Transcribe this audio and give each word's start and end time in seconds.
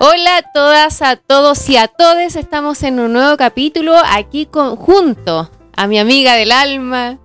Hola 0.00 0.38
a 0.38 0.42
todas, 0.42 1.02
a 1.02 1.14
todos 1.14 1.68
y 1.68 1.76
a 1.76 1.86
todes. 1.86 2.34
Estamos 2.34 2.82
en 2.82 2.98
un 2.98 3.12
nuevo 3.12 3.36
capítulo 3.36 3.94
aquí 4.04 4.44
con, 4.44 4.74
junto 4.74 5.48
a 5.76 5.86
mi 5.86 6.00
amiga 6.00 6.34
del 6.34 6.50
alma, 6.50 7.18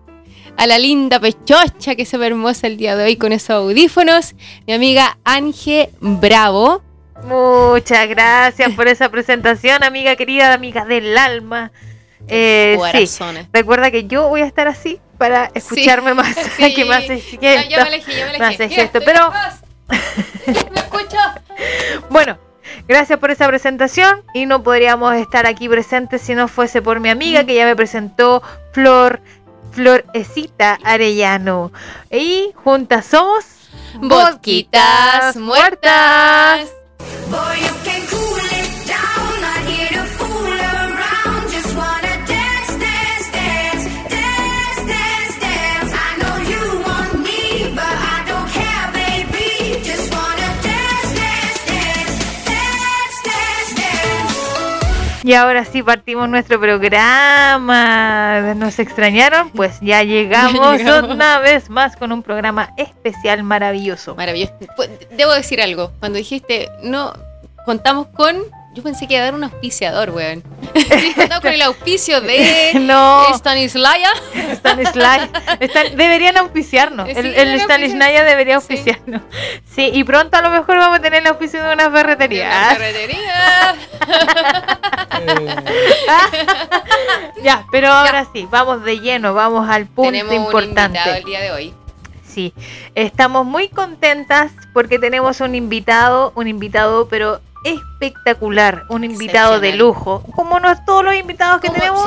a 0.56 0.68
la 0.68 0.78
linda 0.78 1.20
pechocha 1.20 1.96
que 1.96 2.06
se 2.06 2.18
ve 2.18 2.28
hermosa 2.28 2.68
el 2.68 2.78
día 2.78 2.96
de 2.96 3.06
hoy 3.06 3.16
con 3.16 3.32
esos 3.32 3.50
audífonos, 3.50 4.36
mi 4.68 4.74
amiga 4.74 5.18
Ángel 5.24 5.90
Bravo. 6.00 6.84
Muchas 7.24 8.08
gracias 8.08 8.72
por 8.76 8.88
esa 8.88 9.10
presentación, 9.10 9.84
amiga 9.84 10.16
querida, 10.16 10.54
amiga 10.54 10.86
del 10.86 11.18
alma. 11.18 11.72
Eh, 12.28 12.78
sí. 13.08 13.24
Recuerda 13.52 13.90
que 13.90 14.06
yo 14.06 14.28
voy 14.28 14.42
a 14.42 14.46
estar 14.46 14.68
así 14.68 15.00
para 15.18 15.50
escucharme 15.56 16.14
más. 16.14 16.36
Sí. 16.56 16.72
que 16.76 16.86
más 16.86 17.04
hace 17.04 17.20
ya, 17.42 17.68
ya, 17.68 17.84
me 17.84 17.90
elegí, 17.90 18.12
ya 18.16 18.26
me 18.28 18.36
elegí. 18.36 18.90
pero... 19.04 19.32
¿Me 20.72 20.80
escucho? 20.80 21.18
Bueno, 22.12 22.38
Gracias 22.88 23.20
por 23.20 23.32
esa 23.32 23.48
presentación 23.48 24.24
y 24.34 24.46
no 24.46 24.64
podríamos 24.64 25.16
estar 25.16 25.46
aquí 25.46 25.70
presentes 25.70 26.22
si 26.22 26.36
no 26.36 26.48
fuese 26.48 26.82
por 26.82 27.00
mi 27.00 27.10
amiga 27.10 27.44
que 27.44 27.56
ya 27.56 27.66
me 27.66 27.76
presentó 27.76 28.42
Flor 28.72 29.22
Florecita 29.72 30.80
Arellano. 30.84 31.72
Y 32.12 32.52
juntas 32.56 33.06
somos 33.06 33.46
Bosquitas 34.02 35.36
Muertas. 35.36 36.70
Y 55.30 55.36
ahora 55.36 55.64
sí 55.64 55.84
partimos 55.84 56.28
nuestro 56.28 56.60
programa. 56.60 58.56
¿Nos 58.56 58.80
extrañaron? 58.80 59.52
Pues 59.52 59.78
ya 59.80 60.02
llegamos, 60.02 60.82
una 61.08 61.38
vez 61.38 61.70
más 61.70 61.96
con 61.96 62.12
un 62.12 62.24
programa 62.24 62.74
especial 62.78 63.44
maravilloso. 63.44 64.16
Maravilloso. 64.16 64.56
Pues, 64.76 64.90
debo 65.12 65.32
decir 65.34 65.62
algo. 65.62 65.92
Cuando 66.00 66.18
dijiste, 66.18 66.72
no, 66.82 67.14
contamos 67.64 68.08
con 68.08 68.38
yo 68.80 68.84
pensé 68.84 69.08
que 69.08 69.16
iba 69.16 69.24
a 69.24 69.26
dar 69.26 69.36
un 69.36 69.44
auspiciador, 69.44 70.12
weón. 70.12 70.42
con 71.42 71.52
el 71.52 71.62
auspicio 71.64 72.22
de 72.22 72.72
no. 72.80 73.26
Stanislaya. 73.36 74.10
Stanislaya. 74.54 75.30
deberían 75.96 76.38
auspiciarnos. 76.38 77.10
el, 77.10 77.26
el 77.26 77.60
Stanislaya 77.60 78.24
debería 78.24 78.56
auspiciarnos. 78.56 79.22
Sí. 79.70 79.92
y 79.94 80.04
pronto 80.06 80.38
a 80.38 80.42
lo 80.42 80.50
mejor 80.50 80.78
vamos 80.78 81.00
a 81.00 81.02
tener 81.02 81.22
el 81.22 81.28
auspicio 81.28 81.62
de. 81.62 81.74
Una 81.74 81.92
ferretería. 81.92 82.78
ya, 87.44 87.66
pero 87.72 87.90
ahora 87.90 88.26
sí, 88.34 88.48
vamos 88.50 88.84
de 88.84 89.00
lleno, 89.00 89.34
vamos 89.34 89.70
al 89.70 89.88
punto 89.88 90.12
tenemos 90.12 90.34
importante. 90.34 91.00
Un 91.06 91.16
el 91.16 91.24
día 91.26 91.42
de 91.42 91.52
hoy. 91.52 91.74
Sí, 92.24 92.54
estamos 92.96 93.46
muy 93.46 93.70
contentas 93.70 94.52
porque 94.74 95.00
tenemos 95.00 95.42
un 95.42 95.56
invitado, 95.56 96.32
un 96.36 96.48
invitado, 96.48 97.08
pero 97.08 97.42
espectacular, 97.64 98.86
un 98.90 99.04
invitado 99.04 99.60
de 99.60 99.76
lujo, 99.76 100.24
como 100.36 100.60
no 100.60 100.74
todos 100.86 101.04
los 101.04 101.16
invitados 101.16 101.62
que 101.62 101.70
tenemos. 101.70 102.04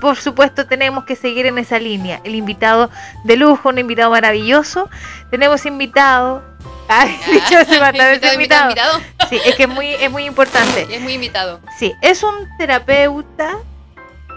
Por 0.00 0.16
supuesto, 0.16 0.66
tenemos 0.66 1.04
que 1.04 1.16
seguir 1.16 1.46
en 1.46 1.58
esa 1.58 1.80
línea. 1.80 2.20
El 2.22 2.36
invitado 2.36 2.88
de 3.24 3.36
lujo, 3.36 3.68
un 3.68 3.78
invitado 3.78 4.12
maravilloso. 4.12 4.88
Tenemos 5.30 5.66
invitado. 5.66 6.42
Ay, 6.88 7.18
ah, 7.26 7.64
se 7.64 7.78
va 7.78 7.88
a 7.88 8.34
invitado. 8.34 8.72
Sí, 9.28 9.40
es 9.44 9.56
que 9.56 9.64
es 9.64 9.68
muy, 9.68 9.88
es 9.88 10.10
muy 10.10 10.24
importante. 10.24 10.86
Es 10.88 11.00
muy 11.00 11.14
invitado. 11.14 11.60
Sí, 11.78 11.92
es 12.00 12.22
un 12.22 12.48
terapeuta 12.58 13.58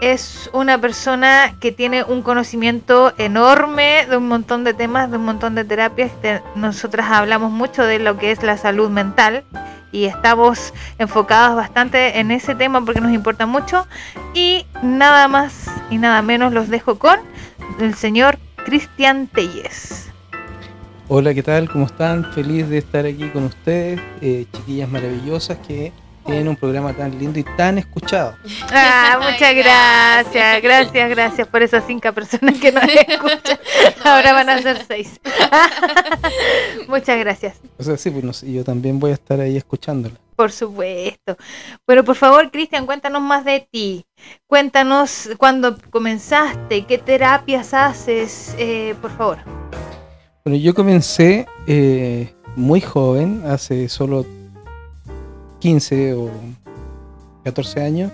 es 0.02 0.50
una 0.52 0.78
persona 0.78 1.54
que 1.60 1.70
tiene 1.70 2.02
un 2.02 2.22
conocimiento 2.22 3.14
enorme 3.18 4.04
de 4.10 4.16
un 4.16 4.26
montón 4.26 4.64
de 4.64 4.74
temas, 4.74 5.08
de 5.12 5.16
un 5.16 5.24
montón 5.24 5.54
de 5.54 5.64
terapias. 5.64 6.10
Nosotras 6.56 7.06
hablamos 7.08 7.52
mucho 7.52 7.84
de 7.84 8.00
lo 8.00 8.18
que 8.18 8.32
es 8.32 8.42
la 8.42 8.56
salud 8.56 8.90
mental 8.90 9.44
y 9.92 10.06
estamos 10.06 10.72
enfocados 10.98 11.54
bastante 11.54 12.18
en 12.18 12.30
ese 12.30 12.54
tema 12.54 12.84
porque 12.84 13.00
nos 13.00 13.12
importa 13.12 13.46
mucho. 13.46 13.86
Y 14.34 14.66
nada 14.82 15.28
más 15.28 15.70
y 15.90 15.98
nada 15.98 16.22
menos 16.22 16.52
los 16.52 16.68
dejo 16.68 16.98
con 16.98 17.20
el 17.78 17.94
señor 17.94 18.38
Cristian 18.64 19.28
Telles. 19.28 20.10
Hola, 21.08 21.34
¿qué 21.34 21.42
tal? 21.42 21.68
¿Cómo 21.68 21.86
están? 21.86 22.32
Feliz 22.32 22.68
de 22.68 22.78
estar 22.78 23.04
aquí 23.04 23.28
con 23.28 23.44
ustedes, 23.44 24.00
eh, 24.22 24.46
chiquillas 24.52 24.88
maravillosas 24.88 25.58
que 25.58 25.92
tienen 26.24 26.48
un 26.48 26.56
programa 26.56 26.92
tan 26.92 27.18
lindo 27.18 27.38
y 27.38 27.44
tan 27.56 27.78
escuchado. 27.78 28.36
Ah, 28.74 29.18
muchas 29.20 29.54
gracias, 29.54 30.62
gracias, 30.62 31.10
gracias 31.10 31.48
por 31.48 31.62
esas 31.62 31.84
cinco 31.86 32.10
personas 32.12 32.58
que 32.58 32.72
nos 32.72 32.84
escuchan. 33.08 33.58
Ahora 34.02 34.32
van 34.32 34.48
a 34.48 34.62
ser 34.62 34.84
seis. 34.86 35.20
muchas 36.88 37.18
gracias. 37.18 37.60
O 37.78 37.82
sea, 37.82 37.96
sí, 37.96 38.10
pues 38.10 38.42
yo 38.42 38.64
también 38.64 38.98
voy 38.98 39.10
a 39.10 39.14
estar 39.14 39.38
ahí 39.40 39.56
escuchándola. 39.56 40.14
Por 40.36 40.50
supuesto. 40.50 41.36
Pero 41.84 42.04
por 42.04 42.16
favor, 42.16 42.50
Cristian, 42.50 42.86
cuéntanos 42.86 43.20
más 43.20 43.44
de 43.44 43.68
ti. 43.70 44.06
Cuéntanos 44.46 45.30
cuándo 45.36 45.76
comenzaste, 45.90 46.84
qué 46.86 46.98
terapias 46.98 47.74
haces, 47.74 48.54
eh, 48.58 48.94
por 49.02 49.10
favor. 49.16 49.38
Bueno, 50.44 50.58
yo 50.58 50.74
comencé 50.74 51.46
eh, 51.66 52.34
muy 52.56 52.80
joven, 52.80 53.42
hace 53.46 53.88
solo 53.88 54.26
15 55.62 56.14
o 56.14 56.28
14 57.44 57.80
años, 57.82 58.10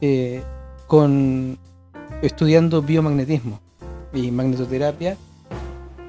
eh, 0.00 0.42
con 0.88 1.58
estudiando 2.22 2.82
biomagnetismo 2.82 3.60
y 4.12 4.32
magnetoterapia, 4.32 5.16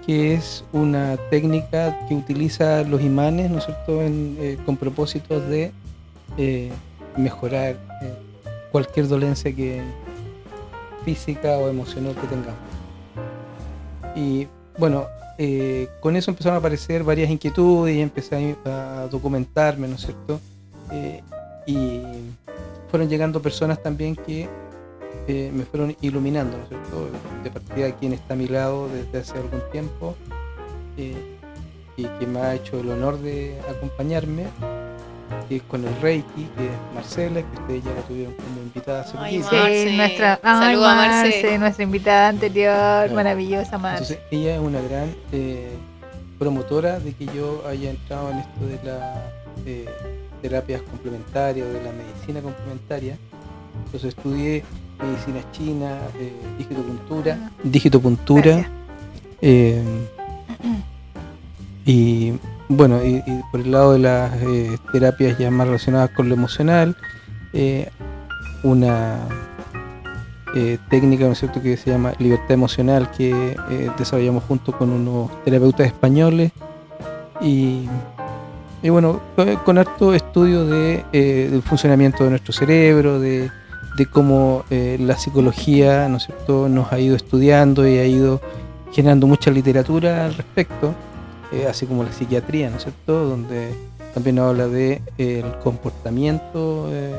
que 0.03 0.33
es 0.33 0.63
una 0.73 1.15
técnica 1.29 2.07
que 2.07 2.15
utiliza 2.15 2.81
los 2.81 3.03
imanes, 3.03 3.51
¿no 3.51 3.59
es 3.59 3.65
cierto?, 3.65 3.99
eh, 4.01 4.57
con 4.65 4.77
propósitos 4.77 5.47
de 5.47 5.71
eh, 6.39 6.71
mejorar 7.15 7.77
cualquier 8.71 9.07
dolencia 9.07 9.55
que 9.55 9.83
física 11.05 11.55
o 11.59 11.69
emocional 11.69 12.15
que 12.15 12.25
tengamos. 12.25 12.57
Y 14.15 14.47
bueno, 14.79 15.05
eh, 15.37 15.87
con 15.99 16.15
eso 16.15 16.31
empezaron 16.31 16.55
a 16.55 16.59
aparecer 16.59 17.03
varias 17.03 17.29
inquietudes 17.29 17.95
y 17.95 18.01
empecé 18.01 18.55
a, 18.65 19.07
documentarme, 19.11 19.87
¿no 19.87 19.95
es 19.95 20.01
cierto? 20.01 20.39
Eh, 20.91 21.21
y 21.65 22.01
fueron 22.89 23.09
llegando 23.09 23.41
personas 23.41 23.81
también 23.81 24.15
que 24.15 24.49
eh, 25.27 25.51
me 25.53 25.63
fueron 25.63 25.95
iluminando, 26.01 26.57
¿no 26.57 26.63
es 26.63 26.69
cierto? 26.69 27.09
De 27.43 27.51
partida 27.51 27.91
quien 27.95 28.13
está 28.13 28.33
a 28.33 28.37
mi 28.37 28.47
lado 28.47 28.89
desde 28.89 29.19
hace 29.19 29.37
algún 29.37 29.61
tiempo 29.71 30.15
y 30.97 32.03
que 32.03 32.25
me 32.25 32.39
ha 32.39 32.55
hecho 32.55 32.79
el 32.79 32.89
honor 32.89 33.19
de 33.19 33.55
acompañarme 33.69 34.45
que 35.49 35.59
con 35.61 35.85
el 35.85 36.01
Reiki, 36.01 36.43
que 36.57 36.65
es 36.65 36.71
Marcela, 36.93 37.41
que 37.41 37.61
ustedes 37.61 37.83
ya 37.83 37.93
la 37.93 38.01
tuvieron 38.01 38.33
como 38.33 38.61
invitada 38.61 39.01
hace 39.01 39.17
poquito. 39.17 39.49
Sí, 39.49 39.95
nuestra, 39.95 40.39
ay, 40.43 40.75
a 40.75 40.79
Marce. 40.79 41.57
nuestra 41.57 41.83
invitada 41.83 42.29
anterior, 42.29 43.11
maravillosa 43.11 43.77
Marce. 43.77 44.13
Entonces, 44.13 44.19
ella 44.31 44.55
es 44.55 44.61
una 44.61 44.81
gran 44.81 45.15
eh, 45.31 45.71
promotora 46.37 46.99
de 46.99 47.13
que 47.13 47.25
yo 47.25 47.63
haya 47.67 47.89
entrado 47.89 48.31
en 48.31 48.37
esto 48.37 48.65
de 48.65 48.79
las 48.83 49.17
eh, 49.65 49.85
terapias 50.41 50.81
complementarias, 50.83 51.67
de 51.67 51.83
la 51.83 51.91
medicina 51.91 52.41
complementaria. 52.41 53.17
Entonces 53.85 54.15
estudié 54.15 54.63
medicina 54.99 55.51
china, 55.51 55.97
eh, 56.19 56.33
digitopuntura, 56.57 57.37
ah. 57.41 57.51
digitopuntura. 57.63 58.69
Eh, 59.41 59.83
y 61.85 62.33
bueno, 62.69 63.03
y, 63.03 63.23
por 63.51 63.61
el 63.61 63.71
lado 63.71 63.93
de 63.93 63.99
las 63.99 64.33
eh, 64.41 64.77
terapias 64.91 65.37
ya 65.37 65.49
más 65.49 65.67
relacionadas 65.67 66.09
con 66.11 66.27
lo 66.27 66.35
emocional, 66.35 66.95
eh, 67.53 67.89
una 68.63 69.19
eh, 70.55 70.77
técnica 70.89 71.25
¿no 71.25 71.31
es 71.31 71.39
cierto? 71.39 71.61
que 71.61 71.77
se 71.77 71.91
llama 71.91 72.13
libertad 72.19 72.51
emocional 72.51 73.09
que 73.11 73.55
desarrollamos 73.97 74.43
junto 74.43 74.71
con 74.77 74.91
unos 74.91 75.31
terapeutas 75.43 75.87
españoles 75.87 76.51
y, 77.41 77.87
bueno, 78.83 79.21
con 79.63 79.77
harto 79.77 80.13
estudio 80.13 80.65
de, 80.65 81.03
del 81.11 81.61
funcionamiento 81.61 82.23
de 82.23 82.31
nuestro 82.31 82.53
cerebro, 82.53 83.19
de, 83.19 83.49
de 83.97 84.05
cómo 84.07 84.63
la 84.69 85.17
psicología 85.17 86.07
¿no 86.09 86.17
es 86.17 86.25
cierto? 86.25 86.67
nos 86.67 86.91
ha 86.91 86.99
ido 86.99 87.15
estudiando 87.15 87.87
y 87.87 87.97
ha 87.97 88.05
ido 88.05 88.41
generando 88.91 89.27
mucha 89.27 89.51
literatura 89.51 90.25
al 90.25 90.33
respecto. 90.33 90.93
Eh, 91.51 91.65
así 91.67 91.85
como 91.85 92.03
la 92.03 92.11
psiquiatría, 92.11 92.69
¿no 92.69 92.77
es 92.77 92.83
cierto? 92.83 93.29
Donde 93.29 93.73
también 94.13 94.39
habla 94.39 94.67
de 94.67 95.01
eh, 95.17 95.43
el 95.43 95.59
comportamiento 95.59 96.89
eh, 96.91 97.13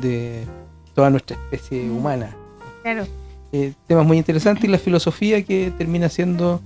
de 0.00 0.44
toda 0.94 1.10
nuestra 1.10 1.36
especie 1.36 1.90
humana. 1.90 2.34
Claro. 2.82 3.06
temas 3.86 4.06
muy 4.06 4.16
interesantes 4.16 4.64
y 4.64 4.68
la 4.68 4.78
filosofía 4.78 5.42
que 5.42 5.72
termina 5.76 6.08
siendo 6.08 6.60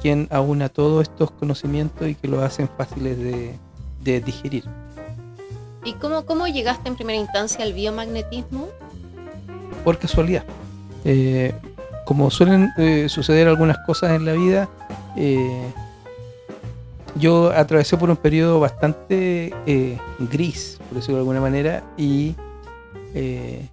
quien 0.00 0.28
aúna 0.30 0.70
todos 0.70 1.02
estos 1.02 1.30
conocimientos 1.30 2.08
y 2.08 2.14
que 2.14 2.26
lo 2.26 2.42
hacen 2.42 2.70
fáciles 2.76 3.18
de, 3.18 3.54
de 4.02 4.20
digerir. 4.20 4.64
¿Y 5.84 5.94
cómo, 5.94 6.24
cómo 6.24 6.46
llegaste 6.46 6.88
en 6.88 6.96
primera 6.96 7.18
instancia 7.18 7.64
al 7.64 7.72
biomagnetismo? 7.72 8.68
Por 9.84 9.98
casualidad. 9.98 10.44
Eh, 11.04 11.54
como 12.04 12.30
suelen 12.30 12.70
eh, 12.78 13.06
suceder 13.08 13.48
algunas 13.48 13.78
cosas 13.86 14.12
en 14.12 14.24
la 14.24 14.32
vida, 14.32 14.68
eh, 15.20 15.72
yo 17.16 17.50
atravesé 17.50 17.96
por 17.96 18.08
un 18.08 18.16
periodo 18.16 18.60
bastante 18.60 19.52
eh, 19.66 19.98
gris, 20.30 20.78
por 20.88 20.98
decirlo 20.98 21.16
de 21.16 21.20
alguna 21.22 21.40
manera, 21.40 21.82
y 21.96 22.36
eh, 23.14 23.66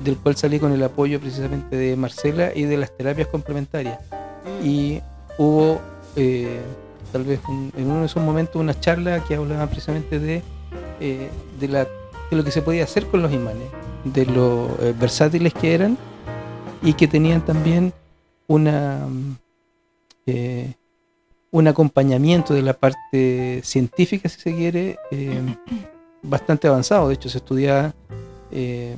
del 0.00 0.16
cual 0.16 0.34
salí 0.34 0.58
con 0.58 0.72
el 0.72 0.82
apoyo 0.82 1.20
precisamente 1.20 1.76
de 1.76 1.94
Marcela 1.94 2.50
y 2.52 2.64
de 2.64 2.76
las 2.76 2.96
terapias 2.96 3.28
complementarias. 3.28 4.00
Y 4.64 5.00
hubo 5.38 5.80
tal 7.12 7.22
vez 7.22 7.38
en 7.48 7.90
uno 7.90 8.00
de 8.00 8.06
esos 8.06 8.20
momentos 8.20 8.60
una 8.60 8.78
charla 8.78 9.22
que 9.24 9.36
hablaba 9.36 9.68
precisamente 9.68 10.18
de, 10.18 10.42
de, 10.98 11.68
la, 11.68 11.84
de 11.84 12.36
lo 12.36 12.42
que 12.42 12.50
se 12.50 12.60
podía 12.60 12.82
hacer 12.82 13.06
con 13.06 13.22
los 13.22 13.32
imanes, 13.32 13.68
de 14.02 14.26
lo 14.26 14.68
versátiles 14.98 15.54
que 15.54 15.74
eran 15.74 15.96
y 16.82 16.94
que 16.94 17.06
tenían 17.06 17.44
también 17.44 17.92
una 18.48 19.06
un 21.50 21.66
acompañamiento 21.68 22.54
de 22.54 22.62
la 22.62 22.74
parte 22.74 23.60
científica, 23.64 24.28
si 24.28 24.40
se 24.40 24.54
quiere, 24.54 24.98
eh, 25.10 25.40
bastante 26.22 26.68
avanzado. 26.68 27.08
De 27.08 27.14
hecho, 27.14 27.28
se 27.28 27.38
estudia 27.38 27.94
eh, 28.50 28.96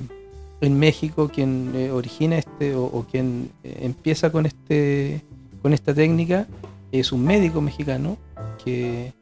en 0.61 0.79
México 0.79 1.31
quien 1.32 1.73
eh, 1.75 1.91
origina 1.91 2.38
este 2.38 2.75
o, 2.75 3.06
quien 3.11 3.50
empieza 3.62 4.31
con 4.31 4.47
este 4.47 5.23
con 5.62 5.73
esta 5.73 5.94
técnica 5.94 6.47
es 6.93 7.12
un 7.12 7.25
médico 7.25 7.61
mexicano 7.61 8.17
que 8.62 9.12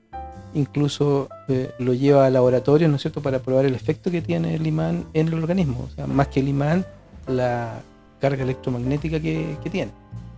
incluso 0.55 1.29
lo 1.79 1.95
lleva 1.95 2.27
a 2.27 2.31
laboratorio, 2.31 2.89
¿no 2.89 2.97
es 2.97 3.03
cierto?, 3.03 3.21
para 3.21 3.41
probar 3.41 3.67
el 3.67 3.75
efecto 3.75 4.11
que 4.11 4.23
tiene 4.23 4.55
el 4.55 4.67
imán 4.67 5.05
en 5.13 5.29
el 5.29 5.35
organismo. 5.35 5.87
O 5.87 5.95
sea, 5.95 6.07
más 6.07 6.29
que 6.29 6.41
el 6.41 6.49
imán, 6.49 6.87
la 7.27 7.83
carga 8.21 8.43
electromagnética 8.43 9.21
que, 9.21 9.57
que 9.63 9.71
tiene. 9.71 9.91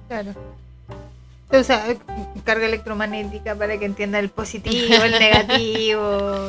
Claro. 0.09 0.33
O 1.53 1.65
sea, 1.65 1.85
carga 2.45 2.67
electromagnética 2.67 3.57
para 3.57 3.77
que 3.79 3.85
entienda 3.85 4.19
el 4.21 4.29
positivo, 4.29 5.03
el 5.03 5.11
negativo. 5.19 6.49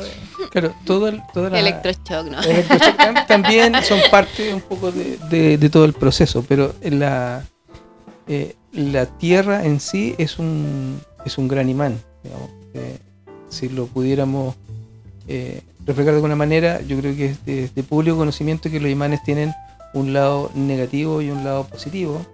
Claro, 0.50 0.74
todo 0.84 1.08
el, 1.08 1.20
toda 1.34 1.50
la, 1.50 1.58
Electroshock, 1.58 2.26
¿no? 2.30 2.40
electroshock 2.40 2.96
tam- 2.96 3.26
también 3.26 3.74
son 3.82 3.98
parte 4.10 4.54
un 4.54 4.60
poco 4.60 4.92
de, 4.92 5.18
de- 5.28 5.58
de 5.58 5.70
todo 5.70 5.84
el 5.84 5.92
proceso, 5.92 6.44
pero 6.48 6.72
la, 6.82 7.44
eh, 8.28 8.54
la 8.72 9.06
Tierra 9.06 9.64
en 9.64 9.80
sí 9.80 10.14
es 10.18 10.38
un, 10.38 11.00
es 11.24 11.36
un 11.36 11.48
gran 11.48 11.68
imán. 11.68 12.00
digamos. 12.22 12.50
Eh, 12.74 12.98
si 13.48 13.68
lo 13.68 13.86
pudiéramos 13.86 14.54
eh, 15.28 15.62
reflejar 15.84 16.12
de 16.12 16.18
alguna 16.18 16.36
manera, 16.36 16.80
yo 16.80 16.96
creo 17.00 17.14
que 17.16 17.26
es 17.26 17.44
de, 17.44 17.68
de 17.74 17.82
público 17.82 18.16
conocimiento 18.16 18.70
que 18.70 18.78
los 18.80 18.90
imanes 18.90 19.20
tienen 19.24 19.52
un 19.94 20.12
lado 20.12 20.50
negativo 20.54 21.20
y 21.22 21.30
un 21.30 21.44
lado 21.44 21.64
positivo, 21.66 22.24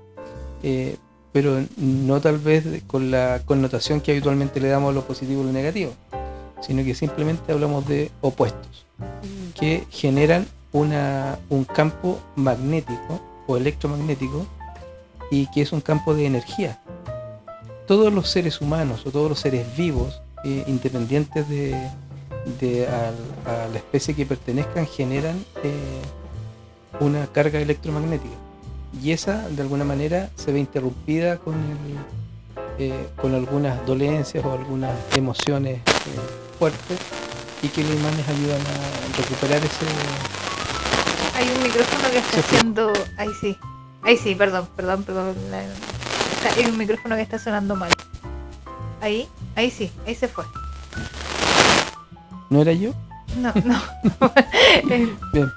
eh, 0.62 0.96
pero 1.32 1.62
no 1.76 2.20
tal 2.20 2.38
vez 2.38 2.82
con 2.86 3.10
la 3.10 3.42
connotación 3.44 4.00
que 4.00 4.12
habitualmente 4.12 4.60
le 4.60 4.68
damos 4.68 4.90
a 4.90 4.94
lo 4.94 5.04
positivo 5.04 5.42
y 5.42 5.46
lo 5.46 5.52
negativo, 5.52 5.92
sino 6.60 6.84
que 6.84 6.94
simplemente 6.94 7.52
hablamos 7.52 7.86
de 7.86 8.10
opuestos 8.20 8.86
que 9.58 9.84
generan 9.90 10.46
una, 10.72 11.38
un 11.48 11.64
campo 11.64 12.20
magnético 12.36 13.20
o 13.46 13.56
electromagnético 13.56 14.46
y 15.30 15.46
que 15.48 15.62
es 15.62 15.72
un 15.72 15.80
campo 15.80 16.14
de 16.14 16.26
energía. 16.26 16.80
Todos 17.86 18.12
los 18.12 18.28
seres 18.28 18.60
humanos 18.60 19.04
o 19.06 19.10
todos 19.10 19.28
los 19.28 19.40
seres 19.40 19.66
vivos, 19.76 20.20
eh, 20.44 20.64
independientes 20.66 21.48
de, 21.48 21.76
de 22.60 22.86
a, 22.86 23.12
la 23.72 23.76
especie 23.76 24.14
que 24.14 24.26
pertenezcan, 24.26 24.86
generan 24.86 25.44
eh, 25.64 26.02
una 27.00 27.26
carga 27.26 27.60
electromagnética. 27.60 28.34
Y 29.02 29.12
esa, 29.12 29.48
de 29.48 29.62
alguna 29.62 29.84
manera, 29.84 30.30
se 30.36 30.52
ve 30.52 30.60
interrumpida 30.60 31.38
con, 31.38 31.54
el, 31.54 32.86
eh, 32.86 33.08
con 33.16 33.34
algunas 33.34 33.84
dolencias 33.86 34.44
o 34.44 34.52
algunas 34.52 34.92
emociones 35.14 35.78
eh, 35.78 35.82
fuertes 36.58 36.98
y 37.62 37.68
que 37.68 37.82
los 37.82 37.94
imanes 37.94 38.28
ayudan 38.28 38.60
a 38.60 39.16
recuperar 39.16 39.58
ese, 39.64 39.86
Hay 41.36 41.48
un 41.56 41.62
micrófono 41.62 42.10
que 42.10 42.18
está 42.18 42.40
haciendo. 42.40 42.92
Ahí 43.16 43.30
sí. 43.40 43.56
Ahí 44.02 44.16
sí, 44.16 44.34
perdón, 44.34 44.68
perdón, 44.76 45.02
perdón. 45.02 45.34
Hay 46.56 46.64
un 46.66 46.78
micrófono 46.78 47.16
que 47.16 47.22
está 47.22 47.38
sonando 47.38 47.76
mal. 47.76 47.90
Ahí, 49.00 49.28
ahí 49.54 49.70
sí, 49.70 49.90
ahí 50.06 50.14
se 50.14 50.28
fue. 50.28 50.44
¿No 52.50 52.62
era 52.62 52.72
yo? 52.72 52.92
No, 53.36 53.52
no. 53.64 53.80
Bien. 55.32 55.52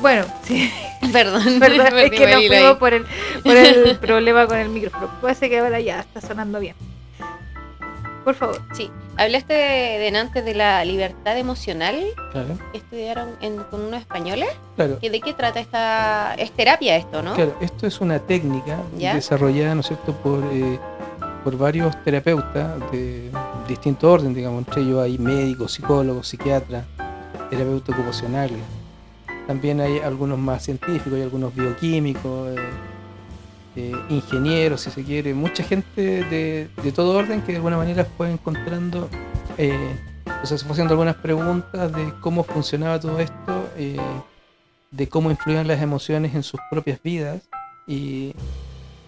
bueno, 0.00 0.24
sí, 0.44 0.70
Perdón, 1.12 1.42
perdón, 1.60 1.98
es 1.98 2.10
que 2.10 2.26
ahí. 2.26 2.48
fuimos 2.48 2.76
por 2.78 2.92
el, 2.94 3.04
por 3.44 3.56
el 3.56 3.96
problema 4.00 4.46
con 4.46 4.58
el 4.58 4.68
micrófono. 4.70 5.08
Puede 5.20 5.34
ser 5.34 5.50
que 5.50 5.58
ahora 5.58 5.80
ya 5.80 6.00
está 6.00 6.20
sonando 6.20 6.58
bien. 6.60 6.74
Por 8.24 8.34
favor. 8.34 8.60
Sí, 8.72 8.90
hablaste 9.16 9.54
de, 9.54 10.10
de 10.10 10.18
antes 10.18 10.44
de 10.44 10.52
la 10.54 10.84
libertad 10.84 11.38
emocional 11.38 11.96
Claro, 12.32 12.58
que 12.72 12.78
estudiaron 12.78 13.28
en- 13.40 13.62
con 13.64 13.82
unos 13.82 14.00
españoles. 14.00 14.48
claro. 14.74 14.98
¿Que 14.98 15.10
¿De 15.10 15.20
qué 15.20 15.32
trata 15.32 15.60
esta 15.60 16.34
es 16.34 16.50
terapia 16.50 16.96
esto, 16.96 17.22
no? 17.22 17.34
Claro, 17.34 17.56
esto 17.60 17.86
es 17.86 18.00
una 18.00 18.18
técnica 18.18 18.78
¿Ya? 18.98 19.14
desarrollada, 19.14 19.74
¿no 19.76 19.80
es 19.82 19.86
cierto?, 19.86 20.12
por, 20.12 20.42
eh, 20.52 20.78
por 21.44 21.56
varios 21.56 22.02
terapeutas 22.02 22.80
de 22.90 23.30
distinto 23.68 24.10
orden, 24.10 24.34
digamos, 24.34 24.66
entre 24.66 24.82
ellos 24.82 25.00
hay 25.04 25.18
médicos, 25.18 25.74
psicólogos, 25.74 26.26
psiquiatras, 26.26 26.84
terapeutas 27.48 27.94
ocupacionales. 27.96 28.58
También 29.46 29.80
hay 29.80 29.98
algunos 29.98 30.38
más 30.38 30.64
científicos, 30.64 31.12
hay 31.12 31.22
algunos 31.22 31.54
bioquímicos, 31.54 32.58
eh, 32.58 32.62
eh, 33.76 33.92
ingenieros, 34.08 34.80
si 34.80 34.90
se 34.90 35.04
quiere, 35.04 35.34
mucha 35.34 35.62
gente 35.62 36.24
de, 36.24 36.68
de 36.82 36.92
todo 36.92 37.16
orden 37.16 37.42
que 37.42 37.52
de 37.52 37.56
alguna 37.56 37.76
manera 37.76 38.04
fue 38.04 38.30
encontrando, 38.30 39.08
eh, 39.56 39.96
o 40.42 40.46
sea, 40.46 40.58
se 40.58 40.64
fue 40.64 40.72
haciendo 40.72 40.94
algunas 40.94 41.14
preguntas 41.16 41.92
de 41.92 42.12
cómo 42.20 42.42
funcionaba 42.42 42.98
todo 42.98 43.20
esto, 43.20 43.68
de 44.90 45.08
cómo 45.08 45.30
influían 45.30 45.68
las 45.68 45.80
emociones 45.80 46.34
en 46.34 46.42
sus 46.42 46.60
propias 46.70 47.00
vidas 47.02 47.48
y 47.86 48.34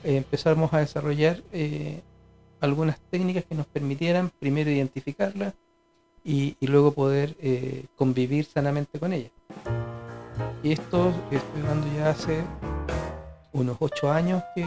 empezamos 0.04 0.72
a 0.72 0.78
desarrollar 0.78 1.42
algunas 2.60 2.98
técnicas 3.10 3.44
que 3.44 3.54
nos 3.54 3.66
permitieran 3.66 4.30
primero 4.38 4.70
identificarlas 4.70 5.54
y, 6.24 6.56
luego 6.60 6.92
poder 6.92 7.36
convivir 7.96 8.44
sanamente 8.44 8.98
con 8.98 9.12
ellas. 9.12 9.32
Y 10.62 10.72
esto 10.72 11.12
estoy 11.30 11.60
hablando 11.62 11.86
ya 11.96 12.10
hace 12.10 12.42
unos 13.52 13.76
ocho 13.80 14.10
años 14.10 14.42
que, 14.54 14.64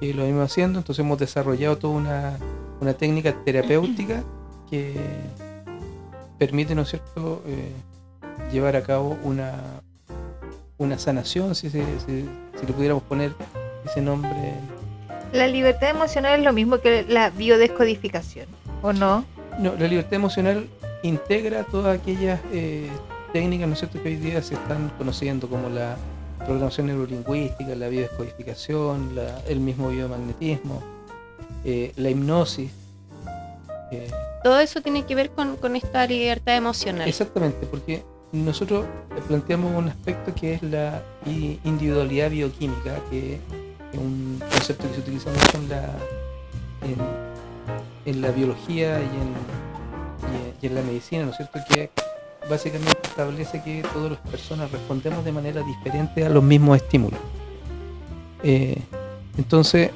que 0.00 0.12
lo 0.14 0.22
venimos 0.22 0.50
haciendo, 0.50 0.78
entonces 0.80 1.04
hemos 1.04 1.18
desarrollado 1.18 1.78
toda 1.78 1.94
una, 1.94 2.38
una 2.80 2.92
técnica 2.94 3.32
terapéutica 3.44 4.22
que 4.70 4.94
permite, 6.38 6.74
¿no 6.74 6.82
es 6.82 6.88
cierto?, 6.90 7.42
eh, 7.46 7.72
llevar 8.52 8.76
a 8.76 8.82
cabo 8.82 9.16
una, 9.22 9.54
una 10.78 10.98
sanación, 10.98 11.54
si, 11.54 11.70
se- 11.70 11.84
si- 12.06 12.28
si 12.58 12.66
le 12.66 12.72
pudiéramos 12.72 13.02
poner 13.04 13.32
ese 13.84 14.00
nombre. 14.02 14.30
La 15.32 15.46
libertad 15.48 15.90
emocional 15.90 16.38
es 16.40 16.44
lo 16.44 16.52
mismo 16.52 16.78
que 16.78 17.04
la 17.08 17.30
biodescodificación, 17.30 18.46
¿o 18.82 18.92
no? 18.92 19.24
No, 19.58 19.74
la 19.78 19.86
libertad 19.86 20.14
emocional 20.14 20.66
integra 21.02 21.62
todas 21.64 21.98
aquellas 22.00 22.40
eh, 22.52 22.88
técnicas, 23.34 23.66
¿no 23.66 23.72
es 23.74 23.80
cierto?, 23.80 24.00
que 24.00 24.08
hoy 24.10 24.16
día 24.16 24.40
se 24.42 24.54
están 24.54 24.90
conociendo 24.96 25.48
como 25.48 25.68
la 25.68 25.96
programación 26.38 26.86
neurolingüística, 26.86 27.74
la 27.74 27.88
biodescodificación, 27.88 29.16
la- 29.16 29.40
el 29.48 29.58
mismo 29.58 29.88
biomagnetismo, 29.88 30.80
eh, 31.64 31.92
la 31.96 32.10
hipnosis. 32.10 32.70
eh, 33.90 34.08
Todo 34.44 34.60
eso 34.60 34.80
tiene 34.82 35.04
que 35.04 35.14
ver 35.16 35.30
con, 35.30 35.56
con 35.56 35.74
esta 35.74 36.06
libertad 36.06 36.56
emocional. 36.56 37.08
Exactamente, 37.08 37.66
porque 37.66 38.04
nosotros 38.30 38.86
planteamos 39.26 39.74
un 39.76 39.88
aspecto 39.88 40.32
que 40.34 40.54
es 40.54 40.62
la 40.62 41.02
individualidad 41.64 42.30
bioquímica, 42.30 42.98
que 43.10 43.34
es 43.92 43.98
un 43.98 44.38
concepto 44.50 44.86
que 44.88 44.94
se 44.94 45.00
utiliza 45.00 45.30
mucho 45.30 45.58
en 45.58 45.68
la, 45.70 45.82
en, 46.82 46.96
en 48.14 48.20
la 48.20 48.30
biología 48.30 49.00
y 49.00 49.04
en, 49.22 49.30
y 50.32 50.36
en- 50.36 50.54
y 50.62 50.66
en 50.68 50.74
la 50.76 50.82
medicina, 50.82 51.24
¿no 51.24 51.30
es 51.32 51.36
cierto? 51.36 51.58
Que 51.68 51.90
básicamente 52.48 52.98
establece 53.02 53.62
que 53.62 53.82
todas 53.92 54.12
las 54.12 54.20
personas 54.20 54.70
respondemos 54.70 55.24
de 55.24 55.32
manera 55.32 55.62
diferente 55.62 56.24
a 56.24 56.28
los 56.28 56.42
mismos 56.42 56.76
estímulos. 56.76 57.18
Eh, 58.42 58.80
entonces, 59.38 59.90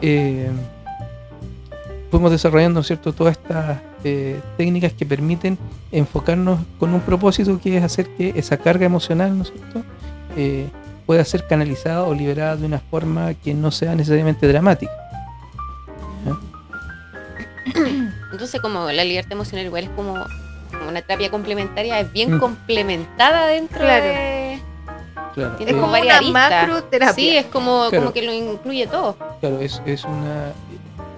eh, 0.00 0.50
fuimos 2.10 2.30
desarrollando, 2.30 2.78
¿no 2.78 2.80
es 2.80 2.86
cierto?, 2.86 3.12
todas 3.12 3.36
estas 3.36 3.78
eh, 4.04 4.40
técnicas 4.56 4.92
que 4.92 5.06
permiten 5.06 5.58
enfocarnos 5.90 6.60
con 6.78 6.94
un 6.94 7.00
propósito 7.00 7.60
que 7.60 7.76
es 7.76 7.84
hacer 7.84 8.08
que 8.16 8.32
esa 8.36 8.56
carga 8.56 8.86
emocional, 8.86 9.36
¿no 9.36 9.44
es 9.44 9.52
cierto?, 9.52 9.84
pueda 11.04 11.24
ser 11.24 11.46
canalizada 11.46 12.04
o 12.04 12.14
liberada 12.14 12.56
de 12.56 12.64
una 12.64 12.78
forma 12.78 13.34
que 13.34 13.52
no 13.52 13.70
sea 13.70 13.94
necesariamente 13.94 14.46
dramática. 14.48 14.92
Entonces 18.32 18.60
como 18.62 18.90
la 18.90 19.04
libertad 19.04 19.32
emocional 19.32 19.66
igual 19.66 19.84
es 19.84 19.90
como 19.90 20.24
una 20.88 21.02
terapia 21.02 21.30
complementaria, 21.30 22.00
es 22.00 22.12
bien 22.12 22.36
Mm. 22.36 22.40
complementada 22.40 23.46
dentro 23.46 23.80
Claro. 23.80 24.04
de... 24.04 24.60
Claro, 25.34 25.56
Tiene 25.56 25.72
Es 25.72 25.78
como 25.78 25.88
una 25.92 25.98
aristas. 26.16 26.32
macro 26.32 26.84
terapia. 26.84 27.14
Sí, 27.14 27.36
es 27.36 27.46
como, 27.46 27.86
Claro. 27.88 28.02
como 28.04 28.12
que 28.12 28.22
lo 28.22 28.32
incluye 28.32 28.86
todo. 28.86 29.16
claro, 29.40 29.60
es, 29.60 29.80
es 29.86 30.04
una. 30.04 30.52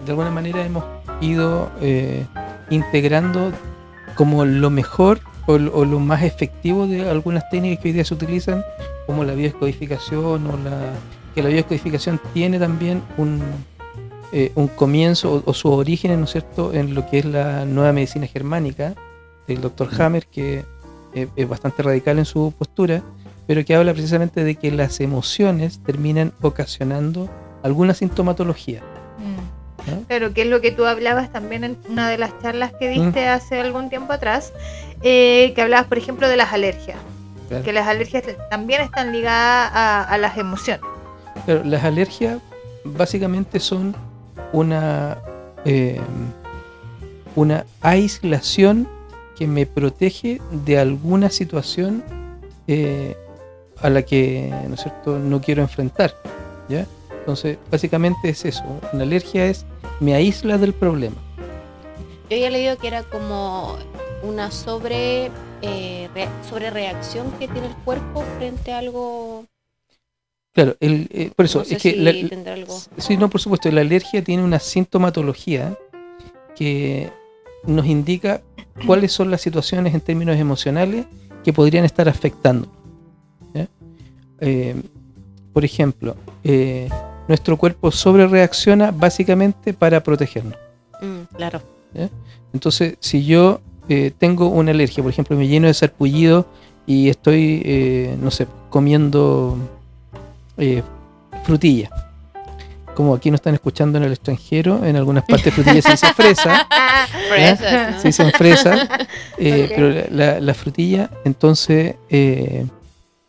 De 0.05 0.11
alguna 0.11 0.31
manera 0.31 0.65
hemos 0.65 0.85
ido 1.21 1.71
eh, 1.81 2.25
integrando 2.71 3.51
como 4.15 4.45
lo 4.45 4.71
mejor 4.71 5.21
o, 5.47 5.59
lo- 5.59 5.75
o 5.75 5.85
lo 5.85 5.99
más 5.99 6.23
efectivo 6.23 6.87
de 6.87 7.09
algunas 7.11 7.49
técnicas 7.51 7.83
que 7.83 7.89
hoy 7.89 7.93
día 7.95 8.05
se 8.05 8.15
utilizan, 8.15 8.65
como 9.07 9.25
la 9.25 9.33
biodescodificación 9.35 10.47
o 10.47 10.57
la. 10.59 10.93
que 11.35 11.43
la 11.43 11.49
biodescodificación 11.49 12.21
tiene 12.33 12.59
también 12.61 13.03
un. 13.17 13.43
eh, 14.33 14.53
un 14.55 14.69
comienzo 14.69 15.33
o, 15.45 15.51
o 15.51 15.55
sus 15.55 15.73
orígenes, 15.73 16.19
¿no 16.19 16.25
es 16.25 16.31
cierto?, 16.33 16.73
en 16.73 16.95
lo 16.95 17.09
que 17.09 17.19
es 17.19 17.25
la 17.25 17.65
nueva 17.65 17.93
medicina 17.93 18.27
germánica 18.27 18.95
del 19.47 19.61
doctor 19.61 19.89
Hammer, 20.01 20.27
que 20.27 20.65
eh, 21.15 21.29
es 21.37 21.49
bastante 21.49 21.83
radical 21.83 22.19
en 22.19 22.25
su 22.25 22.53
postura, 22.57 23.03
pero 23.47 23.65
que 23.65 23.75
habla 23.75 23.93
precisamente 23.93 24.43
de 24.43 24.55
que 24.57 24.71
las 24.71 25.01
emociones 25.01 25.81
terminan 25.85 26.33
ocasionando 26.41 27.29
alguna 27.63 27.95
sintomatología. 27.95 28.81
Mm. 29.19 29.91
¿no? 29.91 30.03
Claro, 30.09 30.33
que 30.33 30.43
es 30.43 30.49
lo 30.49 30.61
que 30.61 30.71
tú 30.73 30.87
hablabas 30.87 31.31
también 31.31 31.63
en 31.65 31.77
una 31.89 32.09
de 32.09 32.17
las 32.19 32.33
charlas 32.41 32.73
que 32.79 32.89
Mm. 32.91 33.03
diste 33.05 33.29
hace 33.29 33.61
algún 33.61 33.91
tiempo 33.91 34.13
atrás, 34.13 34.53
eh, 35.03 35.53
que 35.55 35.63
hablabas, 35.63 35.87
por 35.87 35.99
ejemplo, 35.99 36.27
de 36.29 36.37
las 36.37 36.53
alergias. 36.53 36.97
Claro. 37.49 37.65
Que 37.65 37.73
las 37.75 37.87
alergias 37.87 38.25
también 38.51 38.81
están 38.81 39.13
ligadas 39.13 39.71
a, 39.75 40.03
a 40.05 40.19
las 40.19 40.39
emociones. 40.39 40.81
Claro, 41.45 41.63
las 41.65 41.85
alergias 41.85 42.39
básicamente 42.85 43.61
son 43.61 43.95
una, 44.53 45.19
eh, 45.67 46.01
una 47.37 47.67
aislación 47.83 48.89
que 49.37 49.47
me 49.47 49.67
protege 49.67 50.41
de 50.65 50.79
alguna 50.79 51.31
situación 51.31 52.05
eh, 52.67 53.17
a 53.81 53.91
la 53.91 54.03
que 54.03 54.53
¿no, 54.69 54.75
es 54.75 54.83
cierto? 54.83 55.19
no 55.19 55.41
quiero 55.41 55.63
enfrentar. 55.63 56.15
¿ya? 56.69 56.87
Entonces, 57.21 57.59
básicamente 57.71 58.29
es 58.29 58.45
eso. 58.45 58.63
Una 58.93 59.03
alergia 59.03 59.47
es 59.47 59.65
me 60.01 60.15
aísla 60.15 60.59
del 60.59 60.73
problema. 60.75 61.17
Yo 62.31 62.37
había 62.37 62.51
leído 62.51 62.77
que 62.79 62.89
era 62.89 63.03
como 63.03 63.77
una 64.23 64.51
sobre, 64.51 65.31
eh, 65.63 66.09
re- 66.15 66.29
sobre 66.49 66.71
reacción 66.71 67.31
que 67.39 67.49
tiene 67.49 67.67
el 67.69 67.75
cuerpo 67.77 68.25
frente 68.39 68.73
a 68.73 68.79
algo. 68.79 69.45
Claro, 70.55 70.77
el, 70.81 71.09
eh, 71.13 71.31
por 71.35 71.47
eso 71.47 71.59
no 71.59 71.65
sé 71.65 71.77
es 71.77 71.83
que 71.83 71.91
si 71.93 71.97
la- 71.99 72.53
algo. 72.53 72.79
Sí, 72.99 73.17
no, 73.17 73.29
por 73.29 73.41
supuesto. 73.41 73.71
La 73.71 73.81
alergia 73.81 74.23
tiene 74.23 74.43
una 74.45 74.61
sintomatología 74.61 75.77
que 76.57 77.11
nos 77.67 77.87
indica 77.87 78.43
cuáles 78.87 79.13
son 79.13 79.31
las 79.31 79.41
situaciones 79.41 79.95
en 79.95 80.01
términos 80.01 80.37
emocionales 80.37 81.07
que 81.43 81.53
podrían 81.53 81.85
estar 81.85 82.09
afectando. 82.09 82.69
Eh, 84.41 84.75
por 85.53 85.65
ejemplo, 85.65 86.17
eh, 86.43 86.89
nuestro 87.29 87.57
cuerpo 87.57 87.91
sobre 87.91 88.27
reacciona 88.27 88.91
básicamente 88.91 89.73
para 89.73 90.03
protegernos. 90.03 90.55
Mm, 91.01 91.37
claro. 91.37 91.63
Entonces, 92.53 92.97
si 92.99 93.25
yo 93.25 93.61
eh, 93.89 94.11
tengo 94.19 94.49
una 94.49 94.73
alergia, 94.73 95.03
por 95.03 95.13
ejemplo, 95.13 95.37
me 95.37 95.47
lleno 95.47 95.69
de 95.69 95.75
sarpullido 95.75 96.47
y 96.87 97.09
estoy, 97.09 98.17
no 98.21 98.31
sé, 98.31 98.49
comiendo 98.69 99.57
frutilla. 101.45 101.91
Como 102.95 103.15
aquí 103.15 103.31
nos 103.31 103.39
están 103.39 103.55
escuchando 103.55 103.99
en 103.99 104.05
el 104.05 104.13
extranjero, 104.13 104.85
en 104.85 104.97
algunas 104.97 105.25
partes 105.25 105.53
frutilla 105.53 105.83
se 105.83 105.91
dice 105.93 106.13
fresa, 106.15 106.67
Fresas, 107.29 107.93
¿no? 107.95 108.01
se 108.01 108.09
dicen 108.09 108.31
fresa, 108.33 108.89
eh, 109.39 109.67
pero 109.75 109.91
la, 109.91 110.05
la- 110.11 110.41
la 110.41 110.55
frutilla, 110.55 111.11
entonces, 111.25 111.97
eh, 112.09 112.67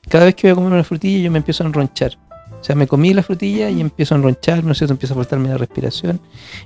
cada 0.07 0.25
vez 0.25 0.36
que 0.36 0.48
voy 0.48 0.51
a 0.51 0.55
comer 0.55 0.74
una 0.74 0.84
frutilla 0.84 1.24
yo 1.24 1.31
me 1.31 1.38
empiezo 1.39 1.63
a 1.63 1.67
enronchar. 1.67 2.17
O 2.62 2.63
sea, 2.63 2.75
me 2.75 2.88
comí 2.88 3.13
la 3.13 3.22
frutilla 3.24 3.69
y 3.69 3.79
empiezo 3.81 4.15
a 4.15 4.17
enronchar, 4.17 4.63
¿no 4.63 4.72
es 4.72 4.77
cierto? 4.79 4.93
Empiezo 4.93 5.13
a 5.13 5.17
faltarme 5.17 5.50
la 5.50 5.57
respiración. 5.57 6.19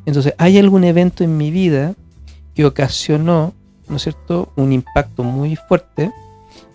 Entonces, 0.05 0.33
hay 0.37 0.57
algún 0.57 0.83
evento 0.85 1.23
en 1.25 1.35
mi 1.35 1.51
vida 1.51 1.93
que 2.55 2.63
ocasionó, 2.65 3.53
¿no 3.87 3.95
es 3.97 4.03
cierto?, 4.03 4.51
un 4.55 4.71
impacto 4.71 5.23
muy 5.23 5.55
fuerte 5.57 6.11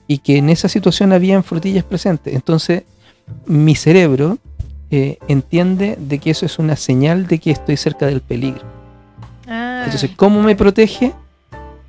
y 0.07 0.19
que 0.19 0.37
en 0.38 0.50
esa 0.50 0.69
situación 0.69 1.12
habían 1.14 1.43
frutillas 1.43 1.85
presentes. 1.85 2.35
Entonces, 2.35 2.83
mi 3.47 3.75
cerebro 3.75 4.37
eh, 4.91 5.19
entiende 5.29 5.97
de 5.99 6.19
que 6.19 6.31
eso 6.31 6.47
es 6.47 6.59
una 6.59 6.76
señal 6.76 7.26
de 7.26 7.38
que 7.38 7.50
estoy 7.50 7.76
cerca 7.76 8.07
del 8.07 8.21
peligro. 8.21 8.62
Ah, 9.47 9.83
Entonces, 9.85 10.11
¿cómo 10.17 10.43
me 10.43 10.57
protege? 10.57 11.12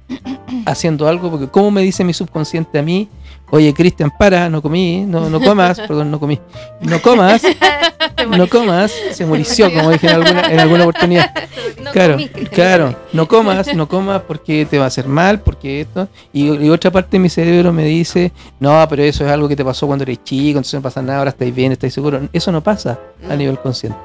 Haciendo 0.65 1.07
algo, 1.07 1.29
porque 1.31 1.47
¿cómo 1.47 1.71
me 1.71 1.81
dice 1.81 2.03
mi 2.03 2.13
subconsciente 2.13 2.79
a 2.79 2.81
mí? 2.81 3.07
Oye, 3.51 3.73
Cristian, 3.73 4.11
para, 4.17 4.49
no 4.49 4.61
comí, 4.61 5.05
no, 5.07 5.29
no 5.29 5.39
comas, 5.39 5.79
perdón, 5.79 6.09
no 6.11 6.19
comí. 6.19 6.39
No 6.81 7.01
comas, 7.01 7.43
no 8.27 8.47
comas, 8.49 8.91
se 9.11 9.25
murició, 9.25 9.71
como 9.73 9.91
dije 9.91 10.07
en 10.07 10.13
alguna, 10.15 10.41
en 10.51 10.59
alguna 10.59 10.83
oportunidad. 10.83 11.31
No 11.85 11.91
claro, 11.91 12.13
comí, 12.13 12.27
claro, 12.47 12.95
no 13.13 13.27
comas, 13.27 13.73
no 13.75 13.87
comas 13.87 14.23
porque 14.23 14.65
te 14.65 14.79
va 14.79 14.85
a 14.85 14.87
hacer 14.87 15.07
mal, 15.07 15.41
porque 15.41 15.81
esto. 15.81 16.07
Y, 16.33 16.47
y 16.65 16.69
otra 16.69 16.89
parte 16.89 17.11
de 17.11 17.19
mi 17.19 17.29
cerebro 17.29 17.71
me 17.71 17.85
dice, 17.85 18.31
no, 18.59 18.85
pero 18.89 19.03
eso 19.03 19.23
es 19.23 19.31
algo 19.31 19.47
que 19.47 19.55
te 19.55 19.63
pasó 19.63 19.85
cuando 19.85 20.03
eres 20.03 20.23
chico, 20.23 20.57
entonces 20.57 20.73
no 20.73 20.81
pasa 20.81 21.01
nada, 21.03 21.19
ahora 21.19 21.29
estáis 21.29 21.53
bien, 21.53 21.71
estáis 21.71 21.93
seguro. 21.93 22.27
Eso 22.33 22.51
no 22.51 22.61
pasa 22.63 22.99
a 23.23 23.27
No. 23.29 23.35
nivel 23.37 23.59
consciente. 23.59 23.97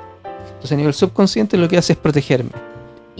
Entonces 0.47 0.73
a 0.73 0.77
nivel 0.77 0.93
subconsciente 0.93 1.57
lo 1.57 1.69
que 1.69 1.79
hace 1.79 1.95
es 1.95 1.99
protegerme. 1.99 2.51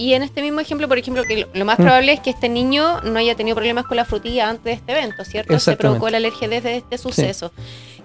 Y 0.01 0.15
en 0.15 0.23
este 0.23 0.41
mismo 0.41 0.61
ejemplo, 0.61 0.89
por 0.89 0.97
ejemplo, 0.97 1.23
que 1.25 1.41
lo, 1.43 1.47
lo 1.53 1.65
más 1.67 1.79
Mm. 1.79 1.83
probable 1.83 2.13
es 2.13 2.21
que 2.21 2.31
este 2.31 2.49
niño 2.49 3.01
no 3.03 3.19
haya 3.19 3.35
tenido 3.35 3.55
problemas 3.55 3.85
con 3.85 3.97
la 3.99 4.07
frutilla 4.07 4.49
antes 4.49 4.65
de 4.65 4.73
este 4.73 4.93
evento, 4.93 5.25
¿cierto? 5.27 5.59
Se 5.59 5.77
provocó 5.77 6.09
la 6.09 6.17
alergia 6.17 6.49
desde 6.49 6.77
este 6.79 6.97
suceso. 6.97 7.53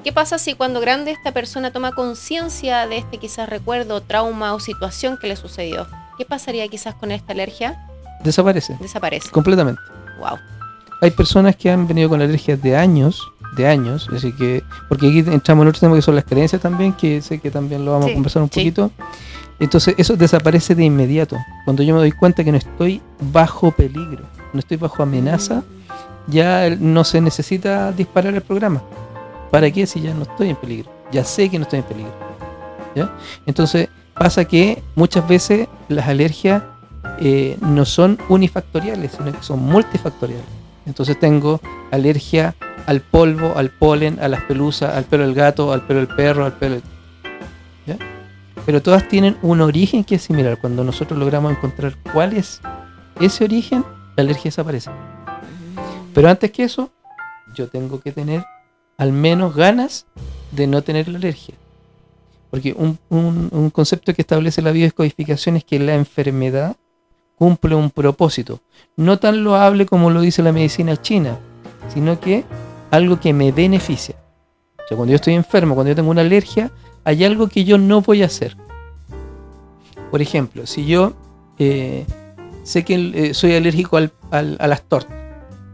¿Qué 0.03 0.11
pasa 0.11 0.37
si 0.37 0.55
cuando 0.55 0.81
grande 0.81 1.11
esta 1.11 1.31
persona 1.31 1.71
toma 1.71 1.93
conciencia 1.93 2.85
de 2.85 2.97
este 2.97 3.17
quizás 3.17 3.47
recuerdo, 3.47 4.01
trauma 4.01 4.53
o 4.53 4.59
situación 4.59 5.17
que 5.19 5.27
le 5.27 5.35
sucedió? 5.37 5.87
¿Qué 6.17 6.25
pasaría 6.25 6.67
quizás 6.67 6.95
con 6.95 7.11
esta 7.11 7.31
alergia? 7.33 7.87
Desaparece 8.23 8.75
Desaparece. 8.81 9.29
completamente. 9.31 9.81
Wow. 10.19 10.37
Hay 11.01 11.11
personas 11.11 11.55
que 11.55 11.69
han 11.71 11.87
venido 11.87 12.09
con 12.09 12.21
alergias 12.21 12.61
de 12.61 12.75
años, 12.75 13.21
de 13.55 13.67
años, 13.67 14.09
así 14.13 14.33
que, 14.33 14.63
porque 14.89 15.07
aquí 15.07 15.19
entramos 15.19 15.63
en 15.63 15.69
otro 15.69 15.79
tema 15.79 15.95
que 15.95 16.01
son 16.01 16.15
las 16.15 16.25
creencias 16.25 16.61
también, 16.61 16.91
que 16.93 17.21
sé 17.21 17.39
que 17.39 17.49
también 17.51 17.85
lo 17.85 17.91
vamos 17.93 18.07
Sí, 18.07 18.11
a 18.11 18.15
conversar 18.15 18.41
un 18.43 18.49
sí. 18.51 18.59
poquito. 18.59 18.91
Entonces 19.59 19.95
eso 19.97 20.15
desaparece 20.15 20.75
de 20.75 20.83
inmediato. 20.83 21.37
Cuando 21.63 21.83
yo 21.83 21.93
me 21.93 21.99
doy 21.99 22.11
cuenta 22.11 22.43
que 22.43 22.51
no 22.51 22.57
estoy 22.57 23.01
bajo 23.31 23.71
peligro, 23.71 24.23
no 24.53 24.59
estoy 24.59 24.77
bajo 24.77 25.03
amenaza, 25.03 25.63
ya 26.27 26.69
no 26.79 27.03
se 27.03 27.21
necesita 27.21 27.91
disparar 27.91 28.33
el 28.33 28.41
programa. 28.41 28.81
¿Para 29.51 29.71
qué 29.71 29.85
si 29.87 30.01
ya 30.01 30.13
no 30.13 30.23
estoy 30.23 30.49
en 30.49 30.55
peligro? 30.55 30.91
Ya 31.11 31.23
sé 31.23 31.49
que 31.49 31.57
no 31.57 31.63
estoy 31.63 31.79
en 31.79 31.85
peligro. 31.85 32.13
¿ya? 32.95 33.15
Entonces 33.45 33.89
pasa 34.13 34.45
que 34.45 34.83
muchas 34.95 35.27
veces 35.27 35.67
las 35.87 36.07
alergias 36.07 36.63
eh, 37.19 37.57
no 37.61 37.85
son 37.85 38.17
unifactoriales, 38.29 39.11
sino 39.13 39.31
que 39.31 39.43
son 39.43 39.59
multifactoriales. 39.59 40.45
Entonces 40.85 41.19
tengo 41.19 41.61
alergia 41.91 42.55
al 42.85 43.01
polvo, 43.01 43.53
al 43.55 43.69
polen, 43.69 44.19
a 44.21 44.27
las 44.27 44.41
pelusas, 44.43 44.95
al 44.95 45.05
pelo 45.05 45.23
del 45.23 45.33
gato, 45.33 45.71
al 45.71 45.81
pelo 45.81 45.99
del 45.99 46.15
perro, 46.15 46.45
al 46.45 46.53
pelo 46.53 46.75
del... 46.75 46.83
¿ya? 47.87 47.97
Pero 48.65 48.81
todas 48.81 49.07
tienen 49.07 49.37
un 49.41 49.61
origen 49.61 50.03
que 50.03 50.15
es 50.15 50.23
similar. 50.23 50.57
Cuando 50.59 50.83
nosotros 50.83 51.19
logramos 51.19 51.51
encontrar 51.51 51.95
cuál 52.11 52.33
es 52.33 52.61
ese 53.19 53.43
origen, 53.43 53.85
la 54.15 54.23
alergia 54.23 54.45
desaparece. 54.45 54.89
Pero 56.13 56.29
antes 56.29 56.51
que 56.51 56.63
eso, 56.63 56.89
yo 57.55 57.67
tengo 57.67 57.99
que 57.99 58.11
tener 58.11 58.43
al 58.97 59.11
menos 59.11 59.55
ganas 59.55 60.07
de 60.51 60.67
no 60.67 60.81
tener 60.81 61.07
la 61.07 61.17
alergia. 61.17 61.55
Porque 62.49 62.73
un, 62.77 62.97
un- 63.09 63.69
concepto 63.69 64.13
que 64.13 64.21
establece 64.21 64.61
la 64.61 64.71
biodescodificación 64.71 65.57
es 65.57 65.63
que 65.65 65.77
la 65.77 65.93
enfermedad 65.95 66.75
cumple 67.37 67.75
un 67.75 67.89
propósito. 67.91 68.61
No 68.95 69.19
tan 69.19 69.43
loable 69.43 69.85
como 69.85 70.09
lo 70.09 70.21
dice 70.21 70.41
la 70.41 70.53
medicina 70.53 70.95
china, 71.01 71.37
sino 71.93 72.19
que 72.19 72.45
algo 72.91 73.19
que 73.19 73.33
me 73.33 73.51
beneficia. 73.51 74.15
O 74.77 74.87
sea, 74.87 74.95
cuando 74.95 75.11
yo 75.11 75.15
estoy 75.15 75.33
enfermo, 75.33 75.75
cuando 75.75 75.89
yo 75.91 75.95
tengo 75.97 76.11
una 76.11 76.21
alergia, 76.21 76.71
hay 77.05 77.23
algo 77.23 77.47
que 77.47 77.63
yo 77.63 77.77
no 77.77 78.01
voy 78.01 78.23
a 78.23 78.25
hacer. 78.25 78.57
Por 80.11 80.21
ejemplo, 80.21 80.65
si 80.67 80.85
yo 80.85 81.13
eh, 81.59 82.05
sé 82.63 82.83
que 82.83 83.11
eh, 83.13 83.33
soy 83.33 83.55
alérgico 83.55 83.97
al- 83.97 84.11
al- 84.31 84.57
a 84.59 84.67
las 84.67 84.81
tortas, 84.83 85.15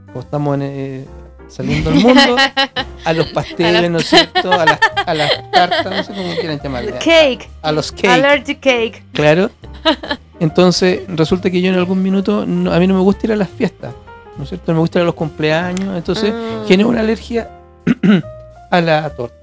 como 0.07 0.19
estamos 0.21 0.55
en, 0.55 0.61
eh, 0.63 1.05
saliendo 1.47 1.89
al 1.89 1.95
mundo, 1.97 2.35
a 3.05 3.13
los 3.13 3.27
pasteles, 3.27 3.89
¿no 3.89 3.99
es 3.99 4.07
cierto? 4.07 4.51
A 4.51 4.65
las, 4.65 4.79
a 5.05 5.13
las 5.13 5.51
tartas, 5.51 5.85
no 5.85 6.03
sé 6.03 6.13
cómo 6.13 6.35
quieran 6.35 6.59
llamarle. 6.61 6.91
Cake. 7.03 7.49
A 7.61 7.71
los 7.71 7.91
cakes. 7.91 8.07
Allergic 8.09 8.59
cake. 8.59 9.03
Claro. 9.13 9.49
Entonces, 10.39 11.01
resulta 11.07 11.49
que 11.51 11.61
yo 11.61 11.69
en 11.69 11.75
algún 11.77 12.01
minuto, 12.01 12.45
no- 12.45 12.71
a 12.73 12.79
mí 12.79 12.87
no 12.87 12.95
me 12.95 13.01
gusta 13.01 13.27
ir 13.27 13.33
a 13.33 13.35
las 13.35 13.49
fiestas, 13.49 13.93
¿no 14.37 14.43
es 14.43 14.49
cierto? 14.49 14.71
No 14.71 14.75
me 14.75 14.79
gusta 14.81 14.99
ir 14.99 15.03
a 15.03 15.05
los 15.05 15.15
cumpleaños, 15.15 15.95
entonces 15.95 16.33
Ah. 16.33 16.63
genero 16.67 16.89
una 16.89 17.01
alergia 17.01 17.49
a 18.71 18.81
la 18.81 19.09
torta. 19.15 19.35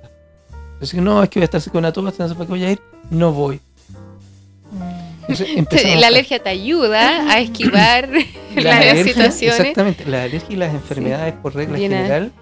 Así 0.80 0.96
que 0.96 1.02
no, 1.02 1.22
es 1.22 1.28
que 1.28 1.40
voy 1.40 1.42
a 1.42 1.44
estar 1.46 1.60
de 1.60 1.78
una 1.78 1.92
torta, 1.92 2.14
no 2.22 2.28
sé 2.28 2.34
para 2.34 2.46
qué 2.46 2.50
voy 2.52 2.64
a 2.64 2.70
ir, 2.72 2.80
no 3.10 3.32
voy. 3.32 3.60
Entonces, 5.22 5.48
empezamos 5.56 6.00
La 6.00 6.06
alergia 6.06 6.42
te 6.42 6.48
ayuda 6.48 7.30
a 7.30 7.38
esquivar 7.40 8.08
la 8.54 8.62
las 8.62 8.76
alergia- 8.80 9.04
situaciones. 9.04 9.60
Exactamente, 9.60 10.04
las 10.06 10.20
alergias 10.20 10.44
y 10.50 10.56
las 10.56 10.72
enfermedades 10.74 11.34
por 11.42 11.54
regla 11.54 11.76
Bien, 11.76 11.92
¿eh? 11.92 11.96
general 11.96 12.32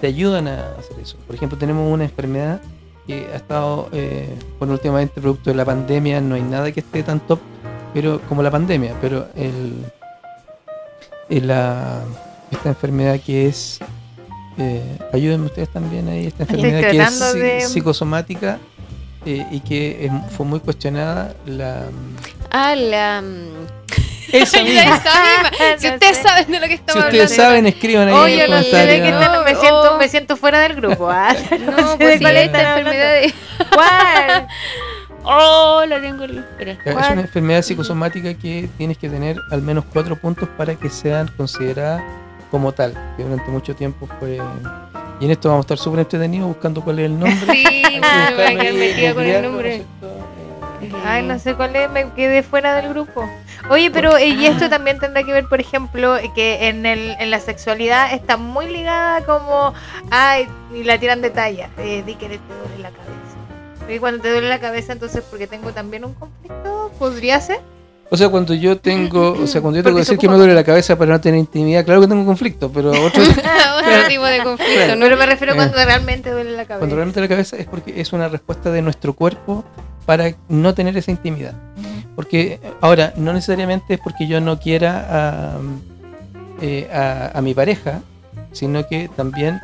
te 0.00 0.06
ayudan 0.08 0.48
a 0.48 0.72
hacer 0.78 0.98
eso. 1.00 1.16
Por 1.26 1.36
ejemplo, 1.36 1.56
tenemos 1.56 1.90
una 1.90 2.04
enfermedad 2.04 2.60
que 3.06 3.26
ha 3.32 3.36
estado, 3.36 3.88
eh, 3.92 4.28
bueno, 4.58 4.74
últimamente 4.74 5.20
producto 5.20 5.50
de 5.50 5.56
la 5.56 5.64
pandemia, 5.64 6.20
no 6.20 6.34
hay 6.34 6.42
nada 6.42 6.70
que 6.72 6.80
esté 6.80 7.02
tan 7.02 7.20
top, 7.20 7.38
pero 7.94 8.20
como 8.28 8.42
la 8.42 8.50
pandemia, 8.50 8.94
pero 9.00 9.28
el, 9.36 9.84
el, 11.28 11.46
la, 11.46 12.02
esta 12.50 12.70
enfermedad 12.70 13.20
que 13.20 13.46
es, 13.46 13.78
eh, 14.58 14.98
ayúdenme 15.12 15.46
ustedes 15.46 15.68
también 15.70 16.08
ahí, 16.08 16.26
esta 16.26 16.42
enfermedad 16.44 16.90
que 16.90 16.98
es 17.00 17.34
de- 17.34 17.60
psicosomática 17.62 18.58
eh, 19.26 19.46
y 19.50 19.60
que 19.60 20.06
es- 20.06 20.32
fue 20.36 20.44
muy 20.46 20.60
cuestionada, 20.60 21.34
la... 21.46 21.84
Ah, 22.50 22.74
la. 22.76 23.22
mm, 23.22 23.66
Esa 24.32 24.62
misma. 24.64 24.80
esa 24.82 24.94
misma. 24.94 25.50
Si 25.78 25.88
ustedes 25.88 26.16
saben 26.18 26.46
de 26.50 26.60
lo 26.60 26.66
que 26.66 26.68
Si 26.68 26.74
estamos 26.74 27.04
ustedes 27.04 27.32
hablando. 27.32 27.42
saben, 27.42 27.66
escriban 27.66 28.08
ahí 28.08 28.14
Oh, 28.14 28.26
en 28.26 28.38
yo 28.38 28.44
el 28.44 28.50
no 28.50 28.62
sé 28.62 28.76
de 28.76 28.86
qué 29.02 29.10
comentario. 29.12 29.26
están, 29.26 29.44
me 29.44 29.52
No, 29.52 29.60
siento, 29.60 29.94
oh. 29.94 29.98
me 29.98 30.08
siento 30.08 30.36
fuera 30.36 30.60
del 30.60 30.74
grupo. 30.74 31.08
¿ah? 31.10 31.34
No, 31.50 31.92
sé 31.92 31.96
pues 31.98 32.18
de 32.18 32.20
cuál 32.20 32.36
esta 32.36 32.78
enfermedad 32.78 33.12
de. 33.12 33.34
¿Cuál? 33.72 34.46
Oh, 35.24 35.84
la 35.88 36.00
tengo. 36.00 36.24
Espera. 36.24 36.72
Es 36.84 36.94
una 37.10 37.20
enfermedad 37.22 37.62
psicosomática 37.62 38.34
que 38.34 38.68
tienes 38.76 38.98
que 38.98 39.08
tener 39.08 39.36
al 39.50 39.62
menos 39.62 39.84
cuatro 39.92 40.16
puntos 40.16 40.48
para 40.56 40.74
que 40.74 40.90
sean 40.90 41.28
consideradas 41.36 42.02
como 42.54 42.70
tal, 42.70 42.94
que 43.16 43.24
durante 43.24 43.50
mucho 43.50 43.74
tiempo 43.74 44.08
fue... 44.20 44.38
Y 45.18 45.24
en 45.24 45.30
esto 45.32 45.48
vamos 45.48 45.64
a 45.64 45.66
estar 45.66 45.78
súper 45.78 45.98
entretenidos 45.98 46.46
buscando 46.46 46.82
cuál 46.82 47.00
es 47.00 47.06
el 47.06 47.18
nombre. 47.18 47.52
Sí, 47.52 47.82
me 47.82 47.98
voy 47.98 48.06
a 48.06 48.30
buscarlo 48.30 48.36
quedar 48.36 48.60
ahí, 48.60 48.72
metida 48.78 48.94
con 48.94 49.06
el 49.06 49.14
googlearlo, 49.14 49.50
nombre. 49.50 49.68
¿no 49.68 49.74
es 49.74 49.86
cierto? 50.00 50.96
Eh, 50.96 51.02
Ay, 51.04 51.22
no 51.24 51.38
sé 51.40 51.54
cuál 51.56 51.74
es, 51.74 51.90
me 51.90 52.12
quedé 52.12 52.44
fuera 52.44 52.76
del 52.76 52.90
grupo. 52.90 53.28
Oye, 53.70 53.90
pero 53.90 54.16
eh, 54.16 54.28
y 54.28 54.46
esto 54.46 54.70
también 54.70 55.00
tendrá 55.00 55.24
que 55.24 55.32
ver, 55.32 55.48
por 55.48 55.58
ejemplo, 55.60 56.14
que 56.36 56.68
en, 56.68 56.86
el, 56.86 57.16
en 57.18 57.32
la 57.32 57.40
sexualidad 57.40 58.12
está 58.12 58.36
muy 58.36 58.68
ligada 58.68 59.24
como, 59.24 59.74
ay, 60.12 60.46
y 60.72 60.84
la 60.84 60.96
tiran 61.00 61.22
de 61.22 61.30
talla, 61.30 61.70
eh, 61.78 62.04
di 62.06 62.14
que 62.14 62.28
te 62.28 62.38
duele 62.38 62.82
la 62.82 62.90
cabeza. 62.90 63.92
Y 63.92 63.98
cuando 63.98 64.22
te 64.22 64.30
duele 64.30 64.48
la 64.48 64.60
cabeza, 64.60 64.92
entonces 64.92 65.24
porque 65.28 65.48
tengo 65.48 65.72
también 65.72 66.04
un 66.04 66.14
conflicto, 66.14 66.92
podría 67.00 67.40
ser. 67.40 67.58
O 68.10 68.16
sea, 68.16 68.28
cuando 68.28 68.54
yo 68.54 68.78
tengo, 68.78 69.32
o 69.32 69.46
sea, 69.46 69.60
cuando 69.60 69.78
yo 69.78 69.82
tengo 69.82 69.94
Porque 69.96 70.06
que 70.06 70.10
decir 70.12 70.18
que 70.18 70.28
me 70.28 70.36
duele 70.36 70.54
la 70.54 70.62
cabeza 70.62 70.96
para 70.96 71.12
no 71.12 71.20
tener 71.20 71.40
intimidad, 71.40 71.84
claro 71.84 72.02
que 72.02 72.06
tengo 72.06 72.24
conflicto, 72.24 72.70
pero 72.70 72.90
otro, 73.04 73.22
Otro 73.22 73.22
tipo 74.08 74.24
de 74.24 74.42
conflicto, 74.44 74.94
¿no? 74.96 75.00
Pero 75.06 75.16
me 75.16 75.26
refiero 75.26 75.52
Eh. 75.54 75.56
cuando 75.56 75.76
realmente 75.84 76.30
duele 76.30 76.50
la 76.52 76.64
cabeza. 76.64 76.78
cuando 76.78 76.96
realmente 76.96 77.20
la 77.20 77.28
cabeza 77.28 77.56
es 77.56 77.66
porque 77.66 78.00
es 78.00 78.12
una 78.12 78.28
respuesta 78.28 78.70
de 78.70 78.82
nuestro 78.82 79.14
cuerpo 79.14 79.64
para 80.06 80.32
no 80.48 80.74
tener 80.74 80.96
esa 80.96 81.10
intimidad. 81.10 81.54
Porque 82.14 82.60
ahora, 82.80 83.12
no 83.16 83.32
necesariamente 83.32 83.94
es 83.94 84.00
porque 84.00 84.28
yo 84.28 84.40
no 84.40 84.60
quiera 84.60 85.06
a, 85.10 85.58
eh, 86.60 86.88
a, 86.92 87.36
a 87.36 87.40
mi 87.42 87.54
pareja, 87.54 88.00
sino 88.52 88.86
que 88.86 89.10
también 89.16 89.60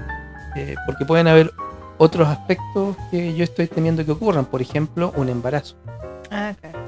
eh, 0.57 0.75
porque 0.87 1.05
pueden 1.05 1.29
haber 1.29 1.53
otros 1.99 2.27
aspectos 2.27 2.97
que 3.11 3.35
yo 3.35 3.45
estoy 3.45 3.69
temiendo 3.69 4.05
que 4.05 4.11
ocurran, 4.13 4.47
por 4.47 4.61
ejemplo, 4.63 5.13
un 5.17 5.29
embarazo. 5.29 5.77
Ah, 6.33 6.55
claro. 6.61 6.79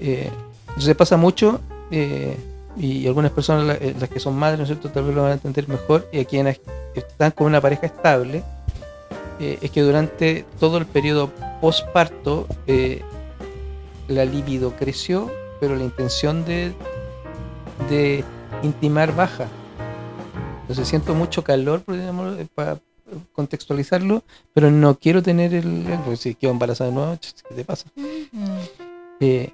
Eh, 0.00 0.30
entonces 0.68 0.96
pasa 0.96 1.16
mucho, 1.16 1.60
eh, 1.90 2.36
y 2.76 3.06
algunas 3.06 3.32
personas, 3.32 3.64
la- 3.66 3.74
eh, 3.74 3.94
las 3.98 4.08
que 4.08 4.20
son 4.20 4.36
madres, 4.36 4.58
¿no 4.58 4.64
es 4.64 4.68
cierto?, 4.68 4.88
tal 4.90 5.04
vez 5.04 5.14
lo 5.14 5.22
van 5.22 5.32
a 5.32 5.34
entender 5.34 5.68
mejor, 5.68 6.08
y 6.12 6.20
a 6.20 6.24
quienes 6.24 6.60
están 6.94 7.32
con 7.32 7.46
una 7.48 7.60
pareja 7.60 7.86
estable, 7.86 8.42
eh, 9.40 9.58
es 9.60 9.70
que 9.70 9.82
durante 9.82 10.44
todo 10.58 10.78
el 10.78 10.86
periodo 10.86 11.30
postparto, 11.60 12.46
la 14.08 14.24
libido 14.24 14.74
creció, 14.76 15.30
pero 15.60 15.76
la 15.76 15.84
intención 15.84 16.44
de, 16.44 16.72
de 17.88 18.24
intimar 18.62 19.14
baja. 19.14 19.46
Entonces 20.62 20.88
siento 20.88 21.14
mucho 21.14 21.44
calor, 21.44 21.82
para 22.54 22.78
contextualizarlo, 23.32 24.22
pero 24.54 24.70
no 24.70 24.94
quiero 24.96 25.22
tener 25.22 25.52
el... 25.54 25.86
el- 25.86 25.98
Pues 26.04 26.20
si 26.20 26.34
quedo 26.34 26.52
embarazada 26.52 26.90
de 26.90 26.96
nuevo, 26.96 27.18
¿qué 27.48 27.54
te 27.54 27.64
pasa? 27.64 27.86
Eh, 29.20 29.52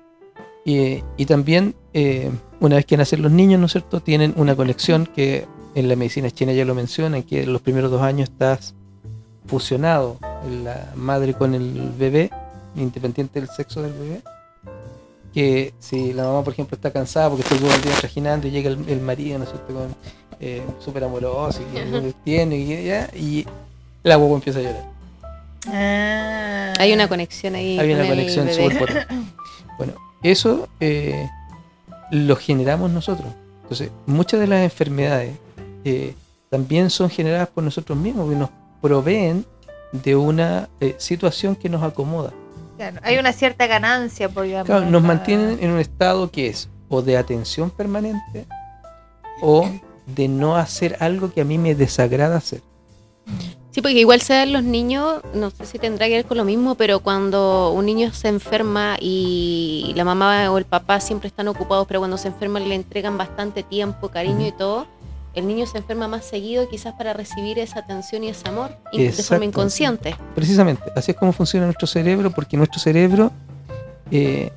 y, 0.67 1.05
y 1.17 1.27
también, 1.27 1.77
eh, 1.95 2.29
una 2.59 2.75
vez 2.75 2.85
que 2.85 2.97
nacen 2.97 3.23
los 3.23 3.31
niños, 3.31 3.61
¿no 3.61 3.67
es 3.67 3.73
cierto?, 3.73 4.01
tienen 4.01 4.35
una 4.37 4.57
conexión 4.57 5.07
que 5.07 5.47
en 5.77 5.89
la 5.89 5.95
medicina 5.95 6.29
china 6.29 6.53
ya 6.53 6.65
lo 6.65 6.75
mencionan, 6.75 7.23
que 7.23 7.45
en 7.45 7.53
los 7.53 7.63
primeros 7.63 7.89
dos 7.89 8.03
años 8.03 8.29
estás 8.29 8.75
fusionado, 9.47 10.19
la 10.65 10.93
madre 10.97 11.35
con 11.35 11.55
el 11.55 11.93
bebé, 11.97 12.31
independiente 12.75 13.39
del 13.39 13.49
sexo 13.49 13.81
del 13.81 13.93
bebé. 13.93 14.23
Que 15.33 15.73
si 15.79 16.13
la 16.13 16.25
mamá, 16.25 16.43
por 16.43 16.53
ejemplo, 16.53 16.75
está 16.75 16.91
cansada 16.91 17.29
porque 17.29 17.45
está 17.45 17.57
todo 17.57 17.73
el 17.73 17.83
día 17.83 17.93
trajinando 18.01 18.49
y 18.49 18.51
llega 18.51 18.69
el, 18.69 18.89
el 18.89 19.01
marido, 19.01 19.39
¿no 19.39 19.45
es 19.45 19.51
cierto?, 19.51 19.73
con, 19.73 19.95
eh, 20.41 20.63
súper 20.81 21.05
amoroso 21.05 21.63
y, 21.63 21.75
que 21.75 22.15
tiene 22.25 22.59
y, 22.59 22.85
ya, 22.87 23.09
y 23.15 23.47
la 24.03 24.19
huevo 24.19 24.35
empieza 24.35 24.59
a 24.59 24.63
llorar. 24.63 24.85
Ah. 25.69 26.75
Hay 26.81 26.93
una 26.93 27.09
conexión 27.09 27.55
ahí. 27.55 27.79
Hay 27.79 27.95
una 27.95 28.09
conexión 28.09 28.49
súper 28.53 28.79
potente. 28.79 29.15
Bueno, 29.79 29.95
eso 30.23 30.69
eh, 30.81 31.29
lo 32.11 32.37
generamos 32.37 32.91
nosotros. 32.91 33.29
Entonces, 33.63 33.91
muchas 34.07 34.41
de 34.41 34.47
las 34.47 34.63
enfermedades 34.63 35.37
eh, 35.85 36.15
también 36.51 36.91
son 36.91 37.11
generadas 37.11 37.49
por 37.49 37.65
nosotros 37.65 37.99
mismos, 37.99 38.31
que 38.31 38.37
nos 38.37 38.51
proveen 38.81 39.45
de 39.93 40.17
una 40.17 40.69
eh, 40.81 40.95
situación 40.99 41.57
que 41.57 41.69
nos 41.69 41.83
acomoda. 41.83 42.33
Claro, 42.77 43.01
hay 43.03 43.19
una 43.19 43.33
cierta 43.33 43.67
ganancia 43.67 44.29
por 44.29 44.45
digamos, 44.45 44.67
Claro, 44.67 44.87
nos 44.87 45.03
mantienen 45.03 45.59
en 45.61 45.71
un 45.71 45.79
estado 45.79 46.31
que 46.31 46.49
es 46.49 46.69
o 46.89 47.03
de 47.03 47.17
atención 47.17 47.71
permanente 47.71 48.47
o 49.41 49.69
de 50.07 50.29
no 50.29 50.57
hacer 50.57 50.97
algo 51.01 51.33
que 51.33 51.41
a 51.41 51.45
mí 51.45 51.59
me 51.59 51.75
desagrada 51.75 52.37
hacer. 52.37 52.61
Sí, 53.77 53.83
porque 53.83 53.99
igual 54.01 54.23
se 54.23 54.33
dan 54.33 54.55
los 54.55 54.63
niños, 54.63 55.21
no 55.35 55.51
sé 55.51 55.67
si 55.67 55.79
tendrá 55.79 56.07
que 56.07 56.15
ver 56.15 56.25
con 56.25 56.39
lo 56.39 56.47
mismo, 56.47 56.77
pero 56.77 57.01
cuando 57.01 57.73
un 57.73 57.85
niño 57.85 58.11
se 58.11 58.29
enferma 58.29 58.97
y 58.99 59.93
la 59.95 60.03
mamá 60.03 60.51
o 60.51 60.57
el 60.57 60.65
papá 60.65 60.99
siempre 60.99 61.29
están 61.29 61.47
ocupados, 61.49 61.87
pero 61.87 62.01
cuando 62.01 62.17
se 62.17 62.29
enferma 62.29 62.59
le 62.59 62.75
entregan 62.75 63.19
bastante 63.19 63.63
tiempo, 63.63 64.09
cariño 64.09 64.47
y 64.47 64.53
todo, 64.53 64.87
el 65.35 65.47
niño 65.47 65.67
se 65.67 65.77
enferma 65.77 66.09
más 66.09 66.25
seguido 66.25 66.67
quizás 66.71 66.95
para 66.95 67.13
recibir 67.13 67.59
esa 67.59 67.81
atención 67.81 68.25
y 68.25 68.29
ese 68.31 68.49
amor 68.49 68.71
in- 68.93 69.01
de 69.03 69.09
Exacto. 69.09 69.29
forma 69.29 69.45
inconsciente. 69.45 70.17
Precisamente, 70.35 70.83
así 70.97 71.11
es 71.11 71.17
como 71.19 71.35
funciona 71.35 71.67
nuestro 71.67 71.87
cerebro, 71.87 72.31
porque 72.31 72.57
nuestro 72.57 72.81
cerebro 72.81 73.31
eh, 74.11 74.53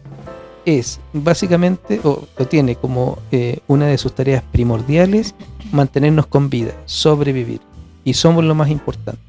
es 0.64 0.98
básicamente, 1.12 2.00
o, 2.06 2.26
o 2.38 2.46
tiene 2.46 2.78
como 2.78 3.18
eh, 3.34 3.60
una 3.68 3.88
de 3.88 3.98
sus 3.98 4.14
tareas 4.16 4.44
primordiales, 4.54 5.36
mantenernos 5.74 6.26
con 6.26 6.50
vida, 6.50 6.72
sobrevivir. 6.86 7.60
Y 8.04 8.14
somos 8.14 8.44
lo 8.44 8.56
más 8.56 8.70
importante. 8.70 9.22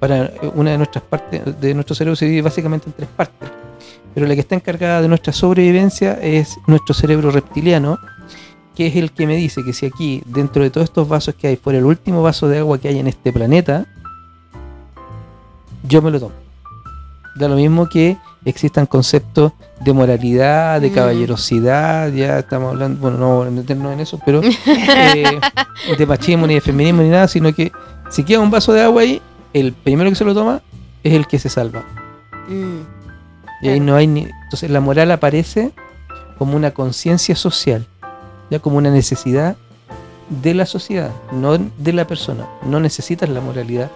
Para 0.00 0.26
eh, 0.26 0.52
una 0.54 0.72
de 0.72 0.78
nuestras 0.78 1.02
partes, 1.04 1.60
de 1.60 1.74
nuestro 1.74 1.94
cerebro 1.94 2.16
se 2.16 2.26
divide 2.26 2.42
básicamente 2.42 2.86
en 2.88 2.92
tres 2.92 3.08
partes. 3.08 3.48
Pero 4.14 4.26
la 4.26 4.34
que 4.34 4.40
está 4.40 4.54
encargada 4.54 5.02
de 5.02 5.08
nuestra 5.08 5.32
sobrevivencia 5.32 6.14
es 6.14 6.58
nuestro 6.66 6.94
cerebro 6.94 7.30
reptiliano, 7.30 7.98
que 8.74 8.86
es 8.86 8.96
el 8.96 9.12
que 9.12 9.26
me 9.26 9.36
dice 9.36 9.64
que 9.64 9.72
si 9.72 9.86
aquí, 9.86 10.22
dentro 10.26 10.62
de 10.62 10.70
todos 10.70 10.84
estos 10.84 11.08
vasos 11.08 11.34
que 11.34 11.48
hay, 11.48 11.56
fuera 11.56 11.78
el 11.78 11.84
último 11.84 12.22
vaso 12.22 12.48
de 12.48 12.58
agua 12.58 12.78
que 12.78 12.88
hay 12.88 12.98
en 12.98 13.06
este 13.06 13.32
planeta, 13.32 13.86
yo 15.82 16.02
me 16.02 16.10
lo 16.10 16.20
tomo. 16.20 16.34
Da 17.36 17.48
lo 17.48 17.56
mismo 17.56 17.88
que 17.88 18.16
existan 18.50 18.86
conceptos 18.86 19.52
de 19.80 19.92
moralidad, 19.92 20.80
de 20.80 20.90
Mm. 20.90 20.94
caballerosidad, 20.94 22.12
ya 22.12 22.38
estamos 22.40 22.70
hablando, 22.72 23.00
bueno, 23.00 23.18
no 23.18 23.28
vamos 23.30 23.46
a 23.48 23.50
meternos 23.50 23.92
en 23.92 24.00
eso, 24.00 24.20
pero 24.24 24.40
eh, 24.42 25.40
de 25.98 26.06
machismo 26.06 26.46
ni 26.46 26.54
de 26.54 26.60
feminismo 26.60 27.02
ni 27.02 27.08
nada, 27.10 27.28
sino 27.28 27.52
que 27.52 27.70
si 28.10 28.24
queda 28.24 28.40
un 28.40 28.50
vaso 28.50 28.72
de 28.72 28.82
agua 28.82 29.02
ahí, 29.02 29.20
el 29.52 29.72
primero 29.72 30.10
que 30.10 30.16
se 30.16 30.24
lo 30.24 30.34
toma 30.34 30.60
es 31.02 31.12
el 31.14 31.26
que 31.26 31.38
se 31.38 31.48
salva. 31.48 31.84
Mm. 32.48 32.80
Y 33.62 33.68
ahí 33.68 33.80
no 33.80 33.96
hay 33.96 34.06
ni. 34.06 34.22
Entonces 34.44 34.70
la 34.70 34.80
moral 34.80 35.10
aparece 35.10 35.72
como 36.38 36.56
una 36.56 36.70
conciencia 36.70 37.34
social, 37.34 37.86
ya 38.50 38.58
como 38.60 38.78
una 38.78 38.90
necesidad 38.90 39.56
de 40.28 40.54
la 40.54 40.66
sociedad, 40.66 41.10
no 41.32 41.56
de 41.58 41.92
la 41.92 42.06
persona. 42.06 42.46
No 42.64 42.78
necesitas 42.80 43.28
la 43.28 43.40
moralidad 43.40 43.90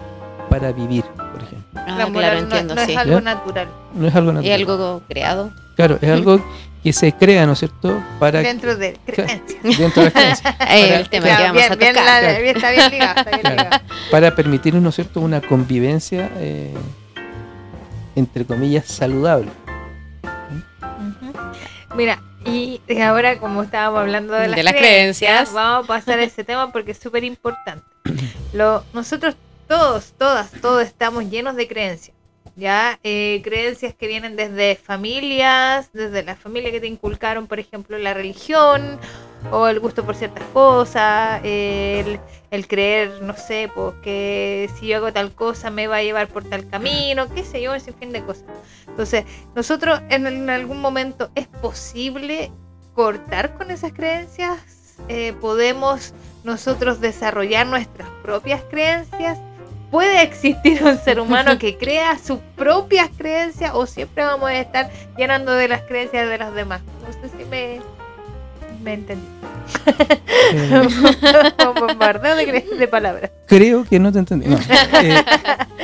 para 0.49 0.71
vivir, 0.71 1.03
por 1.03 1.41
ejemplo. 1.43 1.69
Ah, 1.75 1.83
La 1.87 1.95
claro, 1.95 2.11
moral 2.11 2.33
no- 2.35 2.39
entiendo, 2.43 2.75
no, 2.75 2.85
sí. 2.85 2.91
es 2.91 2.97
algo 2.97 3.13
¿Ya? 3.15 3.21
natural. 3.21 3.67
No 3.93 4.07
es 4.07 4.15
algo 4.15 4.31
Es 4.31 4.35
natural. 4.35 4.59
algo 4.61 5.01
creado. 5.07 5.51
Claro, 5.75 5.97
es 6.01 6.09
algo 6.09 6.43
que 6.83 6.91
se 6.93 7.13
crea, 7.13 7.45
¿no 7.45 7.53
es 7.53 7.59
cierto? 7.59 8.03
Para 8.19 8.41
Dentro 8.41 8.75
de 8.75 8.97
creencia. 9.05 9.59
dentro 9.63 10.03
de 10.03 10.11
las 10.11 10.41
creencias. 10.41 10.55
El 10.69 11.09
tema 11.09 11.25
que 11.25 11.31
vamos 11.31 11.53
bien, 11.53 11.71
a 11.71 11.75
bien 11.75 11.93
tocar. 11.93 12.05
la- 12.05 12.19
Claro. 12.19 12.41
bien, 12.41 12.55
está 12.57 12.71
bien 12.71 12.91
ligado, 12.91 13.17
está 13.19 13.29
bien 13.29 13.41
Claro. 13.41 13.55
ligado. 13.63 13.83
para 14.11 14.35
permitirnos, 14.35 14.83
¿no 14.83 14.89
es 14.89 14.95
cierto?, 14.95 15.21
una 15.21 15.39
convivencia, 15.41 16.29
eh, 16.37 16.73
entre 18.15 18.45
comillas, 18.45 18.85
saludable. 18.87 19.49
Mira, 21.95 22.21
y 22.45 22.81
ahora 23.01 23.37
como 23.39 23.63
estábamos 23.63 23.99
hablando 24.01 24.33
de 24.33 24.47
De 24.49 24.63
las, 24.63 24.73
creencias, 24.73 24.79
creencias. 24.79 25.53
vamos 25.53 25.85
a 25.85 25.87
pasar 25.87 26.19
a 26.19 26.23
ese 26.23 26.43
tema 26.43 26.71
porque 26.71 26.91
es 26.91 26.97
súper 26.97 27.23
importante. 27.23 27.85
Nosotros 28.93 29.35
todos, 29.67 30.13
todas, 30.17 30.51
todos 30.61 30.83
estamos 30.83 31.29
llenos 31.29 31.55
de 31.55 31.67
creencias. 31.67 32.15
Ya 32.55 32.99
eh, 33.03 33.41
creencias 33.43 33.93
que 33.95 34.07
vienen 34.07 34.35
desde 34.35 34.75
familias, 34.75 35.89
desde 35.93 36.23
la 36.23 36.35
familia 36.35 36.71
que 36.71 36.79
te 36.79 36.87
inculcaron, 36.87 37.47
por 37.47 37.59
ejemplo, 37.59 37.97
la 37.97 38.13
religión 38.13 38.99
o 39.51 39.67
el 39.67 39.79
gusto 39.79 40.05
por 40.05 40.15
ciertas 40.15 40.43
cosas, 40.53 41.41
el, 41.43 42.19
creer, 42.67 43.21
no 43.21 43.35
sé, 43.35 43.69
pues 43.73 43.95
que 44.03 44.69
si 44.75 44.87
yo 44.87 44.97
hago 44.97 45.11
tal 45.11 45.33
cosa 45.33 45.69
me 45.71 45.87
va 45.87 45.97
a 45.97 46.03
llevar 46.03 46.27
por 46.27 46.43
tal 46.43 46.67
camino, 46.69 47.27
qué 47.33 47.43
sé 47.43 47.61
yo, 47.61 47.73
ese 47.73 47.91
fin 47.93 48.11
de 48.11 48.23
cosas. 48.23 48.45
Entonces, 48.87 49.25
nosotros 49.55 50.01
en, 50.09 50.27
en 50.27 50.49
algún 50.49 50.79
momento 50.79 51.31
es 51.35 51.47
posible 51.47 52.51
cortar 52.93 53.55
con 53.55 53.71
esas 53.71 53.91
creencias, 53.93 54.59
Eh, 55.09 55.33
podemos 55.41 56.13
nosotros 56.43 56.99
desarrollar 57.01 57.65
nuestras 57.67 58.09
propias 58.21 58.61
creencias. 58.69 59.39
¿Puede 59.93 60.23
existir 60.23 60.83
un 60.83 60.97
ser 60.97 61.19
humano 61.19 61.59
que 61.59 61.77
crea 61.77 62.17
sus 62.17 62.39
propias 62.55 63.11
creencias 63.15 63.73
o 63.75 63.85
siempre 63.85 64.23
vamos 64.25 64.49
a 64.49 64.55
estar 64.57 64.89
llenando 65.15 65.51
de 65.51 65.67
las 65.67 65.83
creencias 65.83 66.27
de 66.27 66.37
los 66.39 66.51
demás? 66.55 66.81
No 67.05 67.13
sé 67.29 67.37
si 67.37 67.45
me, 67.45 67.79
me 68.83 68.93
entendí. 68.95 69.27
Un 70.71 71.75
bombardeo 71.87 72.35
de, 72.35 72.65
de 72.75 72.87
palabras. 72.87 73.29
creo 73.47 73.83
que 73.83 73.99
no 73.99 74.11
te 74.11 74.17
entendí. 74.17 74.47
No. 74.47 74.57
Eh, 74.99 75.23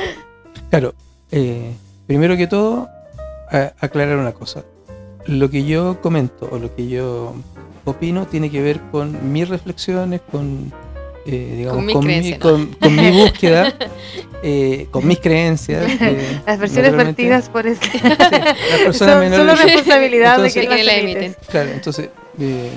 claro, 0.70 0.92
eh, 1.30 1.72
primero 2.08 2.36
que 2.36 2.48
todo, 2.48 2.88
a- 3.48 3.72
aclarar 3.78 4.16
una 4.16 4.32
cosa. 4.32 4.64
Lo 5.26 5.50
que 5.50 5.64
yo 5.64 6.00
comento 6.00 6.48
o 6.50 6.58
lo 6.58 6.74
que 6.74 6.88
yo 6.88 7.32
opino 7.84 8.26
tiene 8.26 8.50
que 8.50 8.60
ver 8.60 8.80
con 8.90 9.32
mis 9.32 9.48
reflexiones, 9.48 10.20
con, 10.32 10.72
eh, 11.26 11.54
digamos, 11.58 11.92
Con 11.92 12.06
mi, 12.06 12.32
con- 12.38 12.66
con 12.74 12.96
mi 12.96 13.10
búsqueda, 13.10 13.74
eh, 14.42 14.86
con 14.90 15.06
mis 15.06 15.18
creencias. 15.20 15.84
eh, 16.00 16.40
Las 16.46 16.58
versiones 16.58 16.92
naturalmente. 16.92 17.22
vertidas 17.22 17.48
por 17.48 17.66
eso. 17.66 17.80
Sí, 17.82 17.98
las 18.02 18.80
personas 18.84 18.96
son 18.96 19.20
menores- 19.20 19.36
solo 19.36 19.54
responsabilidad 19.54 20.34
Entonces- 20.36 20.54
de 20.54 20.60
Que 20.60 20.66
quien 20.74 20.86
la 20.86 20.94
emiten. 20.96 21.36
Claro, 21.48 21.70
entonces, 21.70 22.08
eh, 22.40 22.70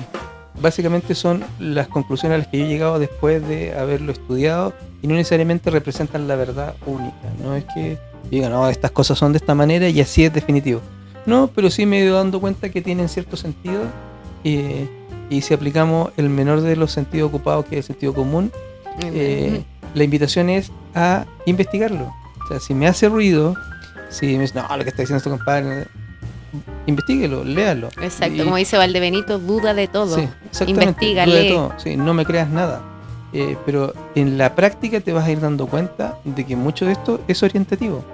básicamente 0.60 1.14
son 1.14 1.44
las 1.58 1.88
conclusiones 1.88 2.36
a 2.36 2.38
las 2.38 2.46
que 2.48 2.58
yo 2.58 2.64
he 2.64 2.68
llegado 2.68 2.98
después 2.98 3.46
de 3.48 3.74
haberlo 3.76 4.12
estudiado 4.12 4.72
y 5.02 5.06
no 5.06 5.14
necesariamente 5.14 5.70
representan 5.70 6.28
la 6.28 6.36
verdad 6.36 6.74
única. 6.86 7.16
No 7.42 7.54
es 7.56 7.64
que 7.74 7.98
digan, 8.30 8.52
no, 8.52 8.68
estas 8.68 8.90
cosas 8.90 9.18
son 9.18 9.32
de 9.32 9.38
esta 9.38 9.54
manera 9.54 9.88
y 9.88 10.00
así 10.00 10.24
es 10.24 10.32
definitivo. 10.32 10.80
No, 11.26 11.50
pero 11.54 11.70
sí 11.70 11.86
me 11.86 12.00
he 12.00 12.04
ido 12.04 12.16
dando 12.16 12.40
cuenta 12.40 12.68
que 12.68 12.82
tienen 12.82 13.08
cierto 13.08 13.36
sentido 13.36 13.82
eh, 14.44 14.86
y 15.36 15.42
si 15.42 15.52
aplicamos 15.54 16.12
el 16.16 16.28
menor 16.30 16.60
de 16.60 16.76
los 16.76 16.92
sentidos 16.92 17.28
ocupados, 17.28 17.64
que 17.66 17.78
es 17.78 17.84
el 17.88 17.94
sentido 17.94 18.14
común, 18.14 18.52
eh, 19.00 19.64
la 19.94 20.04
invitación 20.04 20.48
es 20.48 20.70
a 20.94 21.24
investigarlo. 21.46 22.12
O 22.44 22.48
sea, 22.48 22.60
si 22.60 22.74
me 22.74 22.86
hace 22.86 23.08
ruido, 23.08 23.54
si 24.10 24.26
me 24.36 24.42
dice, 24.42 24.54
no, 24.54 24.76
lo 24.76 24.84
que 24.84 24.90
está 24.90 25.02
diciendo 25.02 25.16
este 25.18 25.30
compadre, 25.30 25.86
investiguelo, 26.86 27.42
léalo. 27.44 27.88
Exacto, 28.00 28.36
Y- 28.36 28.44
como 28.44 28.56
dice 28.56 28.76
Valdebenito, 28.76 29.38
duda 29.38 29.74
de 29.74 29.88
todo. 29.88 30.16
Sí. 30.16 30.28
Investiga, 30.66 31.26
duda 31.26 31.34
de 31.36 31.48
todo. 31.48 31.72
Sí, 31.78 31.96
no 31.96 32.14
me 32.14 32.24
creas 32.24 32.48
nada. 32.48 32.82
Eh, 33.32 33.56
pero 33.66 33.92
en 34.14 34.38
la 34.38 34.54
práctica 34.54 35.00
te 35.00 35.12
vas 35.12 35.24
a 35.24 35.30
ir 35.32 35.40
dando 35.40 35.66
cuenta 35.66 36.18
de 36.24 36.46
que 36.46 36.54
mucho 36.54 36.86
de 36.86 36.92
esto 36.92 37.20
es 37.26 37.42
orientativo. 37.42 38.04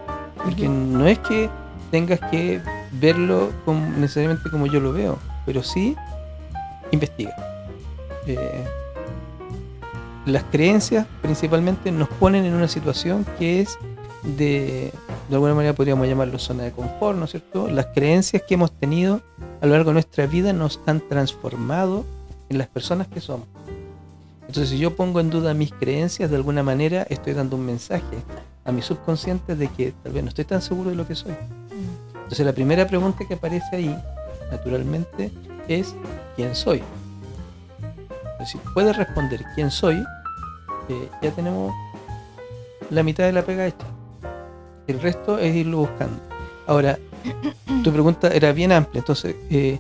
Porque 0.43 0.63
Ujú. 0.67 0.73
no 0.73 1.07
es 1.07 1.19
que 1.19 1.51
tengas 1.91 2.21
que 2.31 2.63
verlo 2.93 3.51
como- 3.67 3.87
necesariamente 3.99 4.49
como 4.51 4.67
yo 4.67 4.81
lo 4.81 4.93
veo, 4.95 5.19
pero 5.45 5.63
sí 5.63 5.95
investiga. 6.91 7.35
Eh, 8.27 8.65
las 10.27 10.45
creencias 10.45 11.07
principalmente 11.23 11.91
nos 11.91 12.09
ponen 12.09 12.45
en 12.45 12.55
una 12.55 12.69
situación 12.69 13.27
que 13.39 13.61
es 13.61 13.79
de, 14.23 14.93
de 15.29 15.35
alguna 15.35 15.55
manera 15.55 15.75
podríamos 15.75 16.07
llamarlo 16.07 16.39
zona 16.39 16.65
de 16.65 16.73
confort, 16.73 17.19
¿no 17.19 17.25
es 17.25 17.31
cierto? 17.31 17.69
Las 17.69 17.87
creencias 17.87 18.43
que 18.47 18.55
hemos 18.55 18.73
tenido 18.73 19.23
a 19.61 19.67
lo 19.67 19.73
largo 19.73 19.91
de 19.91 19.95
nuestra 19.95 20.27
vida 20.27 20.53
nos 20.53 20.81
han 20.87 21.01
transformado 21.01 22.05
en 22.49 22.59
las 22.59 22.69
personas 22.69 23.09
que 23.09 23.21
somos. 23.21 23.47
Entonces, 24.41 24.71
si 24.71 24.79
yo 24.79 24.97
pongo 24.97 25.21
en 25.21 25.31
duda 25.31 25.55
mis 25.55 25.73
creencias, 25.73 26.29
de 26.29 26.37
alguna 26.37 26.63
manera 26.63 27.07
estoy 27.09 27.35
dando 27.35 27.57
un 27.57 27.65
mensaje 27.65 28.17
a 28.65 28.73
mi 28.73 28.83
subconsciente 28.83 29.55
de 29.55 29.69
que 29.69 29.93
tal 30.03 30.13
vez 30.13 30.25
no 30.25 30.29
estoy 30.29 30.45
tan 30.45 30.61
seguro 30.61 30.91
de 30.91 30.97
lo 30.97 31.07
que 31.07 31.15
soy. 31.15 31.35
Entonces, 32.15 32.45
la 32.45 32.53
primera 32.53 32.87
pregunta 32.87 33.25
que 33.27 33.35
aparece 33.35 33.77
ahí, 33.77 33.97
naturalmente, 34.51 35.31
es 35.79 35.95
¿quién 36.37 36.55
soy? 36.55 36.83
Entonces, 38.23 38.51
si 38.51 38.59
puedes 38.73 38.97
responder 38.97 39.45
quién 39.55 39.71
soy, 39.71 39.97
eh, 40.89 41.09
ya 41.23 41.31
tenemos 41.31 41.73
la 42.91 43.03
mitad 43.03 43.25
de 43.25 43.33
la 43.33 43.43
pega 43.43 43.67
hecha. 43.67 43.87
El 44.87 45.01
resto 45.01 45.39
es 45.39 45.55
irlo 45.55 45.79
buscando. 45.79 46.21
Ahora, 46.67 46.99
tu 47.85 47.93
pregunta 47.93 48.29
era 48.29 48.53
bien 48.53 48.73
amplia, 48.73 49.01
entonces, 49.01 49.37
eh, 49.51 49.79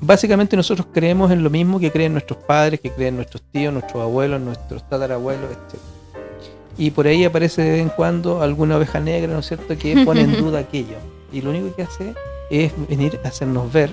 básicamente 0.00 0.56
nosotros 0.56 0.86
creemos 0.92 1.30
en 1.30 1.42
lo 1.42 1.50
mismo 1.50 1.80
que 1.80 1.90
creen 1.90 2.12
nuestros 2.12 2.38
padres, 2.44 2.80
que 2.80 2.90
creen 2.92 3.16
nuestros 3.16 3.42
tíos, 3.50 3.72
nuestros 3.72 4.02
abuelos, 4.02 4.40
nuestros 4.40 4.88
tatarabuelos, 4.88 5.50
etc. 5.50 5.80
Y 6.78 6.92
por 6.92 7.08
ahí 7.08 7.24
aparece 7.24 7.62
de 7.62 7.70
vez 7.72 7.80
en 7.80 7.88
cuando 7.88 8.40
alguna 8.40 8.76
oveja 8.76 9.00
negra, 9.00 9.32
¿no 9.32 9.40
es 9.40 9.46
cierto?, 9.46 9.76
que 9.76 10.04
pone 10.04 10.20
en 10.22 10.36
duda 10.38 10.60
aquello. 10.60 10.96
Y 11.32 11.42
lo 11.42 11.50
único 11.50 11.74
que 11.74 11.82
hace 11.82 12.14
es 12.50 12.72
venir 12.88 13.18
a 13.24 13.28
hacernos 13.28 13.70
ver 13.72 13.90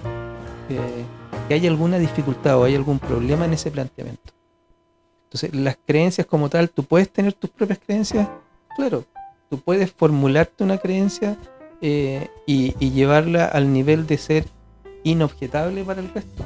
eh, 0.70 1.06
que 1.48 1.54
hay 1.54 1.68
alguna 1.68 2.00
dificultad 2.00 2.58
o 2.60 2.64
hay 2.64 2.76
algún 2.76 3.00
problema 3.00 3.46
en 3.46 3.54
ese 3.54 3.72
planteamiento. 3.72 4.34
Entonces, 5.26 5.54
las 5.54 5.78
creencias 5.86 6.26
como 6.28 6.50
tal, 6.50 6.70
tú 6.70 6.84
puedes 6.84 7.10
tener 7.12 7.34
tus 7.34 7.50
propias 7.50 7.80
creencias, 7.86 8.28
claro, 8.76 9.04
tú 9.50 9.60
puedes 9.60 9.92
formularte 9.92 10.64
una 10.64 10.78
creencia 10.78 11.38
eh, 11.82 12.30
y, 12.46 12.76
y 12.80 12.92
llevarla 12.92 13.46
al 13.46 13.72
nivel 13.74 14.08
de 14.08 14.18
ser 14.18 14.46
inobjetable 15.04 15.84
para 15.84 16.02
el 16.02 16.10
resto. 16.14 16.46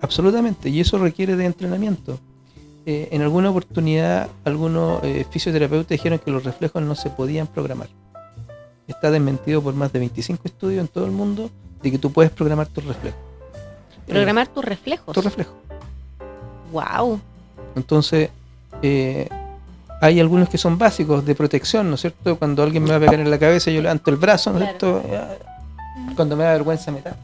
Absolutamente, 0.00 0.68
y 0.68 0.80
eso 0.80 0.98
requiere 0.98 1.36
de 1.36 1.44
entrenamiento. 1.44 2.18
Eh, 2.84 3.08
en 3.12 3.22
alguna 3.22 3.50
oportunidad, 3.50 4.28
algunos 4.44 5.02
eh, 5.04 5.24
fisioterapeutas 5.30 5.90
dijeron 5.90 6.18
que 6.18 6.32
los 6.32 6.42
reflejos 6.42 6.82
no 6.82 6.96
se 6.96 7.10
podían 7.10 7.46
programar. 7.46 7.88
Está 8.88 9.12
desmentido 9.12 9.62
por 9.62 9.74
más 9.74 9.92
de 9.92 10.00
25 10.00 10.42
estudios 10.44 10.80
en 10.80 10.88
todo 10.88 11.04
el 11.04 11.12
mundo 11.12 11.48
de 11.80 11.92
que 11.92 11.98
tú 11.98 12.10
puedes 12.10 12.32
programar 12.32 12.66
tus 12.66 12.84
reflejos. 12.84 13.20
Programar 14.06 14.48
tus 14.48 14.64
reflejos. 14.64 15.08
Eh, 15.08 15.12
tu 15.12 15.22
reflejo. 15.22 15.52
Wow. 16.72 17.20
Entonces, 17.76 18.30
eh, 18.82 19.28
hay 20.00 20.20
algunos 20.20 20.48
que 20.48 20.58
son 20.58 20.78
básicos 20.78 21.24
de 21.24 21.34
protección, 21.34 21.88
¿no 21.88 21.94
es 21.94 22.00
cierto? 22.00 22.36
Cuando 22.38 22.62
alguien 22.62 22.82
me 22.82 22.90
va 22.90 22.96
a 22.96 23.00
pegar 23.00 23.20
en 23.20 23.30
la 23.30 23.38
cabeza, 23.38 23.70
yo 23.70 23.80
levanto 23.82 24.10
el 24.10 24.16
brazo, 24.16 24.52
¿no 24.52 24.58
es 24.58 24.74
Claro. 24.76 25.02
cierto? 25.02 25.36
Cuando 26.16 26.36
me 26.36 26.44
da 26.44 26.52
vergüenza, 26.52 26.90
me 26.90 27.00
tapo. 27.00 27.16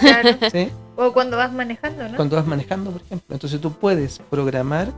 Claro. 0.00 0.30
¿sí? 0.52 0.70
O 0.96 1.12
cuando 1.12 1.36
vas 1.36 1.52
manejando, 1.52 2.08
¿no? 2.08 2.16
Cuando 2.16 2.36
vas 2.36 2.46
manejando, 2.46 2.90
por 2.90 3.02
ejemplo. 3.02 3.34
Entonces 3.34 3.60
tú 3.60 3.72
puedes 3.72 4.20
programar 4.30 4.88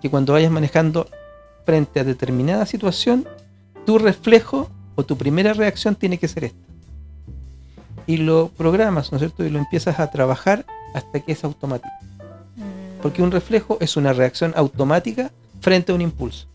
que 0.00 0.08
cuando 0.08 0.32
vayas 0.32 0.50
manejando 0.50 1.06
frente 1.66 2.00
a 2.00 2.04
determinada 2.04 2.64
situación, 2.66 3.28
tu 3.84 3.98
reflejo 3.98 4.70
o 4.94 5.04
tu 5.04 5.16
primera 5.16 5.52
reacción 5.52 5.94
tiene 5.94 6.18
que 6.18 6.28
ser 6.28 6.44
esta. 6.44 6.58
Y 8.10 8.16
lo 8.16 8.48
programas, 8.48 9.12
¿no 9.12 9.16
es 9.16 9.20
cierto? 9.20 9.44
Y 9.44 9.50
lo 9.50 9.58
empiezas 9.58 10.00
a 10.00 10.10
trabajar 10.10 10.64
hasta 10.94 11.20
que 11.20 11.32
es 11.32 11.44
automático. 11.44 11.92
Mm. 12.56 13.02
Porque 13.02 13.22
un 13.22 13.30
reflejo 13.30 13.78
es 13.80 13.96
una 13.96 14.12
reacción 14.12 14.52
automática 14.56 15.30
frente 15.60 15.92
a 15.92 15.94
un 15.94 16.00
impulso. 16.00 16.46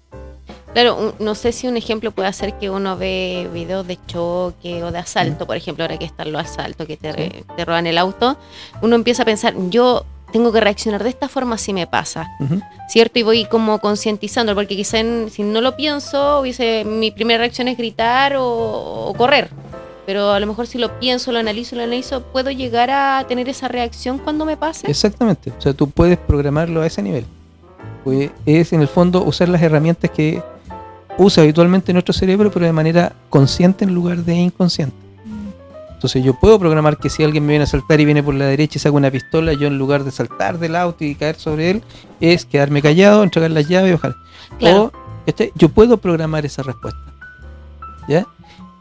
Claro, 0.73 1.15
no 1.19 1.35
sé 1.35 1.53
si 1.53 1.67
un 1.67 1.77
ejemplo 1.77 2.11
puede 2.11 2.31
ser 2.33 2.55
que 2.55 2.69
uno 2.69 2.97
ve 2.97 3.49
videos 3.53 3.87
de 3.87 3.97
choque 4.07 4.83
o 4.83 4.91
de 4.91 4.97
asalto, 4.99 5.45
por 5.47 5.55
ejemplo, 5.55 5.85
ahora 5.85 5.97
que 5.97 6.03
están 6.03 6.33
los 6.33 6.41
asaltos, 6.41 6.85
que 6.85 6.97
te, 6.97 7.13
re- 7.13 7.43
te 7.55 7.63
roban 7.63 7.87
el 7.87 7.97
auto, 7.97 8.35
uno 8.81 8.95
empieza 8.97 9.21
a 9.23 9.25
pensar, 9.25 9.53
yo 9.69 10.03
tengo 10.33 10.51
que 10.51 10.59
reaccionar 10.59 11.01
de 11.01 11.09
esta 11.09 11.29
forma 11.29 11.57
si 11.57 11.71
me 11.73 11.87
pasa. 11.87 12.27
¿cierto? 12.89 13.17
Y 13.19 13.23
voy 13.23 13.45
como 13.45 13.79
concientizando, 13.79 14.53
porque 14.53 14.75
quizá 14.75 14.99
en- 14.99 15.29
si 15.31 15.43
no 15.43 15.61
lo 15.61 15.77
pienso, 15.77 16.41
hubiese, 16.41 16.83
mi 16.83 17.09
primera 17.11 17.37
reacción 17.39 17.69
es 17.69 17.77
gritar 17.77 18.35
o, 18.35 18.43
o 19.07 19.13
correr. 19.13 19.49
Pero 20.05 20.31
a 20.31 20.39
lo 20.39 20.47
mejor 20.47 20.67
si 20.67 20.77
lo 20.77 20.99
pienso, 20.99 21.31
lo 21.31 21.39
analizo, 21.39 21.75
lo 21.75 21.83
analizo, 21.83 22.21
puedo 22.21 22.51
llegar 22.51 22.91
a 22.91 23.25
tener 23.27 23.49
esa 23.49 23.67
reacción 23.67 24.19
cuando 24.19 24.45
me 24.45 24.55
pase. 24.55 24.89
Exactamente. 24.89 25.51
O 25.57 25.61
sea, 25.61 25.73
tú 25.73 25.89
puedes 25.89 26.17
programarlo 26.17 26.81
a 26.81 26.87
ese 26.87 27.01
nivel. 27.01 27.25
Pues 28.03 28.29
es 28.45 28.71
en 28.71 28.81
el 28.81 28.87
fondo 28.87 29.23
usar 29.23 29.49
las 29.49 29.61
herramientas 29.61 30.11
que 30.11 30.43
usa 31.17 31.43
habitualmente 31.43 31.91
nuestro 31.93 32.13
cerebro, 32.13 32.51
pero 32.51 32.65
de 32.65 32.71
manera 32.71 33.13
consciente 33.29 33.83
en 33.83 33.93
lugar 33.93 34.19
de 34.19 34.35
inconsciente. 34.35 34.95
Entonces 35.93 36.23
yo 36.23 36.33
puedo 36.33 36.59
programar 36.59 36.97
que 36.97 37.09
si 37.09 37.23
alguien 37.23 37.45
me 37.45 37.53
viene 37.53 37.63
a 37.63 37.67
saltar 37.67 37.99
y 37.99 38.05
viene 38.05 38.21
por 38.21 38.35
la 38.35 38.45
derecha 38.45 38.77
y 38.77 38.79
saca 38.79 38.95
una 38.95 39.09
pistola, 39.09 39.53
yo 39.53 39.67
en 39.67 39.77
lugar 39.79 40.03
de 40.03 40.11
saltar 40.11 40.59
del 40.59 40.75
auto 40.75 41.03
y 41.03 41.15
caer 41.15 41.35
sobre 41.37 41.71
él, 41.71 41.83
es 42.19 42.45
quedarme 42.45 42.81
callado, 42.81 43.23
entregar 43.23 43.49
las 43.49 43.67
llaves 43.67 43.89
y 43.89 43.93
bajar. 43.93 44.15
Claro. 44.59 44.83
O, 44.83 44.91
¿cachai? 45.25 45.51
yo 45.55 45.69
puedo 45.69 45.97
programar 45.97 46.45
esa 46.45 46.61
respuesta. 46.61 46.99
¿Ya? 48.07 48.27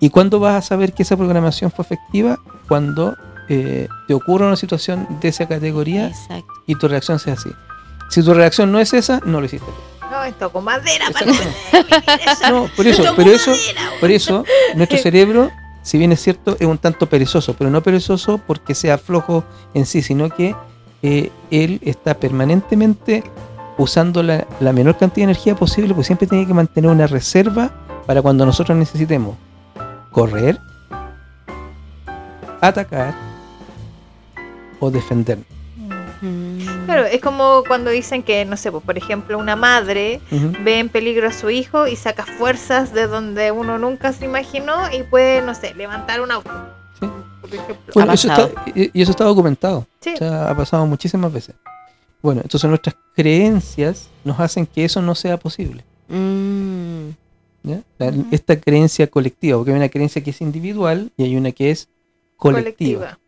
¿Y 0.00 0.10
cuándo 0.10 0.40
vas 0.40 0.56
a 0.56 0.66
saber 0.66 0.92
que 0.92 1.02
esa 1.02 1.16
programación 1.16 1.70
fue 1.70 1.84
efectiva? 1.84 2.38
Cuando 2.68 3.16
eh, 3.48 3.88
te 4.06 4.14
ocurra 4.14 4.46
una 4.46 4.56
situación 4.56 5.06
de 5.20 5.28
esa 5.28 5.46
categoría 5.46 6.08
Exacto. 6.08 6.52
y 6.66 6.74
tu 6.76 6.88
reacción 6.88 7.18
sea 7.18 7.34
así. 7.34 7.50
Si 8.10 8.22
tu 8.22 8.34
reacción 8.34 8.72
no 8.72 8.78
es 8.80 8.92
esa, 8.92 9.20
no 9.24 9.40
lo 9.40 9.46
hiciste. 9.46 9.66
No, 10.10 10.22
esto 10.24 10.50
con 10.52 10.64
madera 10.64 11.06
para. 11.10 11.32
No, 12.50 12.68
por 12.76 12.86
eso, 12.86 13.02
pero 13.16 13.30
eso, 13.32 13.50
madera, 13.50 13.80
por 14.00 14.10
eso, 14.10 14.44
nuestro 14.74 14.98
cerebro, 14.98 15.50
si 15.82 15.98
bien 15.98 16.12
es 16.12 16.22
cierto, 16.22 16.56
es 16.60 16.66
un 16.66 16.78
tanto 16.78 17.08
perezoso, 17.08 17.54
pero 17.54 17.70
no 17.70 17.82
perezoso 17.82 18.38
porque 18.38 18.74
sea 18.74 18.98
flojo 18.98 19.44
en 19.72 19.86
sí, 19.86 20.02
sino 20.02 20.28
que 20.30 20.54
eh, 21.02 21.30
él 21.50 21.80
está 21.82 22.14
permanentemente 22.14 23.24
usando 23.76 24.22
la, 24.22 24.46
la 24.60 24.72
menor 24.72 24.96
cantidad 24.96 25.26
de 25.26 25.32
energía 25.32 25.56
posible, 25.56 25.94
porque 25.94 26.06
siempre 26.06 26.28
tiene 26.28 26.46
que 26.46 26.54
mantener 26.54 26.90
una 26.90 27.06
reserva 27.06 27.72
para 28.06 28.22
cuando 28.22 28.46
nosotros 28.46 28.78
necesitemos 28.78 29.34
correr, 30.14 30.58
atacar 32.60 33.14
o 34.78 34.90
defendernos. 34.90 35.46
Claro, 36.86 37.04
es 37.04 37.20
como 37.20 37.64
cuando 37.66 37.90
dicen 37.90 38.22
que, 38.22 38.44
no 38.44 38.56
sé, 38.56 38.70
pues, 38.70 38.82
por 38.82 38.96
ejemplo, 38.96 39.36
una 39.38 39.56
madre 39.56 40.20
ve 40.62 40.78
en 40.78 40.88
peligro 40.88 41.28
a 41.28 41.32
su 41.32 41.50
hijo 41.50 41.86
y 41.86 41.96
saca 41.96 42.24
fuerzas 42.24 42.94
de 42.94 43.06
donde 43.06 43.50
uno 43.50 43.78
nunca 43.78 44.12
se 44.12 44.24
imaginó 44.24 44.90
y 44.92 45.02
puede, 45.02 45.42
no 45.42 45.54
sé, 45.54 45.74
levantar 45.74 46.20
un 46.20 46.30
auto. 46.30 46.50
Sí. 46.98 47.10
Por 47.40 47.54
ejemplo. 47.54 47.92
Bueno, 47.94 48.12
eso 48.12 48.28
está, 48.28 48.48
y 48.74 48.90
y 48.98 49.02
eso 49.02 49.10
está 49.10 49.24
documentado. 49.24 49.86
Sí. 50.00 50.14
O 50.14 50.16
sea, 50.16 50.48
ha 50.48 50.56
pasado 50.56 50.86
muchísimas 50.86 51.32
veces. 51.32 51.56
Bueno, 52.22 52.40
entonces 52.42 52.68
nuestras 52.68 52.96
creencias 53.14 54.08
nos 54.22 54.38
hacen 54.40 54.64
que 54.64 54.84
eso 54.84 55.02
no 55.02 55.14
sea 55.14 55.36
posible. 55.36 55.84
Mm. 56.08 57.10
¿Ya? 57.64 57.80
La- 57.98 58.06
Ujú. 58.08 58.26
Esta 58.30 58.60
creencia 58.60 59.08
colectiva, 59.08 59.58
porque 59.58 59.72
hay 59.72 59.76
una 59.78 59.88
creencia 59.88 60.22
que 60.22 60.30
es 60.30 60.40
individual 60.40 61.10
y 61.16 61.24
hay 61.24 61.36
una 61.36 61.50
que 61.50 61.70
es 61.72 61.88
colectiva. 62.36 63.18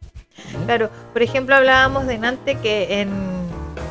Claro, 0.66 0.90
por 1.12 1.22
ejemplo, 1.22 1.55
hablábamos 1.57 2.07
de 2.07 2.18
Nante 2.18 2.57
que 2.59 3.01
en 3.01 3.09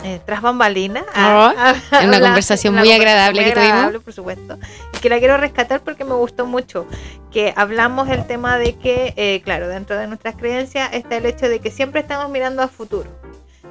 eh, 0.03 0.19
Tras 0.25 0.41
Bambalina. 0.43 1.03
Ah, 1.15 1.53
ah, 1.91 2.01
en 2.03 2.09
una 2.09 2.19
conversación 2.19 2.75
muy 2.75 2.91
agradable 2.91 3.43
que 3.43 3.51
tuvimos. 3.51 3.69
agradable, 3.71 3.99
por 3.99 4.13
supuesto. 4.13 4.59
Y 4.95 4.99
que 4.99 5.09
la 5.09 5.17
quiero 5.17 5.37
rescatar 5.37 5.81
porque 5.81 6.05
me 6.05 6.13
gustó 6.13 6.45
mucho. 6.45 6.85
Que 7.31 7.51
hablamos 7.55 8.07
el 8.09 8.27
tema 8.27 8.59
de 8.59 8.75
que, 8.75 9.13
eh, 9.17 9.41
claro, 9.43 9.67
dentro 9.67 9.97
de 9.97 10.05
nuestras 10.07 10.35
creencias 10.35 10.93
está 10.93 11.17
el 11.17 11.25
hecho 11.25 11.49
de 11.49 11.59
que 11.59 11.71
siempre 11.71 12.01
estamos 12.01 12.29
mirando 12.29 12.61
a 12.61 12.67
futuro. 12.67 13.09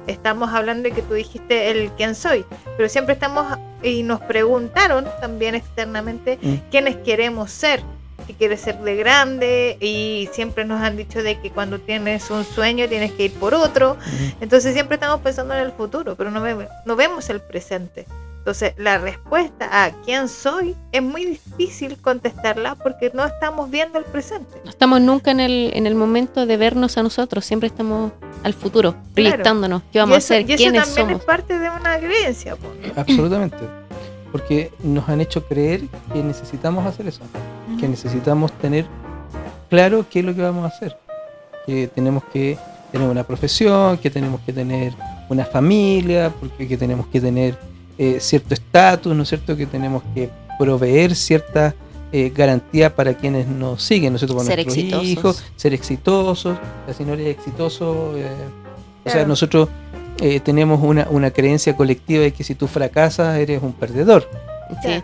Estamos 0.07 0.51
hablando 0.53 0.83
de 0.89 0.95
que 0.95 1.01
tú 1.01 1.13
dijiste 1.15 1.71
el 1.71 1.91
quién 1.91 2.15
soy, 2.15 2.45
pero 2.77 2.89
siempre 2.89 3.13
estamos 3.13 3.57
y 3.81 4.03
nos 4.03 4.19
preguntaron 4.21 5.05
también 5.21 5.55
externamente 5.55 6.37
Mm. 6.41 6.53
quiénes 6.71 6.95
queremos 6.97 7.51
ser, 7.51 7.81
que 8.27 8.33
quieres 8.33 8.61
ser 8.61 8.77
de 8.79 8.95
grande 8.95 9.77
y 9.79 10.29
siempre 10.33 10.65
nos 10.65 10.81
han 10.81 10.97
dicho 10.97 11.21
de 11.21 11.39
que 11.39 11.51
cuando 11.51 11.79
tienes 11.79 12.29
un 12.31 12.43
sueño 12.43 12.87
tienes 12.87 13.11
que 13.11 13.25
ir 13.25 13.33
por 13.33 13.53
otro. 13.53 13.91
Ujú. 13.93 14.35
Entonces 14.41 14.73
siempre 14.73 14.95
estamos 14.95 15.21
pensando 15.21 15.53
en 15.53 15.61
el 15.61 15.71
futuro, 15.71 16.15
pero 16.15 16.31
no, 16.31 16.41
ve- 16.41 16.67
no 16.85 16.95
vemos 16.95 17.29
el 17.29 17.41
presente. 17.41 18.05
Entonces 18.45 18.73
la 18.77 18.99
respuesta 18.99 19.67
a 19.71 19.91
quién 20.03 20.29
soy 20.29 20.75
es 20.91 21.01
muy 21.01 21.25
difícil 21.25 21.97
contestarla 21.97 22.75
porque 22.75 23.09
no 23.11 23.25
estamos 23.25 23.71
viendo 23.71 23.97
el 23.97 24.05
presente. 24.05 24.61
No 24.63 24.69
estamos 24.69 25.01
nunca 25.01 25.31
en 25.31 25.39
el, 25.39 25.71
en 25.73 25.87
el 25.87 25.95
momento 25.95 26.45
de 26.45 26.55
vernos 26.55 26.95
a 26.99 27.01
nosotros, 27.01 27.43
siempre 27.43 27.65
estamos 27.65 28.11
al 28.43 28.53
futuro, 28.53 28.93
proyectándonos, 29.15 29.81
qué 29.91 29.97
vamos 29.97 30.13
a 30.13 30.17
eso, 30.19 30.35
hacer, 30.35 30.47
y 30.47 30.53
eso 30.53 30.57
quiénes 30.57 30.83
también 30.83 31.07
somos. 31.07 31.21
es 31.21 31.25
parte 31.25 31.57
de 31.57 31.71
una 31.71 31.97
creencia. 31.97 32.55
po. 32.55 32.67
Absolutamente. 32.95 33.57
Porque 34.31 34.71
nos 34.83 35.09
han 35.09 35.21
hecho 35.21 35.43
creer 35.43 35.81
que 36.13 36.21
necesitamos 36.21 36.85
hacer 36.85 37.07
eso. 37.07 37.21
que 37.79 37.87
necesitamos 37.87 38.51
tener 38.59 38.85
claro 39.71 40.05
qué 40.07 40.19
es 40.19 40.25
lo 40.25 40.35
que 40.35 40.43
vamos 40.43 40.65
a 40.65 40.67
hacer. 40.67 40.95
Que 41.65 41.87
tenemos 41.87 42.23
que 42.25 42.59
tener 42.91 43.09
una 43.09 43.23
profesión, 43.23 43.97
que 43.97 44.11
tenemos 44.11 44.39
que 44.41 44.53
tener 44.53 44.93
una 45.29 45.45
familia, 45.45 46.31
porque 46.39 46.67
que 46.67 46.77
tenemos 46.77 47.07
que 47.07 47.19
tener 47.19 47.57
eh, 47.97 48.17
cierto 48.19 48.53
estatus, 48.53 49.15
¿no 49.15 49.23
es 49.23 49.29
cierto? 49.29 49.55
Que 49.55 49.65
tenemos 49.65 50.03
que 50.13 50.29
proveer 50.59 51.15
cierta 51.15 51.73
eh, 52.11 52.31
garantía 52.33 52.95
para 52.95 53.13
quienes 53.13 53.47
nos 53.47 53.83
siguen, 53.83 54.13
¿no 54.13 54.15
es 54.17 54.21
cierto? 54.21 54.35
Para 54.37 54.47
Ser 54.47 54.57
nuestros 54.57 54.77
exitosos. 54.77 55.07
hijos, 55.07 55.43
ser 55.55 55.73
exitosos. 55.73 56.57
O 56.57 56.85
sea, 56.85 56.93
si 56.93 57.03
no 57.03 57.13
eres 57.13 57.27
exitoso, 57.27 58.13
eh, 58.17 58.25
o 58.25 59.03
sea, 59.09 59.13
Claro. 59.13 59.27
nosotros 59.27 59.69
eh, 60.21 60.39
tenemos 60.39 60.79
una, 60.81 61.07
una 61.09 61.31
creencia 61.31 61.75
colectiva 61.75 62.23
de 62.23 62.31
que 62.31 62.43
si 62.43 62.55
tú 62.55 62.67
fracasas 62.67 63.37
eres 63.37 63.61
un 63.61 63.73
perdedor. 63.73 64.29
Sí. 64.81 64.87
Claro. 64.87 65.03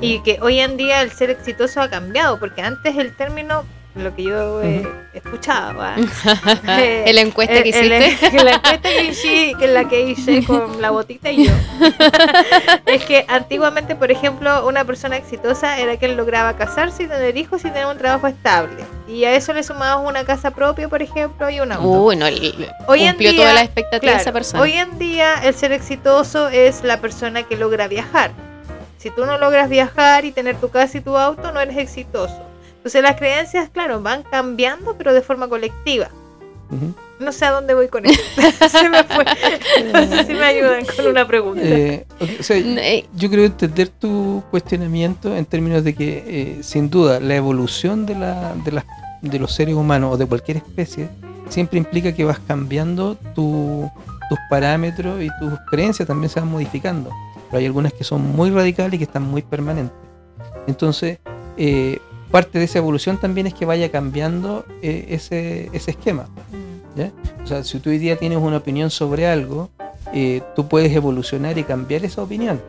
Y 0.00 0.20
que 0.20 0.38
hoy 0.40 0.58
en 0.60 0.76
día 0.76 1.02
el 1.02 1.10
ser 1.10 1.30
exitoso 1.30 1.80
ha 1.80 1.90
cambiado, 1.90 2.38
porque 2.38 2.62
antes 2.62 2.96
el 2.96 3.14
término, 3.16 3.64
lo 3.94 4.14
que 4.14 4.22
yo 4.24 4.62
eh, 4.62 4.86
escuchaba, 5.12 5.96
eh, 6.68 7.04
en 7.06 7.14
la 7.14 7.20
encuesta 7.20 7.62
que 7.62 7.70
el- 7.70 7.92
el- 7.92 8.02
hiciste. 8.12 8.26
en 8.38 8.44
la 8.44 8.52
encuesta 8.52 8.88
que 8.88 9.04
hice, 9.04 9.52
que 9.58 9.66
la 9.68 9.88
que 9.88 10.00
hice 10.08 10.44
con 10.46 10.80
la 10.80 10.90
botita 10.90 11.30
y 11.30 11.46
yo, 11.46 11.52
es 12.86 13.04
que 13.04 13.24
antiguamente, 13.28 13.94
por 13.94 14.10
ejemplo, 14.10 14.66
una 14.66 14.84
persona 14.84 15.16
exitosa 15.16 15.78
era 15.78 15.96
que 15.98 16.06
él 16.06 16.16
lograba 16.16 16.56
casarse 16.56 17.04
y 17.04 17.06
tener 17.06 17.36
hijos 17.36 17.60
y 17.64 17.70
tener 17.70 17.86
un 17.86 17.98
trabajo 17.98 18.26
estable. 18.26 18.84
Y 19.08 19.24
a 19.24 19.34
eso 19.34 19.52
le 19.52 19.62
sumabas 19.62 20.08
una 20.08 20.24
casa 20.24 20.52
propia, 20.52 20.88
por 20.88 21.02
ejemplo, 21.02 21.50
y 21.50 21.60
un 21.60 21.72
auto. 21.72 21.86
Uy, 21.86 22.16
no, 22.16 22.26
Hoy 22.86 23.02
en 23.02 23.10
cumplió 23.10 23.32
día, 23.32 23.40
todas 23.40 23.54
las 23.54 23.64
expectativas 23.64 24.14
de 24.16 24.20
esa 24.22 24.32
persona. 24.32 24.62
Hoy 24.62 24.72
en 24.72 24.98
día 24.98 25.34
el 25.44 25.54
ser 25.54 25.72
exitoso 25.72 26.48
es 26.48 26.82
la 26.82 26.98
persona 26.98 27.42
que 27.42 27.56
logra 27.56 27.88
viajar. 27.88 28.30
Si 28.96 29.10
tú 29.10 29.26
no 29.26 29.36
logras 29.36 29.68
viajar 29.68 30.24
y 30.24 30.32
tener 30.32 30.56
tu 30.56 30.70
casa 30.70 30.96
y 30.96 31.00
tu 31.00 31.18
auto, 31.18 31.52
no 31.52 31.60
eres 31.60 31.76
exitoso. 31.76 32.40
Entonces 32.82 33.02
las 33.02 33.16
creencias, 33.16 33.70
claro, 33.70 34.02
van 34.02 34.24
cambiando, 34.24 34.96
pero 34.98 35.12
de 35.14 35.22
forma 35.22 35.48
colectiva. 35.48 36.08
No 37.20 37.32
sé 37.32 37.44
a 37.44 37.50
dónde 37.52 37.74
voy 37.74 37.86
con 37.88 38.04
esto. 38.06 38.22
Se 38.68 38.88
me 38.88 39.04
fue. 39.04 39.24
No 39.92 40.06
sé 40.08 40.24
si 40.24 40.32
me 40.32 40.42
ayudan 40.42 40.84
con 40.96 41.06
una 41.06 41.26
pregunta. 41.26 41.60
Eh, 41.62 42.06
ok, 42.18 42.28
o 42.40 42.42
sea, 42.42 42.56
Eh, 42.56 43.06
Yo 43.14 43.30
creo 43.30 43.44
entender 43.44 43.88
tu 43.88 44.42
cuestionamiento 44.50 45.36
en 45.36 45.44
términos 45.44 45.84
de 45.84 45.94
que, 45.94 46.24
eh, 46.26 46.62
sin 46.62 46.88
duda, 46.90 47.20
la 47.20 47.36
evolución 47.36 48.06
de, 48.06 48.14
la, 48.16 48.54
de, 48.64 48.72
las- 48.72 48.86
de 49.20 49.38
los 49.38 49.52
seres 49.54 49.74
humanos 49.74 50.14
o 50.14 50.16
de 50.16 50.26
cualquier 50.26 50.56
especie 50.56 51.08
siempre 51.50 51.78
implica 51.78 52.12
que 52.12 52.24
vas 52.24 52.38
cambiando 52.48 53.16
tu- 53.34 53.88
tus 54.30 54.38
parámetros 54.48 55.22
y 55.22 55.28
tus 55.38 55.52
creencias 55.70 56.08
también 56.08 56.30
se 56.30 56.40
van 56.40 56.48
modificando. 56.50 57.10
Pero 57.50 57.58
hay 57.60 57.66
algunas 57.66 57.92
que 57.92 58.02
son 58.02 58.34
muy 58.34 58.50
radicales 58.50 58.94
y 58.94 58.98
que 58.98 59.04
están 59.04 59.22
muy 59.24 59.42
permanentes. 59.42 59.94
Entonces, 60.66 61.18
eh, 61.58 61.98
parte 62.32 62.58
de 62.58 62.64
esa 62.64 62.78
evolución 62.78 63.18
también 63.18 63.46
es 63.46 63.54
que 63.54 63.64
vaya 63.64 63.90
cambiando 63.92 64.64
eh, 64.82 65.06
ese, 65.10 65.70
ese 65.72 65.92
esquema. 65.92 66.26
¿ya? 66.96 67.12
O 67.44 67.46
sea, 67.46 67.62
si 67.62 67.78
tú 67.78 67.90
hoy 67.90 67.98
día 67.98 68.16
tienes 68.16 68.38
una 68.38 68.56
opinión 68.56 68.90
sobre 68.90 69.26
algo, 69.28 69.70
eh, 70.12 70.42
tú 70.56 70.66
puedes 70.66 70.92
evolucionar 70.96 71.56
y 71.58 71.62
cambiar 71.64 72.04
esa 72.04 72.22
opinión. 72.22 72.60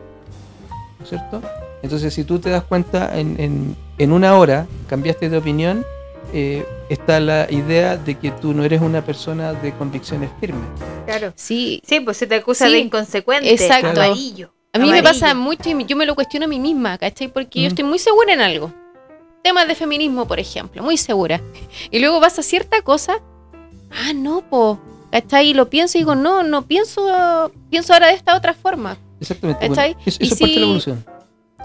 ¿no 0.98 1.02
es 1.04 1.08
cierto? 1.08 1.42
Entonces, 1.82 2.14
si 2.14 2.24
tú 2.24 2.38
te 2.38 2.48
das 2.50 2.62
cuenta 2.62 3.18
en, 3.18 3.38
en- 3.40 3.76
en 3.98 4.12
una 4.12 4.36
hora, 4.38 4.66
cambiaste 4.88 5.28
de 5.28 5.36
opinión, 5.36 5.84
eh, 6.32 6.64
está 6.88 7.20
la 7.20 7.46
idea 7.50 7.96
de 7.96 8.14
que 8.16 8.30
tú 8.30 8.54
no 8.54 8.64
eres 8.64 8.80
una 8.80 9.04
persona 9.04 9.52
de 9.52 9.72
convicciones 9.72 10.30
firmes. 10.40 10.62
Claro. 11.06 11.32
sí, 11.36 11.82
Sí, 11.86 12.00
pues 12.00 12.16
se 12.16 12.26
te 12.26 12.36
acusa 12.36 12.66
Sí, 12.66 12.72
de 12.72 12.78
inconsecuente. 12.78 13.52
exacto. 13.52 13.88
Amarillo. 14.00 14.52
a 14.72 14.78
mí 14.78 14.84
me 14.90 14.98
amarillo. 14.98 15.04
pasa 15.04 15.34
mucho 15.34 15.68
y 15.70 15.84
yo 15.84 15.96
me 15.96 16.06
lo 16.06 16.14
cuestiono 16.14 16.46
a 16.46 16.48
mí 16.48 16.58
misma, 16.58 16.96
¿cachai? 16.98 17.28
Porque 17.28 17.60
yo 17.60 17.66
Ujú. 17.66 17.72
estoy 17.74 17.84
muy 17.84 17.98
segura 17.98 18.32
en 18.32 18.40
algo. 18.40 18.72
Temas 19.44 19.68
de 19.68 19.74
feminismo, 19.74 20.26
por 20.26 20.40
ejemplo, 20.40 20.82
muy 20.82 20.96
segura. 20.96 21.42
Y 21.90 21.98
luego 21.98 22.18
pasa 22.18 22.42
cierta 22.42 22.80
cosa, 22.80 23.18
ah, 23.92 24.12
no, 24.14 24.40
po, 24.48 24.78
¿cachai? 25.12 25.50
Y 25.50 25.54
lo 25.54 25.68
pienso 25.68 25.98
y 25.98 26.00
digo, 26.00 26.14
no, 26.14 26.42
no 26.42 26.62
pienso, 26.62 27.52
pienso 27.68 27.92
ahora 27.92 28.06
de 28.06 28.14
esta 28.14 28.36
otra 28.36 28.54
forma. 28.54 28.96
Exactamente. 29.20 29.68
¿Cachai? 29.68 29.92
bueno, 29.92 30.02
eso 30.06 30.18
Y 30.22 30.26
eso 30.26 30.34
es 30.34 30.40
parte 30.40 30.46
de 30.46 30.54
si- 30.54 30.60
la 30.60 30.64
evolución. 30.64 31.04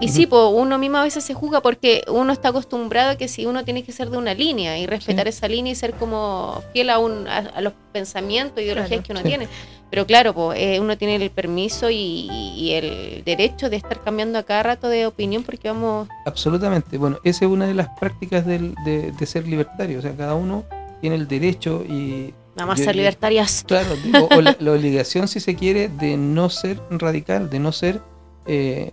Y 0.02 0.08
sí, 0.08 0.26
po, 0.26 0.48
uno 0.48 0.78
mismo 0.78 0.96
a 0.98 1.02
veces 1.04 1.24
se 1.24 1.32
juzga 1.34 1.60
porque 1.62 2.02
uno 2.08 2.32
está 2.32 2.48
acostumbrado 2.50 3.10
a 3.10 3.16
que 3.16 3.28
si 3.28 3.44
uno 3.44 3.64
tiene 3.64 3.82
que 3.82 3.92
ser 3.92 4.08
de 4.10 4.16
una 4.16 4.32
línea 4.32 4.78
y 4.78 4.86
respetar 4.86 5.28
esa 5.28 5.46
línea 5.48 5.72
y 5.72 5.76
ser 5.76 5.92
como 5.94 6.62
fiel 6.72 6.88
a, 6.90 6.98
un, 6.98 7.28
a, 7.28 7.36
a 7.38 7.60
los 7.62 7.74
pensamientos, 7.92 8.62
ideologías 8.62 8.88
Claro, 8.88 9.02
que 9.04 9.12
uno 9.12 9.20
sí. 9.20 9.26
tiene. 9.28 9.48
Pero 9.90 10.06
claro, 10.06 10.32
po, 10.34 10.52
eh, 10.54 10.78
uno 10.80 10.96
tiene 10.96 11.16
el 11.16 11.30
permiso 11.30 11.90
y, 11.90 12.28
y 12.56 12.72
el 12.72 13.22
derecho 13.24 13.68
de 13.68 13.76
estar 13.76 14.02
cambiando 14.04 14.38
a 14.38 14.44
cada 14.44 14.62
rato 14.62 14.88
de 14.88 15.04
opinión 15.06 15.42
porque 15.42 15.68
vamos... 15.68 16.08
Absolutamente. 16.26 16.96
Bueno, 16.96 17.18
esa 17.24 17.44
es 17.44 17.50
una 17.50 17.66
de 17.66 17.74
las 17.74 17.88
prácticas 17.98 18.46
del- 18.46 18.74
de, 18.84 19.10
de 19.12 19.26
ser 19.26 19.48
libertario. 19.48 19.98
O 19.98 20.02
sea, 20.02 20.14
cada 20.16 20.34
uno 20.34 20.64
tiene 21.00 21.16
el 21.16 21.26
derecho 21.26 21.84
y, 21.88 22.32
Vamos 22.56 22.74
a 22.74 22.78
Yo- 22.78 22.84
ser 22.84 22.96
libertarias. 22.96 23.64
claro, 23.66 23.96
digo, 24.04 24.28
o 24.30 24.40
la, 24.40 24.56
la 24.60 24.72
obligación, 24.72 25.26
si 25.28 25.40
se 25.40 25.54
quiere, 25.56 25.88
de 25.88 26.16
no 26.16 26.50
ser 26.50 26.80
radical, 26.90 27.48
de 27.50 27.58
no 27.58 27.72
ser, 27.72 28.00
eh, 28.46 28.92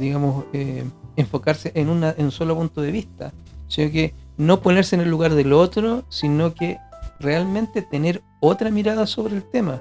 digamos, 0.00 0.44
eh, 0.52 0.84
enfocarse 1.16 1.70
en, 1.74 1.88
una, 1.90 2.14
en 2.16 2.26
un 2.26 2.30
solo 2.32 2.56
punto 2.56 2.80
de 2.80 2.90
vista, 2.92 3.32
sino 3.68 3.90
que 3.92 4.14
no 4.36 4.60
ponerse 4.60 4.96
en 4.96 5.02
el 5.02 5.10
lugar 5.10 5.34
del 5.34 5.52
otro, 5.52 6.04
sino 6.08 6.54
que 6.54 6.78
realmente 7.20 7.82
tener 7.82 8.22
otra 8.40 8.70
mirada 8.70 9.06
sobre 9.06 9.36
el 9.36 9.42
tema. 9.42 9.78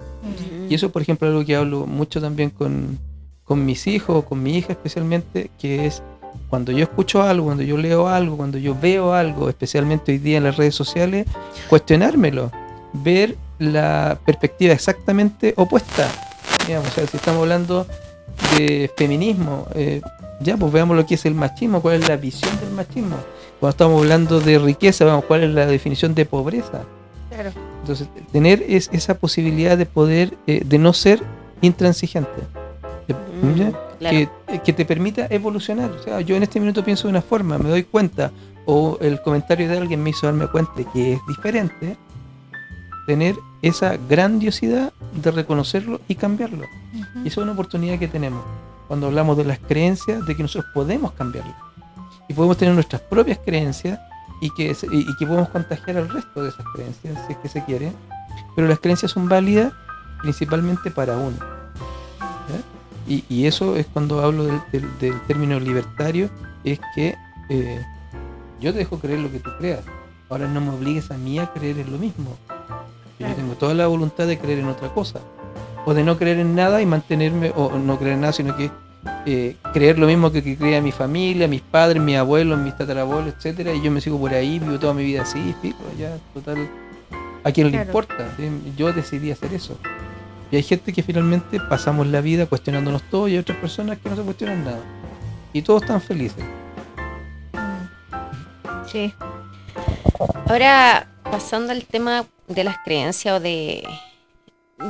Y 0.70 0.76
eso, 0.76 0.92
por 0.92 1.02
ejemplo, 1.02 1.28
algo 1.28 1.46
que 1.46 1.56
hablo 1.56 1.86
mucho 1.86 2.22
también 2.22 2.50
con, 2.50 3.00
con 3.44 3.66
mis 3.66 3.88
hijos, 3.88 4.24
con 4.26 4.42
mi 4.42 4.58
hija 4.58 4.74
especialmente, 4.74 5.52
que 5.60 5.86
es 5.86 6.02
cuando 6.50 6.72
yo 6.72 6.84
escucho 6.84 7.24
algo, 7.24 7.46
cuando 7.46 7.64
yo 7.64 7.78
leo 7.78 8.08
algo, 8.08 8.38
cuando 8.38 8.58
yo 8.58 8.76
veo 8.80 9.14
algo, 9.14 9.50
especialmente 9.50 10.12
hoy 10.12 10.18
día 10.18 10.38
en 10.38 10.44
las 10.44 10.58
redes 10.58 10.76
sociales, 10.76 11.28
cuestionármelo, 11.68 12.52
ver 12.94 13.36
la 13.60 14.18
perspectiva 14.26 14.74
exactamente 14.74 15.54
opuesta. 15.58 16.08
Digamos, 16.68 16.90
o 16.90 16.92
sea, 16.92 17.08
si 17.08 17.18
estamos 17.18 17.42
hablando 17.42 17.86
de 18.56 18.92
feminismo. 18.96 19.68
eh, 19.76 20.02
ya, 20.40 20.58
pues 20.58 20.72
veamos 20.72 20.98
lo 20.98 21.06
que 21.06 21.16
es 21.16 21.26
el 21.26 21.36
machismo, 21.36 21.82
cuál 21.82 22.02
es 22.02 22.08
la 22.08 22.18
visión 22.18 22.52
del 22.60 22.72
machismo. 22.72 23.16
Cuando 23.60 23.72
estamos 23.72 24.02
hablando 24.02 24.42
de 24.42 24.60
riqueza, 24.60 25.06
veamos 25.06 25.26
cuál 25.26 25.44
es 25.44 25.52
la 25.52 25.66
definición 25.66 26.14
de 26.16 26.26
pobreza. 26.26 26.84
Claro. 27.34 27.52
Entonces, 27.82 28.08
tener 28.32 28.64
es, 28.68 28.90
esa 28.94 29.16
posibilidad 29.16 29.78
de 29.78 29.86
poder, 29.86 30.38
eh, 30.48 30.62
de 30.66 30.78
no 30.78 30.94
ser 30.94 31.22
intransigente. 31.62 32.30
Mm, 33.08 33.72
claro. 34.00 34.32
que, 34.48 34.60
que 34.60 34.74
te 34.74 34.86
permita 34.86 35.28
evolucionar. 35.30 35.92
O 35.92 36.02
sea, 36.02 36.22
yo 36.22 36.36
en 36.36 36.44
este 36.44 36.60
minuto 36.60 36.84
pienso 36.84 37.08
de 37.08 37.12
una 37.12 37.22
forma, 37.22 37.58
me 37.58 37.70
doy 37.70 37.84
cuenta, 37.84 38.32
o 38.66 38.98
el 39.02 39.22
comentario 39.22 39.68
de 39.68 39.78
alguien 39.78 40.02
me 40.02 40.12
hizo 40.12 40.28
darme 40.28 40.48
cuenta 40.48 40.72
que 40.94 41.14
es 41.14 41.20
diferente, 41.28 41.98
tener 43.06 43.36
esa 43.62 43.98
grandiosidad 43.98 44.94
de 45.14 45.32
reconocerlo 45.32 46.00
y 46.08 46.16
cambiarlo. 46.16 46.66
Y 46.94 47.28
esa 47.28 47.28
es 47.28 47.38
una 47.38 47.52
oportunidad 47.52 48.00
que 48.00 48.08
tenemos 48.08 48.44
cuando 48.88 49.08
hablamos 49.08 49.38
de 49.38 49.46
las 49.46 49.60
creencias, 49.60 50.26
de 50.26 50.36
que 50.36 50.44
nosotros 50.44 50.72
podemos 50.74 51.14
cambiarlas. 51.14 51.56
Y 52.28 52.34
podemos 52.34 52.58
tener 52.58 52.74
nuestras 52.74 53.02
propias 53.02 53.40
creencias 53.44 54.00
y 54.46 54.50
que, 54.52 54.76
y, 54.92 55.16
que 55.16 55.26
podemos 55.26 55.50
contagiar 55.50 55.98
al 55.98 56.10
resto 56.10 56.44
de 56.44 56.50
esas 56.50 56.66
creencias, 56.74 57.18
si 57.28 57.34
es 57.34 57.40
que 57.40 57.50
se 57.50 57.64
quiere. 57.66 57.94
Pero 58.56 58.68
las 58.68 58.80
creencias 58.80 59.12
son 59.12 59.28
válidas 59.30 59.72
principalmente 60.22 60.92
para 60.92 61.18
uno. 61.18 61.38
Y, 63.08 63.24
y 63.28 63.46
eso 63.48 63.76
es 63.76 63.86
cuando 63.88 64.22
hablo 64.24 64.46
del, 64.46 64.62
del- 64.72 65.00
del 65.00 65.22
término 65.22 65.60
libertario, 65.60 66.30
es 66.64 66.80
que 66.96 67.16
eh, 67.50 67.82
yo 68.62 68.72
te 68.72 68.80
dejo 68.80 68.98
creer 69.00 69.20
lo 69.20 69.30
que 69.32 69.40
tú 69.40 69.50
creas. 69.60 69.82
Ahora 70.30 70.48
no 70.48 70.62
me 70.62 70.70
obligues 70.70 71.12
a 71.12 71.18
mí 71.18 71.38
a 71.38 71.48
creer 71.52 71.80
en 71.80 71.92
lo 71.92 71.98
mismo. 71.98 72.38
Yo 72.50 73.28
Claro. 73.28 73.36
tengo 73.36 73.54
toda 73.56 73.74
la 73.74 73.88
voluntad 73.88 74.26
de 74.26 74.40
creer 74.40 74.60
en 74.60 74.68
otra 74.68 74.90
cosa. 74.90 75.20
O 75.86 75.94
de 75.94 76.04
no 76.04 76.18
creer 76.18 76.40
en 76.40 76.56
nada 76.56 76.82
y 76.82 76.86
mantenerme, 76.86 77.52
o 77.56 77.78
no 77.78 77.98
creer 78.00 78.14
en 78.14 78.22
nada, 78.22 78.34
sino 78.34 78.56
que 78.56 78.72
eh, 79.26 79.56
creer 79.74 80.00
lo 80.00 80.08
mismo 80.08 80.32
que, 80.32 80.44
que 80.44 80.58
creía 80.58 80.82
mi 80.82 80.92
familia, 80.92 81.48
mis 81.48 81.62
padres, 81.62 82.02
mis 82.02 82.18
abuelos, 82.18 82.58
mis 82.60 82.76
tatarabuelos, 82.78 83.34
etcétera, 83.36 83.74
y 83.74 83.82
yo 83.82 83.92
me 83.92 84.02
sigo 84.02 84.20
por 84.20 84.34
ahí, 84.34 84.60
vivo 84.60 84.80
toda 84.80 84.94
mi 84.94 85.04
vida 85.04 85.24
así, 85.24 85.56
fijo, 85.62 85.80
ya, 85.98 86.18
total, 86.34 86.70
a 87.44 87.52
quién 87.52 87.72
le 87.72 87.82
importa, 87.82 88.34
¿sí? 88.38 88.50
yo 88.78 88.92
decidí 88.94 89.32
hacer 89.32 89.54
eso. 89.54 89.78
Y 90.52 90.56
hay 90.56 90.64
gente 90.64 90.94
que 90.94 91.02
finalmente 91.02 91.60
pasamos 91.60 92.08
la 92.08 92.22
vida 92.22 92.46
cuestionándonos 92.46 93.02
todo 93.10 93.28
y 93.28 93.32
hay 93.32 93.40
otras 93.40 93.58
personas 93.58 93.98
que 93.98 94.10
no 94.10 94.16
se 94.16 94.22
cuestionan 94.22 94.64
nada. 94.64 94.82
Y 95.52 95.64
todos 95.64 95.82
están 95.82 96.00
felices. 96.00 96.44
Mm. 97.54 98.88
Sí. 98.88 99.14
Ahora, 100.48 101.08
pasando 101.24 101.72
al 101.72 101.84
tema 101.86 102.26
de 102.48 102.64
las 102.64 102.78
creencias 102.86 103.36
o 103.36 103.40
de... 103.40 103.84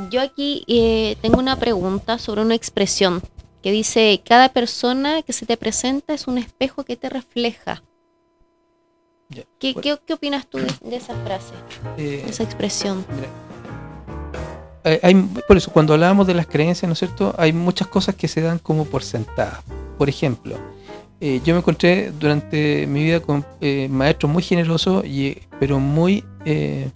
Yo 0.10 0.22
aquí 0.22 0.66
eh, 0.68 1.16
tengo 1.22 1.40
una 1.40 1.56
pregunta 1.56 2.18
sobre 2.18 2.42
una 2.42 2.56
expresión 2.56 3.22
que 3.64 3.72
dice, 3.72 4.22
cada 4.24 4.50
persona 4.50 5.22
que 5.24 5.34
se 5.34 5.46
te 5.48 5.58
presenta 5.58 6.14
es 6.14 6.28
un 6.28 6.38
espejo 6.38 6.84
que 6.84 6.98
te 6.98 7.10
refleja. 7.10 7.82
¿Qué, 9.58 9.74
bueno. 9.74 9.82
qué, 9.82 9.98
qué 10.06 10.14
opinas 10.14 10.46
tú 10.48 10.60
de, 10.60 10.68
de 10.90 10.96
esa 10.98 11.16
frase, 11.24 11.54
Eh, 11.98 12.26
esa 12.28 12.44
expresión? 12.44 13.04
Mira, 13.16 13.30
hay- 14.84 15.00
hay- 15.02 15.16
por 15.48 15.58
eso, 15.58 15.72
cuando 15.72 15.94
hablábamos 15.94 16.28
de 16.28 16.34
las 16.36 16.46
creencias, 16.46 16.88
¿no 16.88 16.94
es 16.94 17.00
cierto? 17.00 17.34
Hay 17.38 17.54
muchas 17.54 17.88
cosas 17.88 18.16
que 18.16 18.28
se 18.28 18.42
dan 18.42 18.60
como 18.60 18.86
por 18.86 19.02
sentadas. 19.02 19.62
Por 19.98 20.10
ejemplo, 20.10 20.58
eh, 21.22 21.40
yo 21.46 21.54
me 21.56 21.60
encontré 21.62 22.12
durante 22.12 22.86
mi 22.86 23.04
vida 23.06 23.22
con 23.22 23.46
eh, 23.62 23.88
maestros 23.90 24.32
muy 24.32 24.44
generosos, 24.44 25.06
y, 25.06 25.38
pero 25.60 25.80
muy 25.80 26.24
eh, 26.46 26.90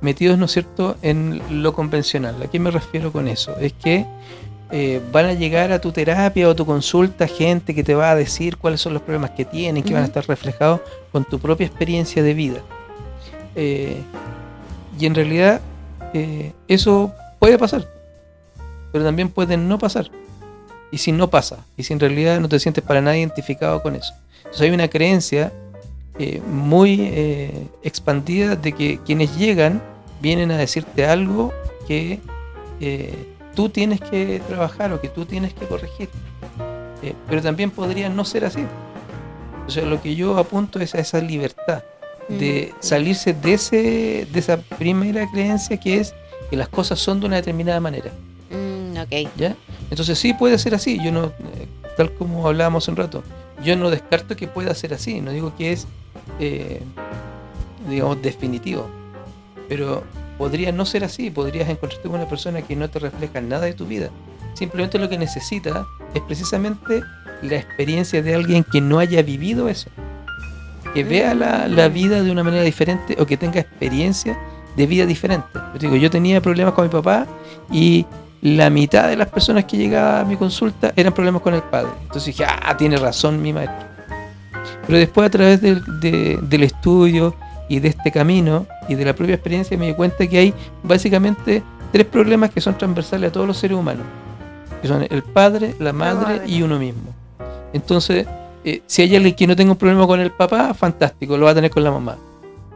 metidos, 0.00 0.36
¿no 0.38 0.46
es 0.46 0.50
cierto?, 0.52 0.96
en 1.02 1.62
lo 1.62 1.72
convencional. 1.72 2.42
¿A 2.42 2.50
qué 2.50 2.58
me 2.58 2.72
refiero 2.72 3.12
con 3.12 3.28
eso? 3.28 3.56
Es 3.58 3.72
que 3.74 4.04
eh, 4.70 5.00
van 5.12 5.26
a 5.26 5.34
llegar 5.34 5.72
a 5.72 5.80
tu 5.80 5.92
terapia 5.92 6.48
o 6.48 6.56
tu 6.56 6.64
consulta 6.64 7.28
gente 7.28 7.74
que 7.74 7.84
te 7.84 7.94
va 7.94 8.10
a 8.10 8.16
decir 8.16 8.56
cuáles 8.56 8.80
son 8.80 8.94
los 8.94 9.02
problemas 9.02 9.30
que 9.30 9.44
tienen, 9.44 9.82
que 9.82 9.92
van 9.92 10.02
a 10.02 10.06
estar 10.06 10.26
reflejados 10.26 10.80
con 11.12 11.24
tu 11.24 11.38
propia 11.38 11.66
experiencia 11.66 12.22
de 12.22 12.34
vida. 12.34 12.60
Eh, 13.54 14.02
y 14.98 15.06
en 15.06 15.14
realidad 15.14 15.60
eh, 16.14 16.52
eso 16.66 17.12
puede 17.38 17.58
pasar, 17.58 17.86
pero 18.90 19.04
también 19.04 19.28
puede 19.28 19.56
no 19.56 19.78
pasar. 19.78 20.10
Y 20.90 20.98
si 20.98 21.12
no 21.12 21.28
pasa, 21.28 21.58
y 21.76 21.82
si 21.82 21.92
en 21.92 22.00
realidad 22.00 22.40
no 22.40 22.48
te 22.48 22.58
sientes 22.58 22.82
para 22.82 23.00
nada 23.00 23.18
identificado 23.18 23.82
con 23.82 23.96
eso. 23.96 24.14
Entonces 24.38 24.62
hay 24.62 24.70
una 24.70 24.88
creencia 24.88 25.52
muy 26.48 27.10
expandida 27.82 28.54
de 28.54 28.72
que 28.72 29.00
quienes 29.04 29.36
llegan 29.36 29.82
vienen 30.22 30.52
a 30.52 30.56
decirte 30.56 31.04
algo 31.06 31.52
que 31.88 32.20
tú 33.54 33.68
tienes 33.68 34.00
que 34.00 34.40
trabajar 34.46 34.92
o 34.92 35.00
que 35.00 35.08
tú 35.08 35.24
tienes 35.24 35.54
que 35.54 35.66
corregir. 35.66 36.08
Eh, 37.02 37.14
pero 37.28 37.42
también 37.42 37.70
podría 37.70 38.08
no 38.08 38.24
ser 38.24 38.44
así. 38.44 38.64
O 39.66 39.70
sea, 39.70 39.84
lo 39.84 40.00
que 40.00 40.14
yo 40.14 40.36
apunto 40.38 40.78
es 40.80 40.94
a 40.94 40.98
esa 40.98 41.20
libertad 41.20 41.82
de 42.28 42.72
salirse 42.80 43.34
de, 43.34 43.54
ese, 43.54 44.26
de 44.30 44.38
esa 44.38 44.56
primera 44.56 45.30
creencia 45.30 45.78
que 45.78 46.00
es 46.00 46.14
que 46.50 46.56
las 46.56 46.68
cosas 46.68 46.98
son 46.98 47.20
de 47.20 47.26
una 47.26 47.36
determinada 47.36 47.80
manera. 47.80 48.12
Mm, 48.50 48.96
ok. 48.98 49.30
¿ya? 49.36 49.56
Entonces 49.90 50.18
sí 50.18 50.32
puede 50.34 50.58
ser 50.58 50.74
así, 50.74 50.98
yo 51.02 51.12
no, 51.12 51.26
eh, 51.26 51.68
tal 51.96 52.12
como 52.14 52.46
hablábamos 52.46 52.88
un 52.88 52.96
rato, 52.96 53.22
yo 53.62 53.76
no 53.76 53.90
descarto 53.90 54.36
que 54.36 54.48
pueda 54.48 54.74
ser 54.74 54.94
así, 54.94 55.20
no 55.20 55.30
digo 55.30 55.54
que 55.56 55.72
es, 55.72 55.86
eh, 56.40 56.80
digamos, 57.88 58.20
definitivo, 58.22 58.88
pero 59.68 60.02
podría 60.38 60.72
no 60.72 60.84
ser 60.86 61.04
así, 61.04 61.30
podrías 61.30 61.68
encontrarte 61.68 62.08
con 62.08 62.16
una 62.20 62.28
persona 62.28 62.62
que 62.62 62.76
no 62.76 62.88
te 62.90 62.98
refleja 62.98 63.40
nada 63.40 63.66
de 63.66 63.74
tu 63.74 63.86
vida, 63.86 64.10
simplemente 64.54 64.98
lo 64.98 65.08
que 65.08 65.18
necesita 65.18 65.86
es 66.14 66.20
precisamente 66.22 67.02
la 67.42 67.56
experiencia 67.56 68.22
de 68.22 68.34
alguien 68.34 68.64
que 68.64 68.80
no 68.80 68.98
haya 68.98 69.22
vivido 69.22 69.68
eso, 69.68 69.90
que 70.94 71.04
vea 71.04 71.34
la, 71.34 71.68
la 71.68 71.88
vida 71.88 72.22
de 72.22 72.30
una 72.30 72.42
manera 72.44 72.62
diferente 72.62 73.16
o 73.20 73.26
que 73.26 73.36
tenga 73.36 73.60
experiencia 73.60 74.38
de 74.76 74.86
vida 74.86 75.06
diferente. 75.06 75.46
Yo 75.74 75.78
digo, 75.80 75.96
yo 75.96 76.10
tenía 76.10 76.40
problemas 76.40 76.74
con 76.74 76.84
mi 76.84 76.90
papá 76.90 77.26
y 77.70 78.06
la 78.42 78.70
mitad 78.70 79.08
de 79.08 79.16
las 79.16 79.28
personas 79.28 79.64
que 79.64 79.76
llegaban 79.76 80.20
a 80.20 80.28
mi 80.28 80.36
consulta 80.36 80.92
eran 80.96 81.12
problemas 81.14 81.42
con 81.42 81.54
el 81.54 81.62
padre. 81.62 81.90
Entonces 82.02 82.26
dije, 82.36 82.44
ah, 82.46 82.76
tiene 82.76 82.96
razón 82.96 83.40
mi 83.40 83.52
maestro. 83.52 83.86
Pero 84.86 84.98
después 84.98 85.26
a 85.26 85.30
través 85.30 85.60
del, 85.62 85.82
de- 86.00 86.38
del 86.42 86.62
estudio 86.64 87.34
y 87.74 87.80
de 87.80 87.88
este 87.88 88.12
camino 88.12 88.66
y 88.88 88.94
de 88.94 89.04
la 89.04 89.14
propia 89.14 89.34
experiencia 89.34 89.76
me 89.76 89.88
di 89.88 89.94
cuenta 89.94 90.24
que 90.28 90.38
hay 90.38 90.54
básicamente 90.84 91.60
tres 91.90 92.06
problemas 92.06 92.50
que 92.50 92.60
son 92.60 92.78
transversales 92.78 93.30
a 93.30 93.32
todos 93.32 93.48
los 93.48 93.56
seres 93.56 93.76
humanos. 93.76 94.04
Que 94.80 94.86
son 94.86 95.04
el 95.10 95.22
padre, 95.24 95.74
la 95.80 95.92
madre 95.92 96.36
madre. 96.36 96.48
y 96.48 96.62
uno 96.62 96.78
mismo. 96.78 97.12
Entonces, 97.72 98.28
eh, 98.64 98.82
si 98.86 99.02
hay 99.02 99.16
alguien 99.16 99.34
que 99.34 99.46
no 99.48 99.56
tenga 99.56 99.72
un 99.72 99.76
problema 99.76 100.06
con 100.06 100.20
el 100.20 100.30
papá, 100.30 100.72
fantástico, 100.72 101.36
lo 101.36 101.46
va 101.46 101.50
a 101.50 101.54
tener 101.54 101.70
con 101.70 101.82
la 101.82 101.90
mamá. 101.90 102.16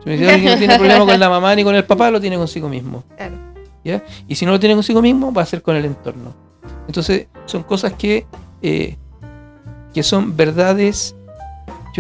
Si 0.03 0.11
alguien 0.11 0.41
que 0.41 0.51
no 0.51 0.59
tiene 0.59 0.77
problema 0.77 1.07
con 1.07 1.21
la 1.21 1.29
mamá 1.29 1.55
ni 1.55 1.63
con 1.63 1.77
el 1.77 1.85
papá, 1.85 2.11
lo 2.11 2.21
tiene 2.21 2.37
consigo 2.37 2.69
mismo. 2.69 3.05
Claro. 3.17 3.37
¿ya? 3.85 4.03
Y 4.27 4.35
si 4.35 4.45
no 4.45 4.51
lo 4.51 4.59
tiene 4.59 4.75
consigo 4.75 5.01
mismo, 5.01 5.33
va 5.33 5.43
a 5.43 5.47
ser 5.47 5.63
con 5.63 5.77
el 5.77 5.85
entorno. 5.85 6.35
Entonces, 6.89 7.29
son 7.47 7.63
cosas 7.63 7.93
que, 7.93 8.27
eh, 8.63 8.97
que 9.95 10.03
son 10.03 10.37
verdades. 10.37 11.15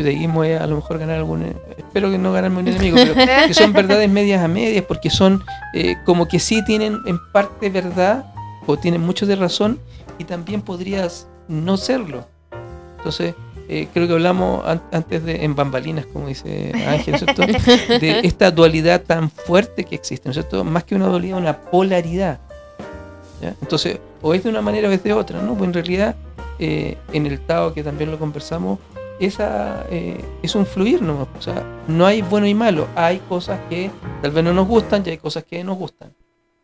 Me 0.02 0.26
voy 0.28 0.52
a, 0.52 0.66
lo 0.66 0.76
mejor 0.76 0.98
ganar 0.98 1.16
algún. 1.16 1.42
eh, 1.42 1.52
Espero 1.76 2.10
que 2.10 2.18
no 2.18 2.32
ganarme 2.32 2.60
un 2.60 2.68
enemigo, 2.68 2.96
pero 3.02 3.14
que 3.46 3.54
son 3.54 3.72
verdades 3.72 4.08
medias 4.10 4.42
a 4.42 4.48
medias, 4.48 4.84
porque 4.86 5.10
son 5.10 5.42
eh, 5.74 5.96
como 6.04 6.28
que 6.28 6.38
sí 6.38 6.64
tienen 6.64 6.98
en 7.06 7.18
parte 7.32 7.70
verdad, 7.70 8.26
o 8.66 8.76
tienen 8.76 9.00
mucho 9.00 9.26
de 9.26 9.36
razón, 9.36 9.78
y 10.18 10.24
también 10.24 10.62
podrías 10.62 11.26
no 11.48 11.76
serlo. 11.76 12.26
Entonces, 12.98 13.34
eh, 13.70 13.88
creo 13.92 14.06
que 14.06 14.12
hablamos 14.14 14.66
an- 14.66 14.82
antes 14.92 15.24
de 15.24 15.44
en 15.44 15.54
bambalinas, 15.54 16.06
como 16.06 16.28
dice 16.28 16.72
Ángel, 16.86 17.12
¿no 17.14 17.16
es 17.16 17.24
¿cierto? 17.24 17.42
de 18.00 18.20
esta 18.24 18.50
dualidad 18.50 19.02
tan 19.02 19.30
fuerte 19.30 19.84
que 19.84 19.94
existe, 19.94 20.28
¿no 20.28 20.30
es 20.32 20.36
cierto? 20.36 20.64
Más 20.64 20.84
que 20.84 20.94
una 20.94 21.06
dualidad, 21.06 21.38
una 21.38 21.56
polaridad. 21.58 22.38
¿ya? 23.42 23.54
Entonces, 23.62 23.98
o 24.20 24.34
es 24.34 24.42
de 24.42 24.50
una 24.50 24.60
manera 24.62 24.88
o 24.88 24.92
es 24.92 25.02
de 25.02 25.12
otra, 25.12 25.40
¿no? 25.42 25.54
Pues 25.54 25.68
en 25.68 25.74
realidad, 25.74 26.16
eh, 26.58 26.96
en 27.12 27.26
el 27.26 27.40
Tao, 27.40 27.72
que 27.72 27.82
también 27.84 28.10
lo 28.10 28.18
conversamos, 28.18 28.78
esa, 29.20 29.86
eh, 29.90 30.24
es 30.42 30.54
un 30.54 30.66
fluir, 30.66 31.02
¿no? 31.02 31.28
O 31.36 31.42
sea, 31.42 31.64
no 31.88 32.06
hay 32.06 32.22
bueno 32.22 32.46
y 32.46 32.54
malo, 32.54 32.88
hay 32.94 33.18
cosas 33.28 33.60
que 33.68 33.90
tal 34.22 34.30
vez 34.30 34.44
no 34.44 34.52
nos 34.52 34.66
gustan 34.68 35.02
y 35.04 35.10
hay 35.10 35.18
cosas 35.18 35.44
que 35.44 35.62
nos 35.64 35.76
gustan, 35.76 36.14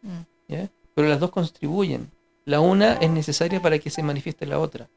Mm. 0.02 0.66
Pero 0.94 1.08
las 1.08 1.18
dos 1.18 1.30
contribuyen. 1.30 2.10
La 2.44 2.60
una 2.60 2.92
es 2.94 3.10
necesaria 3.10 3.60
para 3.62 3.78
que 3.78 3.88
se 3.88 4.02
manifieste 4.02 4.44
la 4.44 4.58
otra. 4.58 4.88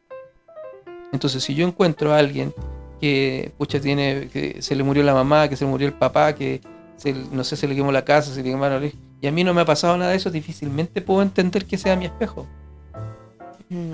Entonces, 1.13 1.41
si 1.41 1.55
yo 1.55 1.65
encuentro 1.65 2.13
a 2.13 2.17
alguien 2.17 2.53
que, 2.99 3.53
pucha, 3.57 3.79
tiene, 3.79 4.27
que 4.27 4.61
se 4.61 4.75
le 4.75 4.83
murió 4.83 5.01
la 5.03 5.13
mamá, 5.13 5.47
que 5.47 5.55
se 5.55 5.63
le 5.63 5.71
murió 5.71 5.87
el 5.87 5.93
papá, 5.93 6.35
que 6.35 6.59
se, 6.97 7.13
no 7.13 7.45
sé, 7.45 7.55
se 7.55 7.67
le 7.67 7.75
quemó 7.75 7.93
la 7.93 8.03
casa, 8.03 8.33
se 8.33 8.43
le 8.43 8.49
quemaron 8.49 8.81
los 8.81 8.91
y 9.21 9.27
a 9.27 9.31
mí 9.31 9.43
no 9.43 9.53
me 9.53 9.61
ha 9.61 9.65
pasado 9.65 9.97
nada 9.97 10.11
de 10.11 10.17
eso, 10.17 10.29
difícilmente 10.29 11.01
puedo 11.01 11.21
entender 11.21 11.65
que 11.65 11.77
sea 11.77 11.95
mi 11.95 12.05
espejo. 12.05 12.45
Mm. 13.69 13.93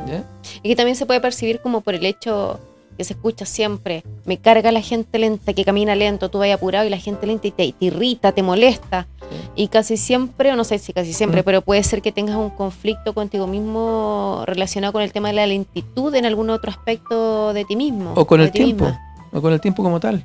Y 0.61 0.70
que 0.70 0.76
también 0.76 0.95
se 0.95 1.05
puede 1.05 1.22
percibir 1.22 1.61
como 1.61 1.82
por 1.82 1.95
el 1.95 2.05
hecho 2.05 2.59
que 2.93 3.03
se 3.03 3.13
escucha 3.13 3.45
siempre, 3.45 4.03
me 4.25 4.37
carga 4.37 4.71
la 4.71 4.81
gente 4.81 5.19
lenta, 5.19 5.53
que 5.53 5.65
camina 5.65 5.95
lento, 5.95 6.29
tú 6.29 6.39
vas 6.39 6.51
apurado 6.51 6.85
y 6.85 6.89
la 6.89 6.97
gente 6.97 7.25
lenta 7.27 7.47
y 7.47 7.51
te, 7.51 7.71
te 7.73 7.85
irrita, 7.85 8.31
te 8.31 8.43
molesta. 8.43 9.07
Y 9.55 9.67
casi 9.67 9.97
siempre, 9.97 10.51
o 10.51 10.55
no 10.55 10.63
sé 10.63 10.77
si 10.79 10.93
casi 10.93 11.13
siempre, 11.13 11.41
Mm. 11.41 11.45
pero 11.45 11.61
puede 11.61 11.83
ser 11.83 12.01
que 12.01 12.11
tengas 12.11 12.35
un 12.35 12.49
conflicto 12.51 13.13
contigo 13.13 13.47
mismo 13.47 14.43
relacionado 14.45 14.93
con 14.93 15.01
el 15.01 15.11
tema 15.11 15.29
de 15.29 15.35
la 15.35 15.47
lentitud 15.47 16.13
en 16.15 16.25
algún 16.25 16.49
otro 16.49 16.69
aspecto 16.71 17.53
de 17.53 17.65
ti 17.65 17.75
mismo. 17.75 18.13
O 18.15 18.25
con 18.25 18.41
el 18.41 18.51
ti 18.51 18.59
tiempo. 18.63 18.85
misma. 18.85 19.01
O 19.31 19.41
con 19.41 19.53
el 19.53 19.59
tiempo 19.61 19.81
como 19.83 19.99
tal. 19.99 20.23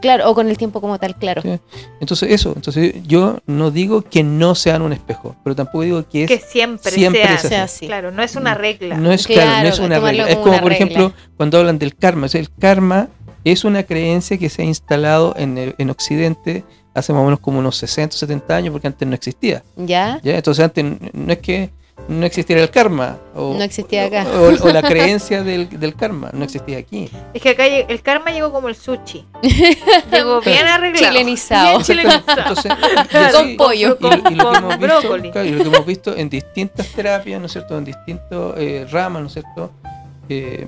Claro, 0.00 0.30
o 0.30 0.34
con 0.34 0.48
el 0.48 0.56
tiempo 0.58 0.80
como 0.80 0.98
tal, 0.98 1.14
claro. 1.16 1.42
Sí. 1.42 1.58
Entonces, 2.00 2.30
eso. 2.32 2.52
Entonces, 2.56 2.94
yo 3.06 3.38
no 3.46 3.70
digo 3.70 4.02
que 4.02 4.22
no 4.22 4.54
sean 4.54 4.82
un 4.82 4.92
espejo, 4.92 5.36
pero 5.44 5.54
tampoco 5.56 5.82
digo 5.82 6.04
que 6.08 6.24
es. 6.24 6.28
Que 6.28 6.38
siempre, 6.38 6.90
siempre 6.90 7.22
sea, 7.22 7.34
es 7.34 7.38
así. 7.40 7.48
sea 7.48 7.62
así. 7.64 7.86
Claro, 7.86 8.10
no 8.10 8.22
es 8.22 8.36
una 8.36 8.54
regla. 8.54 8.96
No 8.96 9.12
es 9.12 9.26
claro, 9.26 9.42
Claro, 9.42 9.62
no 9.62 9.68
es 9.74 9.78
una 9.78 10.00
regla. 10.00 10.28
Es 10.28 10.36
como 10.36 10.58
por 10.60 10.70
regla. 10.70 10.74
ejemplo, 10.74 11.12
cuando 11.36 11.58
hablan 11.58 11.78
del 11.78 11.94
karma. 11.96 12.26
O 12.26 12.28
sea, 12.28 12.40
el 12.40 12.50
karma 12.50 13.08
es 13.44 13.64
una 13.64 13.82
creencia 13.84 14.36
que 14.38 14.48
se 14.48 14.62
ha 14.62 14.64
instalado 14.64 15.34
en, 15.36 15.56
el- 15.58 15.74
en 15.78 15.90
Occidente 15.90 16.64
hace 16.92 17.12
más 17.12 17.22
o 17.22 17.24
menos 17.24 17.40
como 17.40 17.58
unos 17.60 17.76
60 17.76 18.14
o 18.16 18.18
70 18.18 18.56
años, 18.56 18.72
porque 18.72 18.86
antes 18.88 19.06
no 19.06 19.14
existía. 19.14 19.62
¿Ya? 19.76 20.20
¿ya? 20.24 20.36
Entonces, 20.36 20.64
antes 20.64 20.84
no 21.12 21.32
es 21.32 21.38
que 21.38 21.70
no 22.08 22.26
existiera 22.26 22.60
el 22.62 22.70
karma. 22.70 23.18
O, 23.34 23.54
No 23.54 23.62
existía 23.62 24.06
acá. 24.06 24.26
O, 24.34 24.48
o 24.68 24.72
la 24.72 24.82
creencia 24.82 25.42
del, 25.42 25.68
del 25.78 25.94
karma. 25.94 26.30
No 26.32 26.44
existía 26.44 26.78
aquí. 26.78 27.08
Es 27.34 27.40
que 27.40 27.50
acá 27.50 27.66
el 27.66 28.02
karma 28.02 28.30
llegó 28.32 28.50
como 28.52 28.68
el 28.68 28.74
sushi. 28.74 29.24
Llegó 30.12 30.40
bien 30.40 30.66
arreglado. 30.66 31.12
Chilenizado. 31.12 31.70
Bien 31.78 31.82
chilenizado. 31.82 32.38
Entonces, 32.48 32.72
así- 33.12 33.32
Con 33.36 33.56
pollo. 33.56 33.98
Y, 34.00 34.34
lo 34.34 34.44
Con 34.52 34.78
visto, 34.80 35.30
claro, 35.32 35.44
y 35.48 35.50
lo 35.52 35.62
que 35.62 35.68
hemos 35.68 35.86
visto 35.86 36.16
en 36.16 36.28
distintas 36.28 36.86
terapias, 36.88 37.38
¿no 37.40 37.46
es 37.46 37.52
cierto? 37.52 37.78
En 37.78 37.84
distintas 37.84 38.54
eh, 38.56 38.86
ramas, 38.90 39.22
¿no 39.22 39.26
es 39.28 39.32
cierto? 39.34 39.70
Eh, 40.28 40.66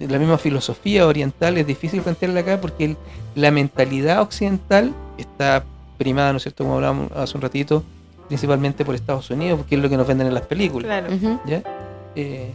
la 0.00 0.18
misma 0.18 0.38
filosofía 0.38 1.06
oriental 1.06 1.58
es 1.58 1.66
difícil 1.66 2.00
plantearla 2.00 2.40
acá 2.40 2.60
porque 2.60 2.84
el- 2.86 2.96
la 3.34 3.50
mentalidad 3.50 4.22
occidental 4.22 4.92
está 5.18 5.62
primada, 5.98 6.32
¿no 6.32 6.38
es 6.38 6.42
cierto? 6.44 6.64
Como 6.64 6.76
hablábamos 6.76 7.12
hace 7.12 7.36
un 7.36 7.42
ratito, 7.42 7.84
principalmente 8.30 8.84
por 8.84 8.94
Estados 8.94 9.28
Unidos, 9.30 9.58
porque 9.58 9.74
es 9.74 9.82
lo 9.82 9.88
que 9.90 9.96
nos 9.96 10.06
venden 10.06 10.28
en 10.28 10.34
las 10.34 10.44
películas. 10.46 10.86
Claro. 10.86 11.08
¿ya? 11.44 11.62
Eh, 12.14 12.54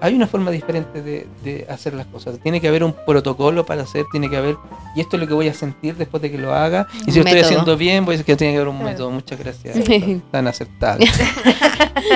hay 0.00 0.14
una 0.14 0.26
forma 0.26 0.50
diferente 0.50 1.02
de, 1.02 1.28
de 1.44 1.66
hacer 1.70 1.94
las 1.94 2.06
cosas. 2.06 2.38
Tiene 2.40 2.60
que 2.60 2.66
haber 2.66 2.82
un 2.82 2.92
protocolo 3.06 3.64
para 3.64 3.82
hacer, 3.82 4.06
tiene 4.10 4.28
que 4.28 4.36
haber, 4.36 4.56
y 4.96 5.00
esto 5.00 5.14
es 5.16 5.20
lo 5.22 5.28
que 5.28 5.34
voy 5.34 5.46
a 5.46 5.54
sentir 5.54 5.94
después 5.96 6.20
de 6.20 6.32
que 6.32 6.38
lo 6.38 6.52
haga. 6.52 6.88
Y 7.06 7.12
si 7.12 7.18
lo 7.20 7.24
estoy 7.24 7.40
haciendo 7.42 7.76
bien, 7.76 8.04
voy 8.04 8.14
a 8.14 8.18
decir 8.18 8.26
que 8.26 8.34
tiene 8.36 8.54
que 8.54 8.58
haber 8.58 8.68
un 8.68 8.76
Claro. 8.78 8.90
método. 8.90 9.10
Muchas 9.12 9.38
gracias. 9.38 9.76
Sí. 9.86 10.20
Tan. 10.32 10.98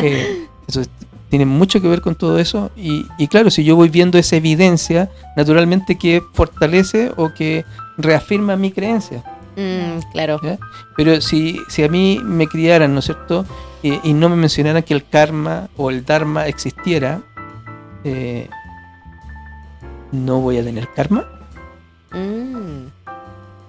Eh, 0.03 0.47
eso 0.67 0.81
es- 0.81 0.91
tiene 1.29 1.47
mucho 1.47 1.81
que 1.81 1.89
ver 1.89 2.01
con 2.03 2.15
todo 2.15 2.39
eso. 2.39 2.71
Y, 2.77 3.07
y 3.19 3.27
claro, 3.29 3.51
si 3.51 3.65
yo 3.65 3.75
voy 3.77 3.89
viendo 3.89 4.19
esa 4.19 4.37
evidencia, 4.37 5.09
naturalmente 5.37 5.97
que 5.97 6.23
fortalece 6.35 7.11
o 7.17 7.33
que 7.33 7.65
reafirma 7.97 8.55
mi 8.57 8.71
creencia. 8.71 9.23
Mm, 9.57 9.99
claro. 10.13 10.41
¿ya? 10.43 10.59
Pero 10.97 11.21
si, 11.21 11.59
si 11.69 11.85
a 11.85 11.89
mí 11.89 12.19
me 12.23 12.47
criaran, 12.47 12.93
¿no 12.95 13.01
es 13.01 13.07
cierto? 13.07 13.45
Eh, 13.83 13.99
y 14.05 14.13
no 14.15 14.29
me 14.29 14.37
mencionaran 14.37 14.83
que 14.83 14.95
el 14.95 15.07
karma 15.07 15.69
o 15.77 15.91
el 15.91 16.05
dharma 16.05 16.47
existiera, 16.47 17.21
eh, 18.05 18.49
no 20.13 20.41
voy 20.41 20.59
a 20.59 20.65
tener 20.65 20.89
karma, 20.95 21.27
Mm, 22.13 22.89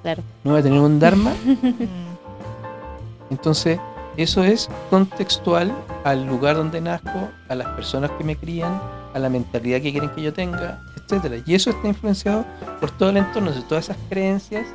claro. 0.02 0.22
no 0.44 0.52
voy 0.52 0.60
a 0.60 0.64
tener 0.64 0.80
un 0.80 1.00
dharma. 1.00 1.32
Entonces, 3.30 3.80
eso 4.18 4.44
es 4.44 4.70
contextual 4.90 5.74
al 6.04 6.26
lugar 6.28 6.58
donde 6.58 6.82
nazco, 6.82 7.30
a 7.50 7.56
las 7.56 7.68
personas 7.70 8.12
que 8.12 8.24
me 8.24 8.36
crían, 8.36 8.80
a 9.14 9.20
la 9.20 9.30
mentalidad 9.30 9.82
que 9.82 9.92
quieren 9.92 10.10
que 10.10 10.22
yo 10.22 10.34
tenga, 10.34 10.82
etcétera. 10.98 11.38
Y 11.46 11.56
eso 11.56 11.70
está 11.72 11.88
influenciado 11.88 12.46
por 12.80 12.92
todo 12.92 13.10
el 13.10 13.18
entorno, 13.18 13.52
de 13.52 13.62
todas 13.62 13.86
esas 13.86 13.98
creencias 14.10 14.66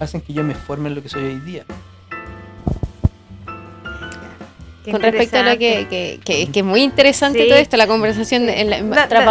hacen 0.00 0.20
que 0.20 0.32
yo 0.32 0.42
me 0.42 0.54
forme 0.54 0.88
en 0.88 0.94
lo 0.96 1.02
que 1.02 1.08
soy 1.08 1.24
hoy 1.24 1.40
día. 1.40 1.64
Qué 4.84 4.92
Con 4.92 5.02
respecto 5.02 5.36
a 5.36 5.42
lo 5.42 5.58
que, 5.58 5.86
que, 5.90 6.20
que, 6.24 6.50
que 6.50 6.60
es 6.60 6.64
muy 6.64 6.82
interesante 6.82 7.42
Sí. 7.42 7.48
todo 7.48 7.58
esto, 7.58 7.76
la 7.76 7.86
conversación 7.86 8.46
de- 8.46 8.62
en 8.62 8.70
la, 8.70 8.78
tras 9.08 9.24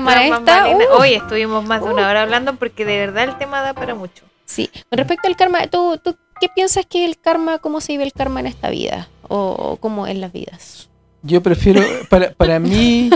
Tras 0.00 0.20
maestra. 0.30 0.68
uh, 0.96 0.98
Hoy 0.98 1.12
estuvimos 1.12 1.62
más 1.66 1.82
de 1.82 1.92
una 1.92 2.08
hora 2.08 2.22
hablando 2.22 2.54
porque 2.56 2.86
de 2.86 2.98
verdad 2.98 3.24
el 3.24 3.36
tema 3.36 3.60
da 3.60 3.74
para 3.74 3.94
mucho. 3.94 4.24
Sí, 4.46 4.70
con 4.88 4.96
respecto 4.98 5.28
al 5.28 5.36
karma, 5.36 5.66
¿tú, 5.66 5.98
¿tú 6.02 6.16
qué 6.40 6.48
piensas 6.48 6.86
que 6.86 7.04
el 7.04 7.18
karma, 7.18 7.58
cómo 7.58 7.82
se 7.82 7.92
vive 7.92 8.04
el 8.04 8.12
karma 8.14 8.40
en 8.40 8.46
esta 8.46 8.70
vida? 8.70 9.08
O, 9.28 9.36
o 9.58 9.76
cómo 9.76 10.06
en 10.06 10.22
las 10.22 10.32
vidas. 10.32 10.88
Yo 11.26 11.42
prefiero, 11.42 11.82
para, 12.10 12.30
para 12.32 12.58
mí... 12.58 13.08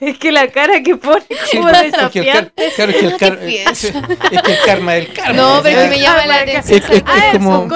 Es 0.00 0.18
que 0.18 0.32
la 0.32 0.48
cara 0.48 0.82
que 0.82 0.96
pone 0.96 1.22
Sí, 1.50 1.56
como 1.58 1.68
porque 1.70 1.86
el 1.86 1.92
car- 1.92 2.10
desafiante. 2.12 2.52
claro, 2.76 2.90
es 2.92 2.96
que 2.98 3.06
el, 3.06 3.12
¿Qué 3.12 3.16
car- 3.18 3.38
piensas? 3.40 3.84
es 4.32 4.42
que 4.42 4.52
el 4.52 4.58
karma 4.66 4.96
es 4.96 5.08
el 5.08 5.14
karma. 5.14 5.32
No, 5.34 5.60
pero 5.62 5.82
que 5.82 5.88
me 5.88 6.00
llama 6.00 6.26
la 6.26 6.34
atención. 6.40 6.82
es- 6.82 6.90
es 6.90 7.02
Ah, 7.06 7.28
como-. 7.32 7.68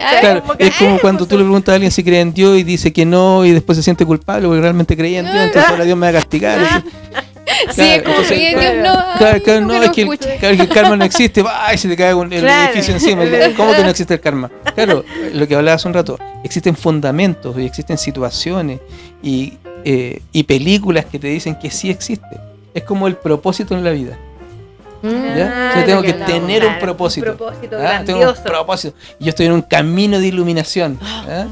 Ah, 0.00 0.16
Claro, 0.20 0.42
es 0.58 0.74
como 0.76 0.96
ah, 0.96 0.98
cuando 1.00 1.26
tú 1.26 1.36
le 1.36 1.44
preguntas 1.44 1.72
a 1.72 1.74
alguien 1.76 1.90
si 1.92 2.02
cree 2.02 2.20
en 2.20 2.32
Dios 2.32 2.58
y 2.58 2.62
dice 2.64 2.92
que 2.92 3.04
no 3.04 3.44
y 3.44 3.52
después 3.52 3.76
se 3.76 3.82
siente 3.82 4.04
culpable 4.06 4.46
porque 4.48 4.60
realmente 4.62 4.96
creía 4.96 5.20
en 5.20 5.26
Dios, 5.26 5.36
entonces 5.44 5.70
ahora 5.70 5.84
Dios 5.84 5.96
me 5.98 6.06
va 6.06 6.18
a 6.18 6.20
castigar. 6.20 6.82
Sí, 7.70 7.82
es 7.82 8.02
como 8.02 8.22
que 8.22 8.34
Dios 8.34 8.74
no. 8.82 8.94
Claro, 9.18 9.42
claro, 9.42 9.60
no, 9.62 9.82
es 9.82 9.90
que, 9.90 10.02
el, 10.02 10.08
escuche. 10.12 10.36
claro, 10.38 10.56
que 10.56 10.62
el 10.62 10.68
karma 10.68 10.96
no 10.96 11.04
existe, 11.04 11.44
¡ay! 11.48 11.78
se 11.78 11.88
te 11.88 11.96
cae 11.96 12.14
un- 12.14 12.32
el 12.32 12.40
Claro. 12.40 12.72
edificio 12.72 12.94
encima. 12.94 13.22
¿Cómo 13.56 13.72
que 13.74 13.82
no 13.82 13.88
existe 13.90 14.14
el 14.14 14.20
karma? 14.20 14.50
Claro, 14.74 15.04
lo 15.34 15.46
que 15.48 15.54
hablaba 15.54 15.74
hace 15.76 15.88
un 15.88 15.94
rato, 15.94 16.18
existen 16.44 16.76
fundamentos 16.76 17.56
y 17.58 17.66
existen 17.66 17.98
situaciones 17.98 18.80
y, 19.22 19.54
eh, 19.84 20.20
y 20.32 20.42
películas 20.44 21.04
que 21.06 21.18
te 21.18 21.28
dicen 21.28 21.54
que 21.56 21.70
sí 21.70 21.90
existe. 21.90 22.26
Es 22.74 22.84
como 22.84 23.06
el 23.08 23.16
propósito 23.16 23.74
en 23.76 23.84
la 23.84 23.90
vida. 23.90 24.16
¿ya? 25.02 25.70
Ah, 25.74 25.80
Yo 25.80 25.84
tengo 25.86 26.02
que 26.02 26.12
tener 26.12 26.64
un 26.66 26.78
propósito. 26.78 27.30
Un 27.32 27.36
propósito 27.38 27.78
¿ah? 27.80 28.02
Tengo 28.04 28.28
un 28.28 28.42
propósito. 28.44 28.94
Yo 29.18 29.30
estoy 29.30 29.46
en 29.46 29.52
un 29.52 29.62
camino 29.62 30.18
de 30.20 30.26
iluminación. 30.26 30.98
¿ah? 31.02 31.46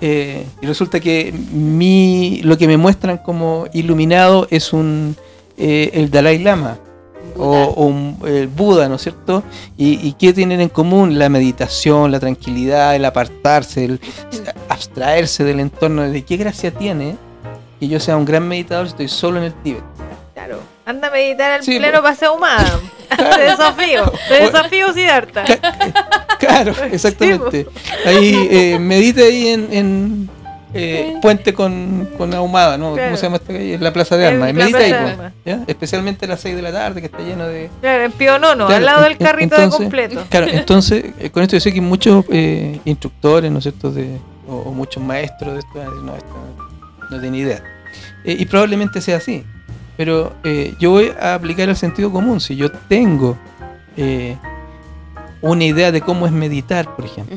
Eh, 0.00 0.46
y 0.62 0.66
resulta 0.66 0.98
que 1.00 1.32
mi, 1.52 2.40
lo 2.42 2.56
que 2.56 2.66
me 2.66 2.76
muestran 2.76 3.18
como 3.18 3.66
iluminado 3.72 4.46
es 4.50 4.72
un 4.72 5.14
eh, 5.58 5.90
el 5.92 6.10
Dalai 6.10 6.38
Lama 6.38 6.78
o, 7.36 7.84
un- 7.86 8.16
el 8.26 8.48
Buda, 8.48 8.88
¿no 8.88 8.94
es 8.96 9.02
cierto? 9.02 9.42
Y, 9.76 10.06
y 10.06 10.14
qué 10.14 10.32
tienen 10.32 10.60
en 10.60 10.68
común? 10.70 11.18
La 11.18 11.28
meditación, 11.28 12.10
la 12.10 12.18
tranquilidad, 12.20 12.96
el 12.96 13.04
apartarse, 13.04 13.84
el 13.84 14.00
abstraerse 14.68 15.44
del 15.44 15.60
entorno. 15.60 16.02
¿De 16.02 16.22
qué 16.22 16.36
gracia 16.36 16.70
tiene 16.70 17.16
que 17.78 17.88
yo 17.88 18.00
sea 18.00 18.16
un 18.16 18.24
gran 18.24 18.46
meditador 18.48 18.86
si 18.86 18.90
estoy 18.92 19.08
solo 19.08 19.38
en 19.38 19.44
el 19.44 19.54
Tíbet? 19.62 19.82
Claro. 20.34 20.58
Anda 20.86 21.08
a 21.08 21.10
meditar 21.10 21.52
al 21.52 21.62
Sí, 21.62 21.78
pleno 21.78 22.00
pues. 22.00 22.12
paseo 22.14 22.34
humano. 22.34 22.80
Te 23.16 23.40
desafío. 23.42 24.12
Te 24.28 24.34
desafío, 24.44 24.92
Siddhartha. 24.92 25.44
Claro, 26.38 26.74
exactamente. 26.90 27.66
Ahí 28.06 28.48
eh, 28.50 28.78
medita 28.80 29.20
ahí 29.22 29.48
en, 29.48 29.68
en, 29.72 30.30
eh, 30.72 31.16
Puente 31.20 31.52
con, 31.52 32.08
con 32.16 32.32
Ahumada, 32.34 32.78
¿no? 32.78 32.92
Claro. 32.94 33.08
¿Cómo 33.08 33.16
se 33.16 33.22
llama 33.24 33.36
esta 33.36 33.52
calle? 33.52 33.74
En 33.74 33.84
la 33.84 33.92
Plaza 33.92 34.16
de 34.16 34.26
Armas. 34.26 34.54
Medita 34.54 34.78
ahí, 34.78 34.90
pues, 34.90 35.02
Armas. 35.12 35.32
¿ya? 35.44 35.60
Especialmente 35.66 36.24
a 36.26 36.28
las 36.28 36.40
6 36.40 36.56
de 36.56 36.62
la 36.62 36.72
tarde, 36.72 37.00
que 37.00 37.06
está 37.06 37.18
lleno 37.18 37.46
de. 37.46 37.68
Claro, 37.80 38.04
en 38.04 38.12
Pionono, 38.12 38.66
Claro, 38.66 38.74
al 38.76 38.84
lado 38.86 39.02
del 39.02 39.18
carrito 39.18 39.56
entonces- 39.56 39.78
de 39.78 39.84
completo. 39.84 40.24
Claro, 40.30 40.46
entonces, 40.50 41.04
eh, 41.18 41.30
con 41.30 41.42
esto 41.42 41.56
yo 41.56 41.60
sé 41.60 41.72
que 41.74 41.80
muchos 41.80 42.24
eh, 42.30 42.80
instructores, 42.84 43.50
¿no 43.50 43.58
es 43.58 43.64
cierto? 43.64 43.90
De, 43.90 44.16
o, 44.48 44.56
o 44.56 44.72
muchos 44.72 45.02
maestros 45.02 45.52
de 45.54 45.58
esto, 45.60 45.70
van 45.74 45.86
a 45.86 45.90
decir, 45.90 46.04
no, 46.04 46.16
esto 46.16 46.28
no, 47.10 47.16
no 47.16 47.20
tiene 47.20 47.38
idea. 47.38 47.62
Eh, 48.24 48.36
y 48.38 48.46
probablemente 48.46 49.00
sea 49.00 49.16
así. 49.18 49.44
Pero 50.00 50.32
eh, 50.44 50.74
yo 50.80 50.92
voy 50.92 51.12
a 51.20 51.34
aplicar 51.34 51.68
el 51.68 51.76
sentido 51.76 52.10
común. 52.10 52.40
Si 52.40 52.56
yo 52.56 52.72
tengo 52.72 53.36
eh, 53.98 54.34
una 55.42 55.62
idea 55.62 55.92
de 55.92 56.00
cómo 56.00 56.24
es 56.24 56.32
meditar, 56.32 56.96
por 56.96 57.04
ejemplo. 57.04 57.36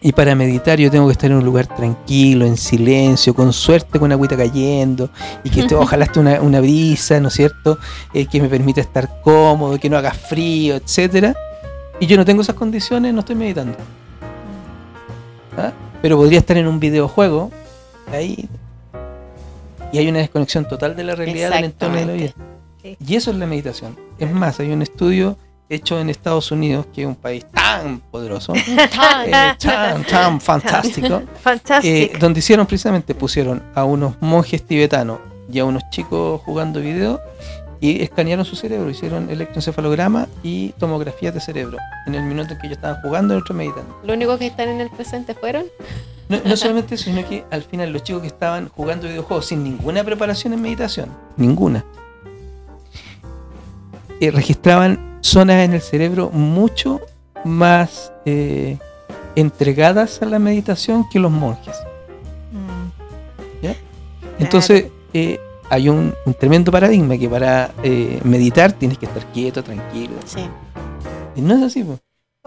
Y 0.00 0.10
para 0.10 0.34
meditar 0.34 0.80
yo 0.80 0.90
tengo 0.90 1.06
que 1.06 1.12
estar 1.12 1.30
en 1.30 1.36
un 1.36 1.44
lugar 1.44 1.68
tranquilo, 1.68 2.44
en 2.44 2.56
silencio, 2.56 3.36
con 3.36 3.52
suerte 3.52 4.00
con 4.00 4.10
agüita 4.10 4.36
cayendo, 4.36 5.10
y 5.44 5.50
que 5.50 5.72
ojalá 5.76 6.06
esté 6.06 6.18
una, 6.18 6.40
una 6.40 6.60
brisa, 6.60 7.20
¿no 7.20 7.28
es 7.28 7.34
cierto? 7.34 7.78
Eh, 8.12 8.26
que 8.26 8.42
me 8.42 8.48
permita 8.48 8.80
estar 8.80 9.22
cómodo, 9.22 9.78
que 9.78 9.88
no 9.88 9.96
haga 9.96 10.10
frío, 10.10 10.74
etcétera. 10.74 11.36
Y 12.00 12.08
yo 12.08 12.16
no 12.16 12.24
tengo 12.24 12.42
esas 12.42 12.56
condiciones, 12.56 13.14
no 13.14 13.20
estoy 13.20 13.36
meditando. 13.36 13.76
¿Ah? 15.56 15.70
Pero 16.02 16.16
podría 16.16 16.40
estar 16.40 16.56
en 16.56 16.66
un 16.66 16.80
videojuego, 16.80 17.52
ahí, 18.10 18.48
y 19.92 19.98
hay 19.98 20.08
una 20.08 20.18
desconexión 20.18 20.66
total 20.68 20.96
de 20.96 21.04
la 21.04 21.14
realidad 21.14 21.50
del 21.50 21.64
entorno 21.64 21.96
de 21.96 22.06
la 22.06 22.12
vida. 22.12 22.32
Sí. 22.82 22.96
Y 23.06 23.16
eso 23.16 23.30
es 23.30 23.36
la 23.36 23.46
meditación. 23.46 23.96
Es 24.18 24.30
más, 24.30 24.60
hay 24.60 24.70
un 24.70 24.82
estudio 24.82 25.36
hecho 25.68 26.00
en 26.00 26.08
Estados 26.08 26.50
Unidos, 26.50 26.86
que 26.94 27.02
es 27.02 27.06
un 27.06 27.14
país 27.16 27.44
tan 27.52 28.00
poderoso, 28.00 28.54
eh, 28.56 29.54
tan, 29.58 30.04
tan 30.04 30.40
fantástico, 30.40 31.22
Fantástico. 31.42 31.94
eh, 31.94 32.12
donde 32.18 32.38
hicieron 32.38 32.66
precisamente, 32.66 33.14
pusieron 33.14 33.62
a 33.74 33.84
unos 33.84 34.14
monjes 34.20 34.64
tibetanos 34.64 35.18
y 35.50 35.58
a 35.58 35.64
unos 35.64 35.82
chicos 35.90 36.40
jugando 36.44 36.80
video 36.80 37.20
y 37.80 38.02
escanearon 38.02 38.44
su 38.44 38.56
cerebro, 38.56 38.90
hicieron 38.90 39.30
electroencefalograma 39.30 40.26
y 40.42 40.70
tomografías 40.78 41.34
de 41.34 41.40
cerebro 41.40 41.78
en 42.06 42.14
el 42.14 42.22
minuto 42.22 42.54
en 42.54 42.60
que 42.60 42.66
ellos 42.66 42.78
estaban 42.78 43.00
jugando 43.02 43.34
y 43.34 43.36
el 43.36 43.42
otro 43.42 43.54
meditando. 43.54 43.98
Lo 44.04 44.14
único 44.14 44.38
que 44.38 44.46
están 44.46 44.68
en 44.68 44.80
el 44.80 44.90
presente 44.90 45.34
fueron. 45.34 45.66
No, 46.28 46.38
no 46.44 46.56
solamente 46.56 46.96
eso, 46.96 47.04
sino 47.04 47.26
que 47.26 47.44
al 47.50 47.62
final 47.62 47.92
los 47.92 48.02
chicos 48.02 48.22
que 48.22 48.28
estaban 48.28 48.68
jugando 48.68 49.08
videojuegos 49.08 49.46
sin 49.46 49.64
ninguna 49.64 50.04
preparación 50.04 50.52
en 50.52 50.60
meditación, 50.60 51.08
ninguna, 51.36 51.84
eh, 54.20 54.30
registraban 54.30 55.18
zonas 55.20 55.64
en 55.64 55.74
el 55.74 55.80
cerebro 55.80 56.30
mucho 56.30 57.00
más 57.44 58.12
eh, 58.24 58.76
entregadas 59.36 60.20
a 60.22 60.26
la 60.26 60.38
meditación 60.38 61.08
que 61.08 61.20
los 61.20 61.30
monjes. 61.30 61.76
Mm. 62.52 63.64
¿ya? 63.64 63.76
Entonces, 64.38 64.86
eh, 65.14 65.38
hay 65.70 65.88
un, 65.88 66.14
un 66.24 66.34
tremendo 66.34 66.72
paradigma 66.72 67.16
que 67.18 67.28
para 67.28 67.72
eh, 67.82 68.20
meditar 68.24 68.72
tienes 68.72 68.98
que 68.98 69.06
estar 69.06 69.24
quieto, 69.32 69.62
tranquilo. 69.62 70.14
Sí. 70.24 70.40
Y 71.36 71.40
no 71.40 71.56
es 71.56 71.62
así, 71.62 71.84
po. 71.84 71.98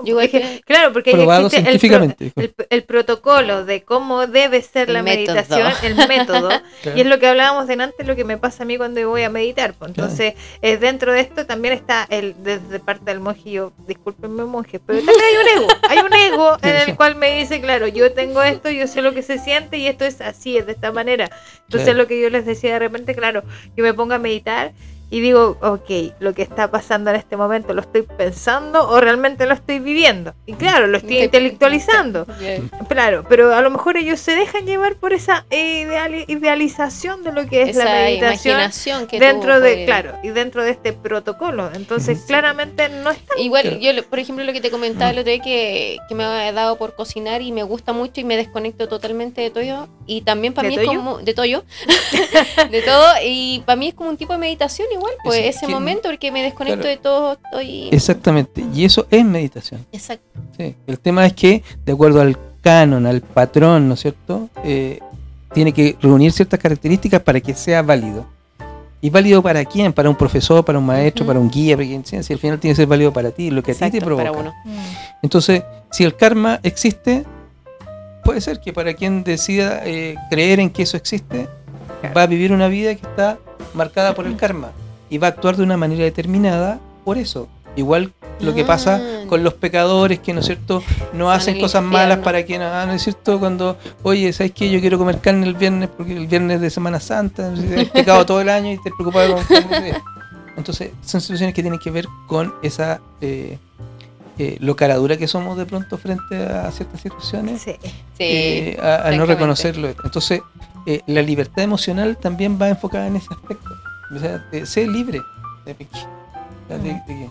Yo 0.05 0.17
que- 0.19 0.61
claro, 0.65 0.93
porque 0.93 1.11
probado 1.11 1.47
existe 1.47 1.57
el, 1.71 1.79
pro- 1.79 1.89
científicamente. 1.89 2.31
el, 2.35 2.55
el 2.69 2.83
protocolo 2.83 3.65
de 3.65 3.83
cómo 3.83 4.27
debe 4.27 4.61
ser 4.61 4.87
El 4.87 4.93
la 4.95 5.03
método. 5.03 5.35
meditación, 5.35 5.71
el 5.83 5.95
método, 6.07 6.49
Claro. 6.81 6.97
y 6.97 7.01
es 7.01 7.07
lo 7.07 7.19
que 7.19 7.27
hablábamos 7.27 7.67
de 7.67 7.73
antes, 7.73 8.05
lo 8.07 8.15
que 8.15 8.23
me 8.25 8.37
pasa 8.37 8.63
a 8.63 8.65
mí 8.65 8.77
cuando 8.77 9.07
voy 9.09 9.23
a 9.23 9.29
meditar. 9.29 9.73
pues. 9.73 9.89
Entonces, 9.89 10.33
eh, 10.61 10.77
dentro 10.77 11.13
de 11.13 11.21
esto 11.21 11.45
también 11.45 11.73
está 11.73 12.05
el 12.09 12.35
desde 12.43 12.79
parte 12.79 13.05
del 13.05 13.19
monje, 13.19 13.51
yo, 13.51 13.71
discúlpenme 13.87 14.43
monje, 14.45 14.79
pero 14.79 14.99
también 14.99 15.19
hay 15.21 15.35
un 15.37 15.63
ego, 15.63 15.73
hay 15.89 15.97
un 15.99 16.13
ego 16.13 16.57
en 16.61 16.89
el 16.89 16.95
cual 16.95 17.15
me 17.15 17.37
dice, 17.39 17.59
claro, 17.61 17.87
yo 17.87 18.11
tengo 18.13 18.41
esto, 18.43 18.69
yo 18.69 18.87
sé 18.87 19.01
lo 19.01 19.13
que 19.13 19.21
se 19.23 19.37
siente 19.39 19.77
y 19.77 19.87
esto 19.87 20.05
es 20.05 20.21
así, 20.21 20.57
es 20.57 20.65
de 20.65 20.73
esta 20.73 20.91
manera. 20.91 21.29
Entonces, 21.63 21.85
Claro. 21.89 21.99
lo 21.99 22.07
que 22.07 22.21
yo 22.21 22.29
les 22.29 22.45
decía 22.45 22.73
de 22.73 22.79
repente, 22.79 23.15
claro, 23.15 23.43
yo 23.75 23.83
me 23.83 23.93
pongo 23.93 24.13
a 24.13 24.19
meditar 24.19 24.73
y 25.12 25.20
digo, 25.22 25.57
ok, 25.62 26.16
lo 26.20 26.34
que 26.34 26.41
está 26.41 26.72
pasando 26.72 27.09
en 27.12 27.18
este 27.18 27.38
momento 27.38 27.74
lo 27.76 27.82
estoy 27.82 28.01
pensando 28.01 28.89
o 28.89 28.99
realmente 28.99 29.45
lo 29.45 29.53
estoy 29.53 29.80
viviendo. 29.80 30.34
Y 30.47 30.53
claro, 30.53 30.88
lo 30.88 30.97
estoy 30.97 31.18
Te- 31.18 31.24
intelectualizando. 31.26 32.26
Bien. 32.39 32.72
Claro, 32.89 33.24
pero 33.30 33.53
a 33.53 33.62
lo 33.62 33.70
mejor 33.70 33.97
ellos 33.97 34.20
se 34.22 34.36
dejan 34.36 34.66
llevar 34.66 34.95
por 34.95 35.12
esa 35.14 35.45
ideali- 35.51 36.26
idealización 36.28 37.24
de 37.24 37.34
lo 37.34 37.45
que 37.45 37.64
es 37.64 37.76
la 37.76 37.84
Esa 37.84 37.93
meditación 37.93 38.53
imaginación 38.55 39.07
que 39.07 39.20
dentro 39.20 39.55
tuvo, 39.55 39.66
de, 39.66 39.74
pues. 39.74 39.86
claro, 39.86 40.14
y 40.24 40.30
dentro 40.30 40.64
de 40.64 40.72
este 40.72 40.93
protocolo. 40.93 41.70
Entonces, 41.76 42.24
claramente 42.26 42.88
no 42.89 43.09
está 43.12 43.38
Igual, 43.38 43.80
yo, 43.80 43.91
por 44.09 44.20
ejemplo, 44.20 44.45
lo 44.45 44.53
que 44.53 44.62
te 44.62 44.72
comentaba 44.72 45.12
el 45.12 45.20
otro 45.20 45.32
día 45.32 45.41
que, 45.41 45.97
que 46.07 46.16
me 46.16 46.24
ha 46.24 46.51
dado 46.53 46.78
por 46.78 46.95
cocinar 46.95 47.41
y 47.41 47.51
me 47.51 47.64
gusta 47.64 47.91
mucho 47.91 48.22
y 48.22 48.24
me 48.24 48.38
desconecto 48.38 48.88
totalmente 48.88 49.41
de 49.41 49.49
todo. 49.49 49.89
Y 50.05 50.22
también 50.22 50.53
para 50.53 50.70
¿De 50.70 50.76
mí 50.76 50.82
es 50.82 50.88
como. 50.88 51.18
De 51.20 51.34
toyo. 51.34 51.64
de 52.72 52.82
todo. 52.82 53.05
Y 53.24 53.62
para 53.66 53.76
mí 53.76 53.89
es 53.89 53.93
como 53.93 54.09
un 54.09 54.18
tipo 54.18 54.34
de 54.34 54.39
meditación 54.39 54.88
igual, 54.91 55.00
pues 55.23 55.39
Es 55.39 55.57
ese 55.57 55.67
que- 55.67 55.71
momento 55.73 56.09
porque 56.09 56.31
me 56.31 56.41
desconecto 56.43 56.81
claro. 56.81 56.89
de 56.89 56.97
todo. 56.97 57.33
Estoy. 57.33 57.89
Exactamente. 57.91 58.63
Y 58.73 58.85
eso 58.85 59.05
es 59.09 59.23
meditación. 59.25 59.85
Exacto. 59.91 60.39
Sí. 60.57 60.75
El 60.87 60.99
tema 60.99 61.25
es 61.25 61.33
que, 61.33 61.63
de 61.85 61.91
acuerdo 61.93 62.21
al 62.21 62.37
canon, 62.61 63.05
al 63.05 63.21
patrón, 63.21 63.87
¿no 63.87 63.93
es 63.95 64.01
cierto? 64.01 64.49
Eh, 64.63 64.99
tiene 65.53 65.73
que 65.73 65.97
reunir 66.01 66.31
ciertas 66.31 66.59
características 66.59 67.21
para 67.21 67.39
que 67.39 67.53
sea 67.53 67.81
válido. 67.81 68.25
¿Y 69.03 69.09
válido 69.09 69.41
para 69.41 69.65
quién? 69.65 69.91
Para 69.93 70.09
un 70.09 70.15
profesor, 70.15 70.63
para 70.63 70.77
un 70.77 70.85
maestro, 70.85 71.25
para 71.25 71.39
un 71.39 71.49
guía, 71.49 71.75
para 71.75 71.87
quien 71.87 72.05
sea. 72.05 72.21
Si 72.21 72.33
al 72.33 72.39
final 72.39 72.59
tiene 72.59 72.73
que 72.73 72.77
ser 72.77 72.87
válido 72.87 73.11
para 73.11 73.31
ti, 73.31 73.49
lo 73.49 73.63
que 73.63 73.71
a 73.71 73.75
ti 73.75 73.89
te 73.91 73.99
provoca. 74.01 74.29
para 74.31 74.37
uno. 74.39 74.53
Entonces, 75.23 75.63
si 75.89 76.03
el 76.03 76.15
karma 76.15 76.59
existe, 76.61 77.25
puede 78.23 78.41
ser 78.41 78.59
que 78.59 78.71
para 78.73 78.93
quien 78.93 79.23
decida 79.23 79.81
eh, 79.85 80.15
creer 80.29 80.59
en 80.59 80.69
que 80.69 80.83
eso 80.83 80.97
existe, 80.97 81.47
va 82.15 82.21
a 82.23 82.27
vivir 82.27 82.51
una 82.53 82.67
vida 82.67 82.93
que 82.93 83.01
está 83.07 83.39
marcada 83.73 84.13
por 84.13 84.27
el 84.27 84.35
karma 84.37 84.71
y 85.12 85.20
va 85.20 85.28
a 85.28 85.30
actuar 85.32 85.55
de 85.57 85.62
una 85.64 85.78
manera 85.78 86.03
determinada 86.03 86.80
por 87.05 87.20
eso. 87.20 87.47
Igual 87.76 88.12
lo 88.39 88.53
que 88.55 88.66
pasa 88.66 88.99
Ah. 89.01 89.26
con 89.30 89.43
los 89.43 89.53
pecadores 89.53 90.20
que, 90.20 90.34
¿no 90.34 90.39
es 90.39 90.47
cierto?, 90.47 90.84
no 91.14 91.32
hacen 91.32 91.59
cosas 91.59 91.84
malas 91.84 92.18
para 92.20 92.43
que, 92.43 92.55
ah, 92.57 92.86
¿no 92.88 92.93
es 92.93 93.03
cierto?, 93.03 93.39
cuando, 93.39 93.78
oye, 94.03 94.34
¿sabes 94.34 94.51
qué? 94.51 94.70
Yo 94.70 94.80
quiero 94.82 94.97
comer 94.97 95.20
carne 95.20 95.45
el 95.47 95.53
viernes 95.53 95.89
porque 95.95 96.18
el 96.18 96.28
viernes 96.28 96.59
de 96.59 96.70
Semana 96.70 96.99
Santa, 96.99 97.53
has 97.53 97.59
pecado 97.89 98.26
todo 98.26 98.41
el 98.41 98.49
año 98.49 98.72
y 98.74 98.78
te 98.82 98.89
preocupas 98.91 99.30
con 99.30 99.43
carne. 99.70 99.93
Entonces, 100.57 100.89
son 101.05 101.22
situaciones 101.22 101.53
que 101.55 101.62
tienen 101.62 101.80
que 101.80 101.91
ver 101.91 102.07
con 102.28 102.53
esa 102.62 102.99
eh, 103.22 103.57
eh, 104.38 104.57
lo 104.59 104.76
caradura 104.76 105.16
que 105.18 105.28
somos 105.28 105.57
de 105.57 105.66
pronto 105.66 105.97
frente 105.97 106.36
a 106.45 106.70
ciertas 106.72 106.99
situaciones, 106.99 107.62
Sí. 107.62 107.76
Sí. 107.82 107.89
eh, 108.20 108.80
a, 108.82 109.07
a 109.07 109.12
no 109.12 109.26
reconocerlo. 109.26 109.89
Entonces, 110.03 110.41
eh, 110.88 111.01
la 111.07 111.22
libertad 111.22 111.64
emocional 111.64 112.18
también 112.18 112.57
va 112.62 112.68
enfocada 112.70 113.07
en 113.07 113.16
ese 113.18 113.28
aspecto. 113.34 113.70
O 114.16 114.20
sea, 114.20 114.45
sé 114.66 114.88
libre. 114.88 115.22
De, 115.66 115.74
de- 115.74 115.84
de- 116.78 117.30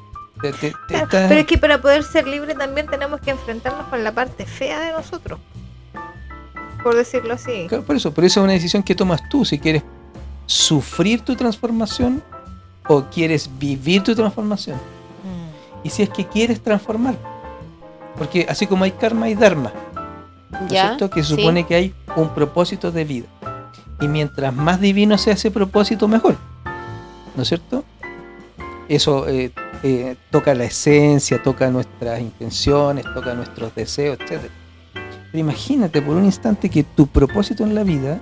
Claro, 0.89 1.09
Pero 1.11 1.35
es 1.41 1.47
que 1.47 1.59
para 1.59 1.83
poder 1.83 2.03
ser 2.03 2.27
libre 2.27 2.55
también 2.55 2.87
tenemos 2.87 3.21
que 3.21 3.31
enfrentarnos 3.31 3.87
con 3.89 4.03
la 4.03 4.13
parte 4.13 4.47
fea 4.47 4.81
de 4.81 4.93
nosotros. 4.93 5.39
Por 6.83 6.95
decirlo 6.97 7.35
así. 7.35 7.67
Claro, 7.69 7.85
por 7.85 7.97
eso, 7.97 8.13
por 8.15 8.25
eso 8.25 8.41
es 8.41 8.45
una 8.45 8.55
decisión 8.55 8.83
que 8.83 8.95
tomas 8.95 9.21
tú, 9.29 9.45
si 9.45 9.59
quieres 9.59 9.83
sufrir 10.47 11.21
tu 11.21 11.37
transformación 11.37 12.23
o 12.89 13.03
quieres 13.05 13.51
vivir 13.59 14.03
tu 14.03 14.15
transformación. 14.15 14.77
Mm. 14.77 15.87
Y 15.87 15.91
si 15.91 16.03
es 16.03 16.09
que 16.09 16.27
quieres 16.27 16.63
transformar. 16.63 17.17
Porque 18.17 18.47
así 18.49 18.67
como 18.67 18.85
hay 18.85 18.93
karma, 18.93 19.27
hay 19.27 19.35
dharma. 19.35 19.73
¿no 20.51 20.69
cierto? 20.69 21.11
Que 21.11 21.23
Sí. 21.23 21.37
supone 21.37 21.67
que 21.67 21.75
hay 21.75 21.95
un 22.17 22.31
propósito 22.31 22.91
de 22.91 23.05
vida. 23.05 23.27
Y 24.01 24.09
mientras 24.09 24.55
más 24.55 24.81
divino 24.81 25.19
sea 25.19 25.35
ese 25.35 25.51
propósito, 25.51 26.09
mejor. 26.09 26.37
¿No 27.41 27.45
es 27.45 27.49
cierto? 27.49 27.85
Eso 28.87 29.27
eh, 29.27 29.51
eh, 29.83 30.15
toca 30.31 30.53
la 30.53 30.65
esencia, 30.65 31.43
toca 31.43 31.71
nuestras 31.71 32.21
intenciones, 32.21 33.07
toca 33.15 33.33
nuestros 33.33 33.75
deseos, 33.75 34.19
etc. 34.21 34.51
Pero 34.93 35.39
imagínate 35.39 36.03
por 36.03 36.19
un 36.19 36.27
instante 36.27 36.69
que 36.69 36.83
tu 36.85 37.07
propósito 37.07 37.65
en 37.65 37.75
la 37.75 37.83
vida 37.83 38.21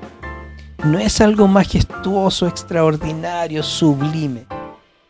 no 0.85 1.01
es 1.01 1.21
algo 1.21 1.49
majestuoso, 1.49 2.47
extraordinario, 2.47 3.64
sublime, 3.64 4.47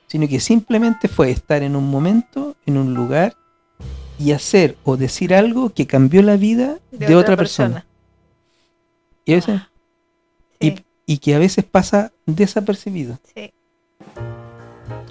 sino 0.07 0.27
que 0.27 0.41
simplemente 0.41 1.07
fue 1.07 1.31
estar 1.31 1.63
en 1.63 1.77
un 1.77 1.91
momento, 1.91 2.57
en 2.65 2.79
un 2.79 2.95
lugar 2.95 3.37
y 4.19 4.33
hacer 4.33 4.79
o 4.85 4.97
decir 4.97 5.35
algo 5.35 5.69
que 5.75 5.87
cambió 5.87 6.23
la 6.23 6.39
vida 6.39 6.79
de, 6.93 7.15
otra, 7.15 7.37
persona. 7.37 7.85
Y, 9.27 9.33
a 9.33 9.35
veces- 9.35 9.61
Sí, 10.59 10.77
y 11.05 11.19
que 11.19 11.35
a 11.35 11.39
veces 11.39 11.67
pasa 11.67 12.11
desapercibido. 12.25 13.19
sí. 13.35 13.53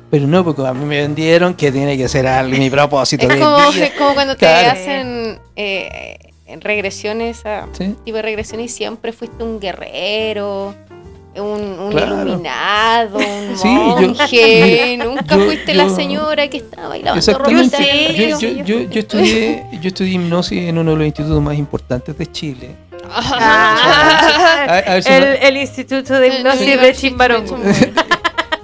Pero 0.10 0.26
no, 0.28 0.44
porque 0.44 0.66
a 0.66 0.74
mí 0.74 0.86
me 0.86 1.02
vendieron 1.02 1.54
que 1.54 1.72
tiene 1.72 1.98
que 1.98 2.08
ser 2.08 2.28
algo, 2.28 2.58
mi 2.58 2.70
propósito 2.70 3.24
Es 3.28 3.34
de 3.36 3.40
como, 3.40 3.72
vida. 3.72 3.86
es 3.86 3.92
como 3.94 4.14
cuando 4.14 4.34
te 4.36 4.40
Claro. 4.46 4.72
hacen 4.72 5.40
eh, 5.58 6.18
regresiones, 6.62 7.46
a, 7.46 7.68
¿sí? 7.74 7.94
tipo 8.06 8.16
de 8.16 8.22
regresiones 8.22 8.72
y 8.72 8.74
siempre 8.76 9.12
fuiste 9.12 9.44
un 9.44 9.60
guerrero, 9.60 10.74
un, 11.36 11.44
un 11.80 11.92
Claro. 11.92 12.22
iluminado, 12.24 13.18
un 13.18 13.58
Sí, 13.58 13.68
yo- 13.68 14.08
monje, 14.08 14.98
nunca 15.04 15.36
yo- 15.38 15.46
fuiste 15.46 15.74
la 15.74 15.90
señora 15.90 16.48
que 16.48 16.58
estaba 16.58 16.88
bailando 16.88 17.38
ropita 17.38 17.78
en 17.78 17.98
el 18.12 18.16
río. 18.18 18.40
Yo, 18.40 18.50
yo, 18.50 18.64
yo, 18.64 18.90
yo 18.90 19.00
estudié, 19.02 19.66
yo 19.82 19.88
estudié 19.90 20.14
hipnosis 20.14 20.70
en 20.70 20.78
uno 20.78 20.92
de 20.92 20.98
los 20.98 21.06
institutos 21.06 21.42
más 21.42 21.58
importantes 21.58 22.18
de 22.18 22.32
Chile. 22.32 22.76
Ah, 23.10 24.66
A, 24.68 24.78
a 24.90 24.94
ver 24.96 25.04
si 25.04 25.10
el, 25.14 25.20
no- 25.22 25.48
el 25.48 25.58
Instituto 25.58 26.14
de 26.20 26.28
Hipnosis 26.28 26.82
de 26.82 26.94
Chimbarongo. 26.94 27.58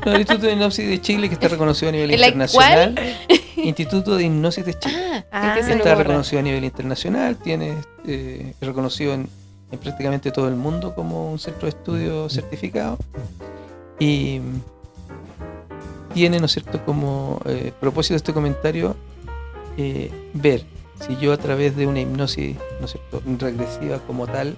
no, 0.05 0.11
el 0.13 0.19
Instituto 0.21 0.47
de 0.47 0.53
Hipnosis 0.53 0.87
de 0.87 1.01
Chile 1.01 1.27
que 1.29 1.35
está 1.35 1.47
reconocido 1.57 1.89
a 1.89 1.91
nivel 1.91 2.11
¿En 2.11 2.19
la 2.21 2.27
internacional. 2.27 2.95
Instituto 3.55 4.15
de 4.17 4.23
Hipnosis 4.23 4.65
de 4.65 4.73
Chile. 4.79 4.95
Ah, 4.97 5.23
Ah. 5.31 5.49
es 5.49 5.57
que 5.57 5.63
se 5.63 5.69
me 5.69 5.75
Está 5.77 5.95
reconocido 5.95 6.39
a 6.39 6.43
nivel 6.43 6.63
internacional, 6.63 7.37
tiene 7.37 7.75
eh, 8.07 8.53
reconocido 8.61 9.13
en, 9.13 9.27
en 9.71 9.79
prácticamente 9.79 10.31
todo 10.31 10.47
el 10.47 10.55
mundo 10.55 10.93
como 10.95 11.31
un 11.31 11.39
centro 11.39 11.63
de 11.63 11.69
estudio 11.69 12.29
certificado 12.29 12.97
y 13.99 14.39
tiene, 16.13 16.39
¿no 16.39 16.45
es 16.45 16.51
cierto?, 16.51 16.83
como 16.85 17.39
eh, 17.45 17.71
propósito 17.79 18.13
de 18.13 18.17
este 18.17 18.33
comentario 18.33 18.95
eh, 19.77 20.11
ver 20.33 20.63
si 21.05 21.17
yo 21.17 21.33
a 21.33 21.37
través 21.37 21.75
de 21.75 21.87
una 21.87 21.99
hipnosis, 22.01 22.55
¿no 22.79 22.85
es 22.85 22.91
cierto?, 22.91 23.21
regresiva 23.39 23.97
como 23.99 24.27
tal, 24.27 24.55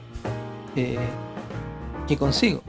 ¿qué 0.76 2.18
consigo? 2.18 2.62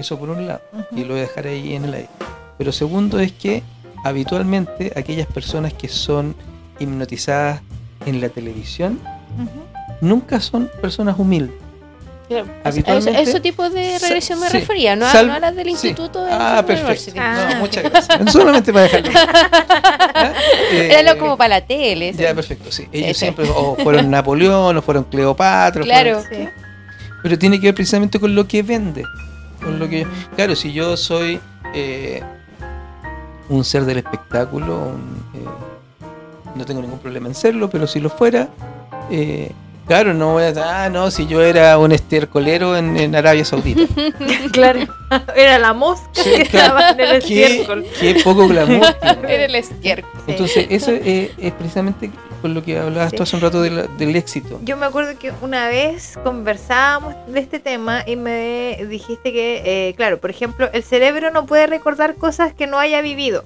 Eso 0.00 0.18
por 0.18 0.30
un 0.30 0.46
lado, 0.46 0.62
y 0.96 1.00
lo 1.04 1.08
voy 1.10 1.18
a 1.18 1.22
dejar 1.22 1.46
ahí 1.46 1.74
en 1.74 1.84
el 1.84 1.94
aire. 1.94 2.08
Pero 2.56 2.72
segundo 2.72 3.20
es 3.20 3.32
que 3.32 3.62
habitualmente 4.04 4.92
aquellas 4.96 5.26
personas 5.26 5.74
que 5.74 5.88
son 5.88 6.34
hipnotizadas 6.78 7.60
en 8.06 8.20
la 8.20 8.30
televisión 8.30 8.98
nunca 10.00 10.40
son 10.40 10.70
personas 10.80 11.18
humildes. 11.18 11.54
Habitualmente- 12.64 13.18
a 13.18 13.22
ese 13.22 13.40
tipo 13.40 13.68
de 13.68 13.98
regresión 13.98 14.38
me 14.40 14.48
sí. 14.48 14.58
refería, 14.58 14.94
no 14.94 15.04
a, 15.04 15.22
no 15.24 15.32
a 15.34 15.40
las 15.40 15.54
del 15.56 15.64
sí. 15.66 15.70
instituto 15.72 16.24
de 16.24 16.30
Ah, 16.32 16.62
perfecto. 16.64 17.20
Ah. 17.20 17.50
No, 17.54 17.58
muchas 17.60 17.82
gracias. 17.82 18.18
Solamente 18.32 18.72
para 18.72 18.84
dejarlo. 18.84 19.10
¿Ah? 19.18 20.32
Eh, 20.72 20.96
Era 21.00 21.18
como 21.18 21.36
para 21.36 21.56
la 21.56 21.66
tele. 21.66 22.10
eso. 22.10 22.20
Ya, 22.22 22.32
perfecto, 22.34 22.70
sí. 22.70 22.86
Ellos 22.92 23.16
siempre 23.16 23.46
o 23.52 23.74
fueron 23.76 24.08
Napoleón 24.12 24.76
o 24.76 24.80
fueron 24.82 25.04
Cleopatra. 25.04 25.82
Claro. 25.82 26.22
fueron- 26.22 26.50
pero 27.22 27.38
tiene 27.38 27.60
que 27.60 27.66
ver 27.66 27.74
precisamente 27.74 28.18
con 28.20 28.34
lo 28.34 28.46
que 28.46 28.62
vende. 28.62 29.02
Con 29.62 29.78
lo 29.78 29.88
que, 29.88 30.06
claro, 30.36 30.56
si 30.56 30.72
yo 30.72 30.96
soy 30.96 31.40
eh, 31.74 32.22
un 33.48 33.64
ser 33.64 33.84
del 33.84 33.98
espectáculo, 33.98 34.78
un, 34.78 35.24
eh, 35.34 35.44
no 36.54 36.64
tengo 36.64 36.80
ningún 36.80 36.98
problema 36.98 37.28
en 37.28 37.34
serlo, 37.34 37.68
pero 37.70 37.86
si 37.86 38.00
lo 38.00 38.10
fuera, 38.10 38.48
eh, 39.10 39.52
Claro, 39.86 40.14
no 40.14 40.34
voy 40.34 40.44
a. 40.44 40.84
Ah, 40.84 40.88
no, 40.88 41.10
si 41.10 41.26
yo 41.26 41.42
era 41.42 41.76
un 41.76 41.90
estercolero 41.90 42.76
en, 42.76 42.96
en 42.96 43.16
Arabia 43.16 43.44
Saudita. 43.44 43.82
claro, 44.52 44.86
era 45.34 45.58
la 45.58 45.72
mosca 45.72 46.06
Sí, 46.12 46.30
que 46.30 46.42
estaba 46.42 46.90
en 46.90 47.00
el 47.00 47.16
estiércol. 47.16 47.84
qué 47.98 48.20
poco 48.22 48.46
glamour. 48.46 48.86
tiene. 49.00 49.18
Era 49.34 49.44
el 49.46 49.54
estiércol. 49.56 50.20
Entonces, 50.28 50.68
eso 50.70 50.92
es, 50.92 51.30
es 51.36 51.52
precisamente 51.54 52.08
con 52.40 52.54
lo 52.54 52.62
que 52.62 52.78
hablabas 52.78 53.10
Sí. 53.10 53.16
tú 53.16 53.22
hace 53.22 53.36
un 53.36 53.42
rato 53.42 53.62
del 53.62 54.16
éxito. 54.16 54.60
Yo 54.64 54.76
me 54.76 54.86
acuerdo 54.86 55.18
que 55.18 55.32
una 55.42 55.68
vez 55.68 56.18
conversábamos 56.24 57.14
de 57.28 57.40
este 57.40 57.58
tema 57.60 58.02
y 58.06 58.16
me 58.16 58.78
dijiste 58.88 59.32
que, 59.32 59.88
eh, 59.88 59.94
claro, 59.94 60.18
por 60.20 60.30
ejemplo, 60.30 60.68
el 60.72 60.82
cerebro 60.82 61.30
no 61.30 61.46
puede 61.46 61.66
recordar 61.66 62.14
cosas 62.16 62.52
que 62.54 62.66
no 62.66 62.78
haya 62.78 63.00
vivido. 63.02 63.44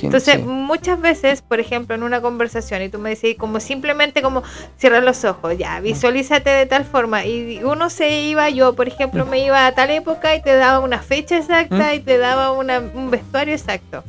Entonces, 0.00 0.36
sí. 0.36 0.42
muchas 0.42 1.00
veces, 1.00 1.42
por 1.42 1.58
ejemplo, 1.58 1.96
en 1.96 2.04
una 2.04 2.20
conversación 2.20 2.82
y 2.82 2.88
tú 2.88 2.98
me 3.00 3.10
decís 3.10 3.36
como 3.36 3.58
simplemente 3.58 4.22
como 4.22 4.44
cierra 4.78 5.00
los 5.00 5.24
ojos, 5.24 5.58
ya, 5.58 5.80
visualízate 5.80 6.50
de 6.50 6.66
tal 6.66 6.84
forma 6.84 7.24
y 7.24 7.60
uno 7.64 7.90
se 7.90 8.20
iba, 8.22 8.48
yo 8.48 8.74
por 8.76 8.86
ejemplo 8.86 9.26
me 9.26 9.44
iba 9.44 9.66
a 9.66 9.72
tal 9.74 9.90
época 9.90 10.34
y 10.36 10.42
te 10.42 10.54
daba 10.54 10.78
una 10.78 11.00
fecha 11.00 11.36
exacta 11.38 11.90
¿Mm? 11.90 11.94
y 11.94 11.98
te 12.00 12.16
daba 12.18 12.52
una- 12.52 12.78
un 12.78 13.10
vestuario 13.10 13.54
exacto. 13.54 14.04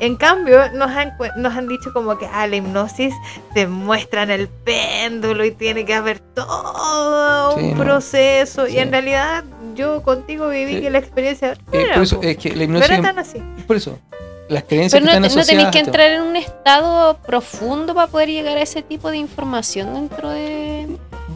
En 0.00 0.16
cambio, 0.16 0.58
nos 0.72 0.90
han, 0.90 1.16
cu- 1.16 1.26
nos 1.36 1.54
han 1.54 1.68
dicho 1.68 1.92
como 1.92 2.18
que 2.18 2.26
a 2.26 2.46
la 2.46 2.56
hipnosis 2.56 3.14
te 3.54 3.66
muestran 3.66 4.30
el 4.30 4.48
péndulo 4.48 5.44
y 5.44 5.52
tiene 5.52 5.84
que 5.84 5.94
haber 5.94 6.18
todo 6.20 7.56
Sí, 7.56 7.64
un 7.64 7.78
no. 7.78 7.84
proceso. 7.84 8.66
Y 8.66 8.78
en 8.78 8.90
realidad 8.90 9.44
yo 9.74 10.02
contigo 10.02 10.48
viví 10.48 10.76
Sí. 10.76 10.80
que 10.80 10.90
la 10.90 10.98
experiencia 10.98 11.54
no 11.72 11.78
Eh, 11.78 11.82
era, 11.82 11.94
por 11.94 12.02
eso, 12.02 12.20
es 12.22 12.36
que 12.36 12.48
la 12.50 12.56
No 12.56 12.62
hipnosis. 12.64 12.90
era 12.90 13.02
tan 13.02 13.18
así. 13.18 13.38
Por 13.66 13.76
eso, 13.76 13.98
las 14.48 14.64
creencias 14.64 15.00
Pero 15.00 15.12
que 15.12 15.20
no, 15.20 15.26
están 15.26 15.38
no 15.40 15.46
tenéis 15.46 15.68
que 15.68 15.78
entrar 15.78 16.10
en 16.10 16.22
un 16.22 16.36
estado 16.36 17.18
profundo 17.18 17.94
para 17.94 18.08
poder 18.08 18.28
llegar 18.28 18.56
a 18.56 18.62
ese 18.62 18.82
tipo 18.82 19.10
de 19.10 19.18
información 19.18 19.94
dentro 19.94 20.30
de... 20.30 20.88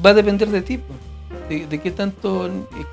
Va 0.04 0.10
a 0.10 0.14
depender 0.14 0.48
de 0.48 0.62
ti, 0.62 0.80
de, 1.48 1.66
de 1.66 1.80
qué 1.80 1.90
tanto 1.92 2.46
eh, 2.48 2.50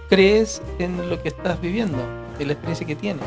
crees 0.10 0.62
en 0.80 1.10
lo 1.10 1.22
que 1.22 1.30
estás 1.30 1.60
viviendo, 1.60 1.98
en 2.38 2.48
la 2.48 2.54
experiencia 2.54 2.86
que 2.86 2.96
tienes. 2.96 3.24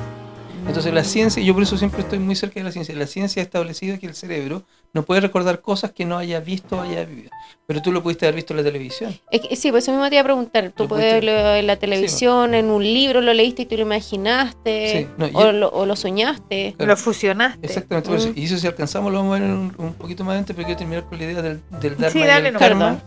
Entonces 0.66 0.92
la 0.92 1.04
ciencia, 1.04 1.42
yo 1.42 1.54
por 1.54 1.62
eso 1.62 1.78
siempre 1.78 2.00
estoy 2.02 2.18
muy 2.18 2.34
cerca 2.34 2.58
de 2.60 2.64
la 2.64 2.72
ciencia, 2.72 2.94
la 2.94 3.06
ciencia 3.06 3.40
ha 3.40 3.44
establecido 3.44 3.98
que 3.98 4.06
el 4.06 4.14
cerebro 4.14 4.64
no 4.92 5.04
puede 5.04 5.20
recordar 5.20 5.60
cosas 5.60 5.92
que 5.92 6.04
no 6.04 6.18
haya 6.18 6.40
visto 6.40 6.76
o 6.78 6.80
haya 6.80 7.04
vivido. 7.04 7.30
Pero 7.66 7.80
tú 7.82 7.92
lo 7.92 8.02
pudiste 8.02 8.26
haber 8.26 8.34
visto 8.36 8.52
en 8.52 8.58
la 8.58 8.62
televisión. 8.64 9.16
Es 9.30 9.40
que- 9.42 9.56
sí, 9.56 9.70
por 9.70 9.78
eso 9.78 9.92
mismo 9.92 10.08
te 10.08 10.16
iba 10.16 10.20
a 10.22 10.24
preguntar. 10.24 10.72
Tú 10.76 10.84
Lo 10.84 10.88
puedes 10.88 11.12
verlo 11.14 11.32
en 11.54 11.66
la 11.66 11.76
televisión, 11.76 12.54
en 12.54 12.70
un 12.70 12.82
libro 12.82 13.20
lo 13.20 13.32
leíste 13.32 13.62
y 13.62 13.66
tú 13.66 13.76
lo 13.76 13.82
imaginaste, 13.82 14.92
Sí, 14.92 15.08
no, 15.18 15.26
o, 15.26 15.42
yo- 15.44 15.52
lo, 15.52 15.68
o 15.70 15.86
lo 15.86 15.96
soñaste. 15.96 16.74
Claro. 16.76 16.92
Lo 16.92 16.96
fusionaste. 16.96 17.64
Exactamente. 17.66 18.10
Mm. 18.10 18.32
y 18.36 18.44
eso 18.44 18.58
si 18.58 18.66
alcanzamos 18.66 19.12
lo 19.12 19.18
vamos 19.18 19.36
a 19.36 19.40
ver 19.40 19.48
en 19.48 19.56
un, 19.56 19.74
un 19.78 19.94
poquito 19.94 20.24
más 20.24 20.32
adelante, 20.32 20.52
pero 20.54 20.66
quiero 20.66 20.78
terminar 20.78 21.04
con 21.04 21.18
la 21.18 21.24
idea 21.24 21.42
del, 21.42 21.60
del 21.80 21.96
Dharma 21.96 22.10
Sí, 22.10 22.18
y 22.18 22.26
dale 22.26 22.48
el 22.48 22.54
nomás. 22.54 22.68
karma. 22.68 23.02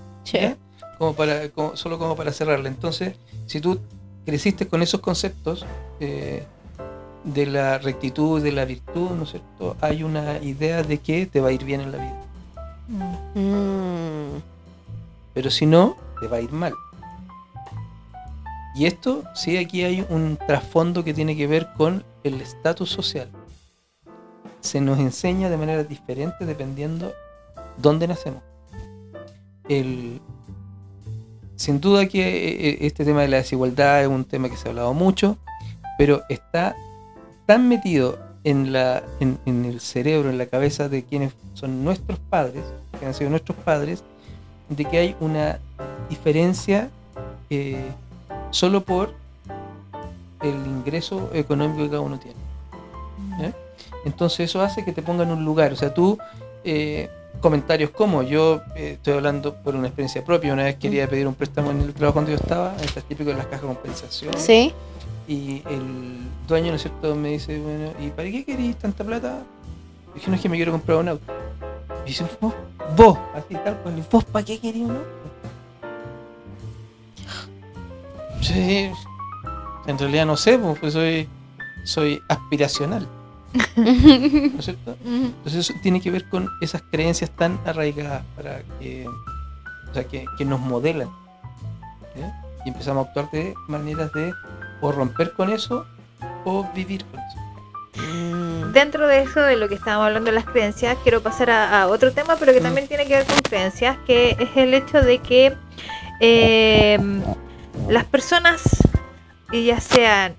Como 0.98 1.14
para, 1.14 1.50
como- 1.50 1.76
solo 1.76 1.98
como 2.00 2.16
para 2.16 2.32
cerrarla. 2.32 2.70
Entonces, 2.70 3.16
si 3.48 3.60
tú 3.62 3.80
creciste 4.26 4.68
con 4.68 4.82
esos 4.82 5.00
conceptos 5.02 5.66
eh, 6.00 6.44
de 7.24 7.46
la 7.46 7.78
rectitud, 7.78 8.42
de 8.42 8.52
la 8.52 8.66
virtud, 8.66 9.12
¿no 9.12 9.24
es 9.24 9.32
cierto? 9.32 9.76
Hay 9.82 10.04
una 10.04 10.38
idea 10.40 10.84
de 10.84 11.00
que 11.00 11.26
te 11.26 11.42
va 11.42 11.50
a 11.50 11.52
ir 11.52 11.64
bien 11.64 11.82
en 11.82 11.92
la 11.92 11.98
vida. 11.98 12.30
Mm. 13.36 14.42
Pero 15.34 15.50
si 15.50 15.66
no, 15.66 15.96
te 16.20 16.28
va 16.28 16.38
a 16.38 16.42
ir 16.42 16.52
mal. 16.52 16.74
Y 18.76 18.86
esto, 18.86 19.24
sí, 19.36 19.58
aquí 19.58 19.84
hay 19.84 20.06
un 20.10 20.38
trasfondo 20.38 21.04
que 21.04 21.14
tiene 21.14 21.36
que 21.36 21.48
ver 21.48 21.70
con 21.76 22.04
el 22.24 22.40
estatus 22.42 22.90
social. 22.90 23.30
Se 24.62 24.80
nos 24.82 25.00
enseña 25.00 25.50
de 25.50 25.58
manera 25.58 25.84
diferente 25.84 26.46
dependiendo 26.46 27.14
dónde 27.78 28.08
nacemos. 28.08 28.42
El, 29.68 30.22
sin 31.56 31.80
duda 31.80 32.08
que 32.08 32.70
eh, 32.70 32.78
este 32.82 33.06
tema 33.06 33.22
de 33.22 33.28
la 33.28 33.38
desigualdad 33.38 34.02
es 34.02 34.08
un 34.08 34.26
tema 34.26 34.50
que 34.50 34.58
se 34.58 34.68
ha 34.68 34.72
hablado 34.72 34.94
mucho, 34.94 35.38
pero 35.98 36.24
está 36.30 36.76
tan 37.50 37.68
metido 37.68 38.20
en, 38.44 38.72
la, 38.72 39.02
en, 39.20 39.40
en 39.48 39.66
el 39.66 39.80
cerebro, 39.80 40.30
en 40.30 40.38
la 40.38 40.46
cabeza 40.46 40.88
de 40.88 41.04
quienes 41.04 41.34
son 41.56 41.84
nuestros 41.84 42.20
padres, 42.20 42.62
que 43.00 43.08
han 43.08 43.16
sido 43.16 43.32
nuestros 43.32 43.58
padres, 43.58 44.04
de 44.70 44.86
que 44.86 45.00
hay 45.00 45.16
una 45.20 45.58
diferencia 46.12 46.92
eh, 47.50 47.90
solo 48.52 48.82
por 48.82 49.16
el 50.44 50.54
ingreso 50.54 51.32
económico 51.34 51.82
que 51.82 51.90
cada 51.90 52.02
uno 52.02 52.20
tiene. 52.20 52.38
¿eh? 53.42 53.52
Entonces 54.06 54.42
eso 54.42 54.62
hace 54.62 54.86
que 54.86 54.94
te 54.94 55.02
pongan 55.02 55.30
en 55.30 55.40
un 55.40 55.44
lugar. 55.44 55.74
O 55.74 55.76
sea, 55.76 55.92
tú, 55.92 56.20
eh, 56.64 57.10
comentarios 57.42 57.90
como 57.90 58.22
yo 58.22 58.62
eh, 58.76 58.92
estoy 58.94 59.16
hablando 59.16 59.56
por 59.56 59.74
una 59.76 59.88
experiencia 59.88 60.24
propia, 60.24 60.54
una 60.54 60.66
vez 60.66 60.76
quería 60.76 61.10
pedir 61.10 61.26
un 61.26 61.34
préstamo 61.34 61.72
en 61.72 61.82
el 61.82 61.96
trabajo 61.96 62.20
donde 62.20 62.34
yo 62.34 62.38
estaba, 62.38 62.76
estas 62.84 63.04
típico 63.06 63.32
de 63.32 63.38
las 63.38 63.48
cajas 63.48 63.64
de 63.64 63.68
compensación, 63.70 64.34
Sí. 64.38 64.72
Y 65.30 65.62
el 65.70 66.18
dueño, 66.48 66.72
¿no 66.72 66.76
es 66.76 66.82
cierto?, 66.82 67.16
me 67.16 67.30
dice, 67.30 67.60
bueno, 67.60 67.94
¿y 68.00 68.10
para 68.10 68.32
qué 68.32 68.44
querís 68.44 68.76
tanta 68.78 69.04
plata? 69.04 69.44
Dije, 70.16 70.28
no 70.28 70.36
es 70.36 70.42
que 70.42 70.50
me 70.50 70.56
quiero 70.56 70.72
comprar 70.72 70.98
un 70.98 71.10
auto. 71.10 71.32
Y 72.04 72.10
dice, 72.10 72.26
vos, 72.42 72.56
vos, 72.98 73.18
así 73.36 73.54
tal 73.54 73.78
cual, 73.78 74.00
¿y 74.00 74.04
vos 74.12 74.26
para 74.26 74.44
qué 74.44 74.60
querís 74.60 74.82
un 74.82 74.96
auto? 74.96 75.20
Sí, 78.42 78.90
en 79.86 80.00
realidad 80.00 80.26
no 80.26 80.36
sé, 80.36 80.58
pues, 80.58 80.80
pues 80.80 80.94
soy, 80.94 81.28
soy 81.84 82.20
aspiracional, 82.28 83.08
¿no 83.76 83.84
es 83.86 84.66
cierto? 84.66 84.98
Entonces 85.06 85.70
eso 85.70 85.74
tiene 85.84 86.02
que 86.02 86.10
ver 86.10 86.28
con 86.28 86.50
esas 86.60 86.82
creencias 86.90 87.30
tan 87.30 87.60
arraigadas 87.66 88.24
para 88.36 88.64
que, 88.80 89.08
o 89.08 89.94
sea, 89.94 90.06
que, 90.06 90.26
que 90.40 90.46
nos 90.46 90.60
modelan. 90.60 91.10
¿eh? 92.16 92.32
Y 92.66 92.70
empezamos 92.70 93.06
a 93.06 93.10
actuar 93.10 93.30
de 93.30 93.54
maneras 93.68 94.12
de 94.14 94.34
o 94.82 94.92
romper 94.92 95.34
con 95.34 95.50
eso 95.52 95.86
o 96.46 96.66
vivir 96.74 97.04
con 97.06 97.20
eso. 97.20 97.38
Mm. 98.14 98.72
Dentro 98.72 99.08
de 99.08 99.22
eso, 99.24 99.42
de 99.42 99.56
lo 99.58 99.68
que 99.68 99.76
estábamos 99.76 100.08
hablando 100.08 100.30
de 100.30 100.36
las 100.36 100.46
creencias, 100.46 100.98
quiero 101.04 101.22
pasar 101.22 101.50
a, 101.50 101.82
a 101.82 101.88
otro 101.88 102.12
tema, 102.12 102.36
pero 102.40 102.54
que 102.54 102.60
Mm. 102.60 102.64
también 102.64 102.88
tiene 102.88 103.06
que 103.08 103.16
ver 103.18 103.26
con 103.26 103.38
creencias, 103.42 103.98
que 104.06 104.38
es 104.40 104.50
el 104.56 104.74
hecho 104.74 105.02
de 105.02 105.18
que 105.20 105.56
eh, 106.22 107.00
las 107.88 108.06
personas, 108.06 108.62
y 109.52 109.66
ya 109.66 109.80
sean 109.80 110.36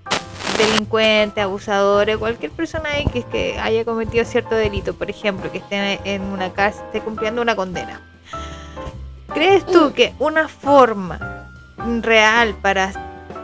delincuentes, 0.57 1.43
abusadores, 1.43 2.17
cualquier 2.17 2.51
persona 2.51 2.89
ahí 2.89 3.05
que, 3.05 3.23
que 3.23 3.59
haya 3.59 3.83
cometido 3.83 4.23
cierto 4.25 4.55
delito, 4.55 4.93
por 4.93 5.09
ejemplo, 5.09 5.51
que 5.51 5.57
esté 5.57 5.99
en 6.05 6.21
una 6.23 6.53
cárcel, 6.53 6.83
esté 6.85 7.01
cumpliendo 7.01 7.41
una 7.41 7.55
condena. 7.55 7.99
¿Crees 9.33 9.65
tú 9.65 9.93
que 9.93 10.13
una 10.19 10.47
forma 10.47 11.49
real 12.01 12.53
para, 12.61 12.91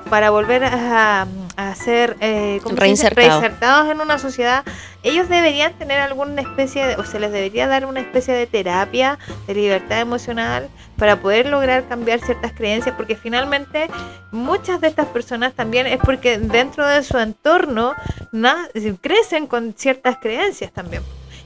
para 0.07 0.29
volver 0.29 0.63
a, 0.63 1.27
a 1.57 1.75
ser 1.75 2.15
eh. 2.19 2.59
Reinsertado. 2.65 3.41
reinsertados 3.41 3.91
en 3.91 4.01
una 4.01 4.19
sociedad, 4.19 4.63
ellos 5.03 5.27
deberían 5.29 5.73
tener 5.73 5.99
alguna 5.99 6.41
especie 6.41 6.85
de, 6.85 6.95
o 6.95 7.03
se 7.03 7.19
les 7.19 7.31
debería 7.31 7.67
dar 7.67 7.85
una 7.85 7.99
especie 7.99 8.33
de 8.33 8.47
terapia 8.47 9.17
de 9.47 9.55
libertad 9.55 9.99
emocional 9.99 10.69
para 10.97 11.17
poder 11.17 11.47
lograr 11.47 11.87
cambiar 11.87 12.19
ciertas 12.19 12.53
creencias, 12.53 12.95
porque 12.95 13.15
finalmente 13.15 13.87
muchas 14.31 14.81
de 14.81 14.87
estas 14.87 15.07
personas 15.07 15.53
también 15.53 15.87
es 15.87 15.97
porque 15.97 16.37
dentro 16.37 16.85
de 16.85 17.03
su 17.03 17.17
entorno 17.17 17.93
crecen 19.01 19.47
con 19.47 19.73
ciertas 19.73 20.17
creencias 20.17 20.71
también. 20.71 21.03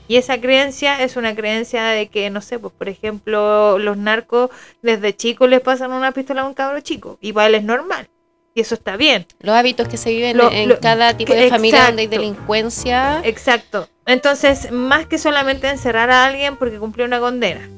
Y 0.08 0.16
esa 0.16 0.38
creencia 0.40 1.02
es 1.02 1.16
una 1.16 1.34
creencia 1.34 1.84
de 1.84 2.08
que, 2.08 2.28
no 2.28 2.40
sé, 2.40 2.58
pues 2.58 2.74
por 2.76 2.88
ejemplo, 2.88 3.78
los 3.78 3.96
narcos 3.96 4.50
desde 4.82 5.16
chicos 5.16 5.48
les 5.48 5.60
pasan 5.60 5.92
una 5.92 6.12
pistola 6.12 6.42
a 6.42 6.46
un 6.46 6.54
cabro 6.54 6.80
chico 6.80 7.18
y 7.20 7.32
para 7.32 7.46
él 7.46 7.54
es 7.54 7.64
normal. 7.64 8.08
Y 8.54 8.60
eso 8.60 8.74
está 8.74 8.96
bien. 8.96 9.26
Los 9.40 9.54
hábitos 9.56 9.88
que 9.88 9.96
se 9.96 10.10
viven 10.10 10.36
Lo- 10.36 10.50
en 10.52 10.68
lo- 10.68 10.80
cada 10.80 11.16
tipo 11.16 11.32
de 11.32 11.48
familia 11.48 11.86
donde 11.86 12.02
hay 12.02 12.06
exacto. 12.06 12.22
delincuencia. 12.22 13.20
Exacto. 13.24 13.88
Entonces, 14.04 14.70
más 14.70 15.06
que 15.06 15.16
solamente 15.18 15.68
encerrar 15.70 16.10
a 16.10 16.26
alguien 16.26 16.56
porque 16.56 16.78
cumplió 16.78 17.06
una 17.06 17.18
condena, 17.20 17.68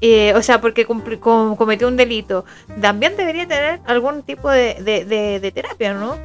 eh, 0.00 0.32
o 0.34 0.42
sea, 0.42 0.60
porque 0.60 0.86
cumpli- 0.86 1.20
com- 1.20 1.54
cometió 1.54 1.86
un 1.86 1.96
delito, 1.96 2.44
también 2.80 3.16
debería 3.16 3.46
tener 3.46 3.80
algún 3.86 4.22
tipo 4.22 4.50
de, 4.50 4.74
de- 4.82 5.04
de- 5.04 5.38
de 5.38 5.52
terapia, 5.52 5.94
¿no? 5.94 6.16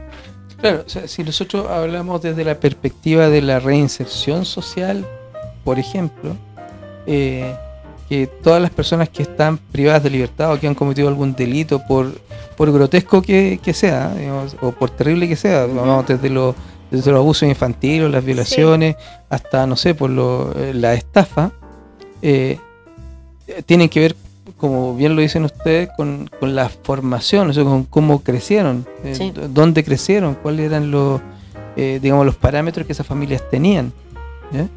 Claro, 0.60 0.84
o 0.86 0.89
sea, 0.89 1.08
si 1.08 1.24
nosotros 1.24 1.68
hablamos 1.70 2.22
desde 2.22 2.43
la 2.43 2.60
perspectiva 2.60 3.30
de 3.30 3.41
la 3.41 3.60
reinserción 3.60 4.45
social, 4.45 5.06
por 5.64 5.80
ejemplo, 5.80 6.36
eh, 7.08 7.56
que 8.12 8.28
todas 8.28 8.62
las 8.62 8.72
personas 8.72 9.07
que 9.07 9.24
están 9.24 9.57
privadas 9.57 10.03
de 10.03 10.09
libertad 10.09 10.51
o 10.51 10.59
que 10.59 10.68
han 10.68 10.76
cometido 10.76 11.07
algún 11.07 11.34
delito, 11.34 11.82
por, 11.88 12.12
por 12.57 12.70
grotesco 12.70 13.22
que, 13.22 13.57
que 13.64 13.74
sea, 13.74 14.14
digamos, 14.14 14.57
o 14.62 14.74
por 14.74 14.89
terrible 14.89 15.30
que 15.30 15.38
sea, 15.38 15.66
vamos 15.66 16.05
desde 16.05 16.30
los 16.30 16.53
desde 16.91 17.09
los 17.12 17.20
abusos 17.22 17.47
infantiles, 17.47 18.12
las 18.12 18.26
violaciones, 18.26 18.97
hasta, 19.30 19.66
no 19.66 19.78
sé, 19.78 19.95
por 19.95 20.09
lo, 20.09 20.51
eh, 20.57 20.74
la 20.74 20.93
estafa, 20.93 21.53
eh, 22.22 22.59
tienen 23.66 23.88
que 23.88 24.01
ver, 24.01 24.16
como 24.57 24.93
bien 24.93 25.16
lo 25.16 25.22
dicen 25.22 25.45
ustedes, 25.45 25.88
con, 25.95 26.30
con 26.38 26.53
la 26.53 26.68
formación, 26.68 27.49
o 27.49 27.53
sea, 27.53 27.64
con 27.64 27.86
cómo 27.86 28.24
crecieron, 28.24 28.86
eh, 29.05 29.16
Sí. 29.16 29.32
dónde 29.53 29.86
crecieron, 29.86 30.36
cuáles 30.36 30.66
eran 30.66 30.91
los, 30.91 31.22
eh, 31.78 31.99
digamos, 32.01 32.26
los 32.26 32.36
parámetros 32.36 32.86
que 32.86 32.91
esas 32.91 33.07
familias 33.07 33.41
tenían. 33.49 33.93
¿ya? 34.51 34.68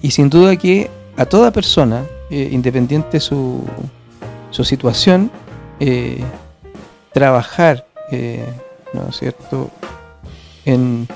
Y 0.00 0.12
sin 0.12 0.30
duda 0.30 0.54
que 0.54 0.88
a 1.16 1.26
toda 1.26 1.50
persona, 1.50 2.04
eh, 2.34 2.48
independiente 2.50 3.20
su, 3.20 3.62
su 4.48 4.64
situación, 4.64 5.30
eh, 5.80 6.24
trabajar, 7.12 7.84
eh, 8.10 8.42
¿no 8.94 9.10
es 9.10 9.18
cierto?, 9.18 9.70
en 10.64 11.06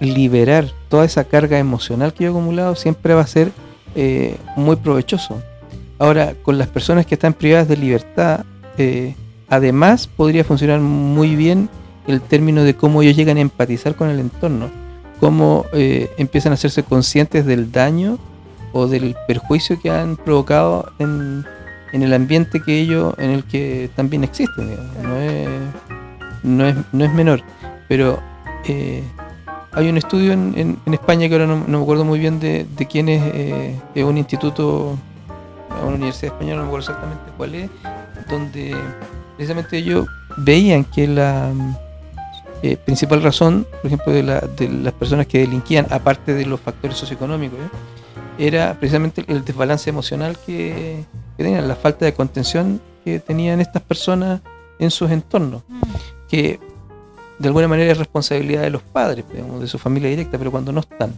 liberar 0.00 0.66
toda 0.90 1.06
esa 1.06 1.24
carga 1.24 1.58
emocional 1.58 2.12
que 2.12 2.24
yo 2.24 2.28
he 2.28 2.32
acumulado 2.34 2.74
siempre 2.74 3.14
va 3.14 3.22
a 3.22 3.26
ser 3.26 3.52
muy 4.54 4.76
provechoso. 4.76 5.40
Ahora, 5.98 6.34
con 6.42 6.58
las 6.58 6.68
personas 6.68 7.06
que 7.06 7.14
están 7.14 7.32
privadas 7.32 7.68
de 7.68 7.78
libertad, 7.78 8.44
además 9.48 10.08
podría 10.08 10.44
funcionar 10.44 10.80
muy 10.80 11.36
bien 11.36 11.70
el 12.06 12.20
término 12.20 12.64
de 12.64 12.74
cómo 12.74 13.00
ellos 13.00 13.16
llegan 13.16 13.38
a 13.38 13.40
empatizar 13.40 13.94
con 13.94 14.10
el 14.10 14.18
entorno, 14.18 14.68
cómo 15.20 15.64
empiezan 15.72 16.52
a 16.52 16.56
hacerse 16.56 16.82
conscientes 16.82 17.46
del 17.46 17.72
daño 17.72 18.18
o 18.72 18.86
del 18.86 19.16
perjuicio 19.26 19.80
que 19.80 19.90
han 19.90 20.16
provocado 20.16 20.92
en, 20.98 21.44
en 21.92 22.02
el 22.02 22.12
ambiente 22.14 22.60
que 22.60 22.80
ellos, 22.80 23.14
en 23.18 23.30
el 23.30 23.44
que 23.44 23.90
también 23.94 24.24
existen. 24.24 24.76
No, 25.02 25.16
es, 25.16 25.48
no, 26.42 26.66
es, 26.66 26.76
no 26.92 27.04
es 27.04 27.12
menor. 27.12 27.42
Pero 27.88 28.20
eh, 28.66 29.02
hay 29.72 29.88
un 29.88 29.96
estudio 29.96 30.32
en, 30.32 30.78
en, 30.84 30.94
España 30.94 31.28
que 31.28 31.34
ahora 31.34 31.46
no, 31.46 31.64
me 31.66 31.78
acuerdo 31.78 32.04
muy 32.04 32.18
bien 32.18 32.40
de, 32.40 32.66
de 32.76 32.86
quién 32.86 33.08
es, 33.08 33.22
eh, 33.34 33.78
es 33.94 34.04
un 34.04 34.18
instituto, 34.18 34.98
una 35.82 35.94
universidad 35.94 36.34
española, 36.34 36.56
no 36.56 36.62
me 36.62 36.68
acuerdo 36.68 36.90
exactamente 36.90 37.32
cuál 37.36 37.54
es, 37.54 37.70
donde 38.28 38.76
precisamente 39.36 39.78
ellos 39.78 40.06
veían 40.36 40.84
que 40.84 41.08
la 41.08 41.52
eh, 42.62 42.76
principal 42.76 43.22
razón, 43.22 43.66
por 43.80 43.86
ejemplo, 43.86 44.12
de, 44.12 44.22
la, 44.22 44.40
de, 44.40 44.68
las 44.68 44.92
personas 44.92 45.26
que 45.26 45.38
delinquían, 45.38 45.86
aparte 45.90 46.34
de 46.34 46.46
los 46.46 46.60
factores 46.60 46.96
socioeconómicos, 46.96 47.58
era 48.38 48.74
precisamente 48.78 49.24
el 49.28 49.44
desbalance 49.44 49.90
emocional 49.90 50.38
que, 50.44 51.04
tenían, 51.36 51.68
la 51.68 51.76
falta 51.76 52.04
de 52.04 52.14
contención 52.14 52.80
que 53.04 53.20
tenían 53.20 53.60
estas 53.60 53.82
personas 53.82 54.40
en 54.78 54.90
sus 54.90 55.10
entornos, 55.10 55.62
mm. 55.68 55.82
que 56.28 56.60
de 57.38 57.48
alguna 57.48 57.68
manera 57.68 57.92
es 57.92 57.98
responsabilidad 57.98 58.62
de 58.62 58.70
los 58.70 58.82
padres, 58.82 59.24
de 59.28 59.66
su 59.66 59.78
familia 59.78 60.08
directa, 60.08 60.38
pero 60.38 60.50
cuando 60.50 60.72
no 60.72 60.80
están, 60.80 61.12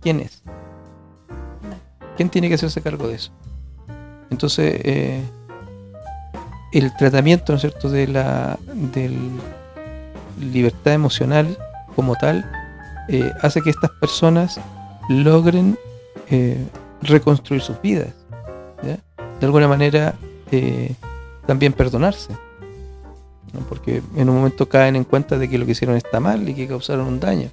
¿quién 0.00 0.20
es? 0.20 0.42
¿Quién 2.16 2.28
tiene 2.28 2.48
que 2.48 2.54
hacerse 2.54 2.80
cargo 2.82 3.08
de 3.08 3.14
eso? 3.14 3.32
Entonces, 4.30 4.80
eh, 4.84 5.22
el 6.72 6.94
tratamiento, 6.96 7.52
¿no 7.52 7.56
es 7.56 7.62
cierto?, 7.62 7.88
de 7.88 8.08
la 8.08 8.58
libertad 10.40 10.94
emocional 10.94 11.56
como 11.94 12.16
tal, 12.16 12.50
eh, 13.08 13.32
hace 13.42 13.62
que 13.62 13.70
estas 13.70 13.90
personas 14.00 14.60
logren 15.08 15.78
eh, 16.30 16.58
reconstruir 17.02 17.60
sus 17.60 17.80
vidas. 17.80 18.14
De 19.40 19.46
alguna 19.46 19.68
manera 19.68 20.14
eh, 20.50 20.94
también 21.46 21.72
perdonarse. 21.72 22.32
Porque 23.68 24.02
en 24.16 24.28
un 24.28 24.36
momento 24.36 24.68
caen 24.68 24.96
en 24.96 25.04
cuenta 25.04 25.38
de 25.38 25.48
que 25.48 25.58
lo 25.58 25.66
que 25.66 25.72
hicieron 25.72 25.96
está 25.96 26.18
mal 26.20 26.48
y 26.48 26.54
que 26.54 26.66
causaron 26.66 27.06
un 27.06 27.20
daño. 27.20 27.50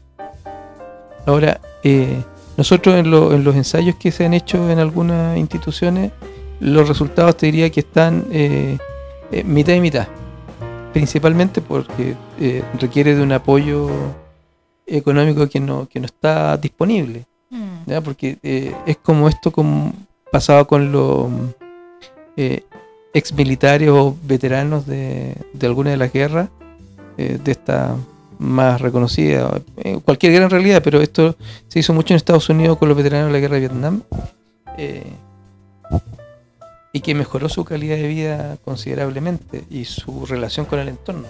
Ahora, 1.25 1.59
eh, 1.83 2.23
nosotros 2.57 2.95
en, 2.95 3.11
los 3.11 3.55
ensayos 3.55 3.95
que 3.95 4.11
se 4.11 4.25
han 4.25 4.33
hecho 4.33 4.69
en 4.71 4.79
algunas 4.79 5.37
instituciones, 5.37 6.11
los 6.59 6.87
resultados 6.87 7.37
te 7.37 7.47
diría 7.47 7.69
que 7.69 7.81
están 7.81 8.25
mitad 9.45 9.73
y 9.73 9.81
mitad. 9.81 10.07
Principalmente 10.93 11.61
porque 11.61 12.15
requiere 12.79 13.15
de 13.15 13.21
un 13.21 13.31
apoyo 13.31 13.89
económico 14.87 15.47
que 15.47 15.59
no, 15.59 15.87
que 15.87 15.99
no 15.99 16.05
está 16.05 16.57
disponible. 16.57 17.25
¿Ya? 17.85 18.01
porque 18.01 18.37
eh, 18.43 18.73
es 18.85 18.97
como 18.97 19.27
esto 19.27 19.51
como 19.51 19.93
pasaba 20.31 20.65
con 20.65 20.91
los 20.91 21.29
eh, 22.37 22.63
ex 23.13 23.33
militares 23.33 23.89
o 23.89 24.15
veteranos 24.23 24.85
de, 24.85 25.35
de 25.53 25.67
alguna 25.67 25.91
de 25.91 25.97
las 25.97 26.13
guerras, 26.13 26.49
eh, 27.17 27.39
de 27.43 27.51
esta 27.51 27.95
más 28.39 28.81
reconocida, 28.81 29.61
cualquier 30.03 30.31
guerra 30.31 30.45
en 30.45 30.51
realidad, 30.51 30.81
pero 30.83 30.99
esto 30.99 31.35
se 31.67 31.77
hizo 31.77 31.93
mucho 31.93 32.13
en 32.13 32.17
Estados 32.17 32.49
Unidos 32.49 32.79
con 32.79 32.87
los 32.89 32.97
veteranos 32.97 33.27
de 33.27 33.33
la 33.33 33.39
guerra 33.39 33.53
de 33.53 33.59
Vietnam, 33.59 34.01
y 36.91 37.01
que 37.01 37.13
mejoró 37.13 37.49
su 37.49 37.63
calidad 37.63 37.97
de 37.97 38.07
vida 38.07 38.57
considerablemente 38.65 39.63
y 39.69 39.85
su 39.85 40.25
relación 40.25 40.65
con 40.65 40.79
el 40.79 40.87
entorno. 40.87 41.27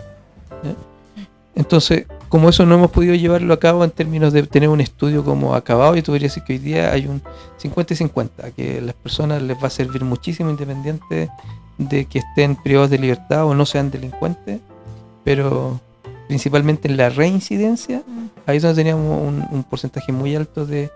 Entonces, 1.53 2.05
como 2.31 2.47
eso 2.47 2.65
no 2.65 2.75
hemos 2.75 2.91
podido 2.91 3.13
llevarlo 3.13 3.53
a 3.53 3.59
cabo 3.59 3.83
en 3.83 3.91
términos 3.91 4.31
de 4.31 4.43
tener 4.43 4.69
un 4.69 4.79
estudio 4.79 5.21
como 5.21 5.53
acabado, 5.53 5.95
yo 5.95 6.01
te 6.01 6.11
podría 6.11 6.29
decir 6.29 6.43
que 6.43 6.53
hoy 6.53 6.59
día 6.59 6.93
hay 6.93 7.05
un 7.05 7.21
50 7.57 7.93
y 7.93 7.97
50, 7.97 8.51
que 8.51 8.77
a 8.77 8.81
las 8.81 8.95
personas 8.95 9.41
les 9.41 9.61
va 9.61 9.67
a 9.67 9.69
servir 9.69 10.05
muchísimo 10.05 10.49
independiente 10.49 11.29
de 11.77 12.05
que 12.05 12.19
estén 12.19 12.55
privados 12.55 12.89
de 12.89 12.99
libertad 12.99 13.45
o 13.45 13.53
no 13.53 13.65
sean 13.65 13.91
delincuentes, 13.91 14.61
pero 15.25 15.81
principalmente 16.29 16.87
en 16.87 16.95
la 16.95 17.09
reincidencia, 17.09 18.01
mm. 18.07 18.27
ahí 18.45 18.57
es 18.57 18.63
donde 18.63 18.81
teníamos 18.81 19.21
un, 19.51 19.63
porcentaje 19.65 20.13
muy 20.13 20.33
alto 20.33 20.65
de 20.65 20.89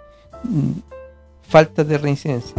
mm, 0.43 0.71
falta 1.49 1.83
de 1.83 1.97
reincidencia. 1.97 2.55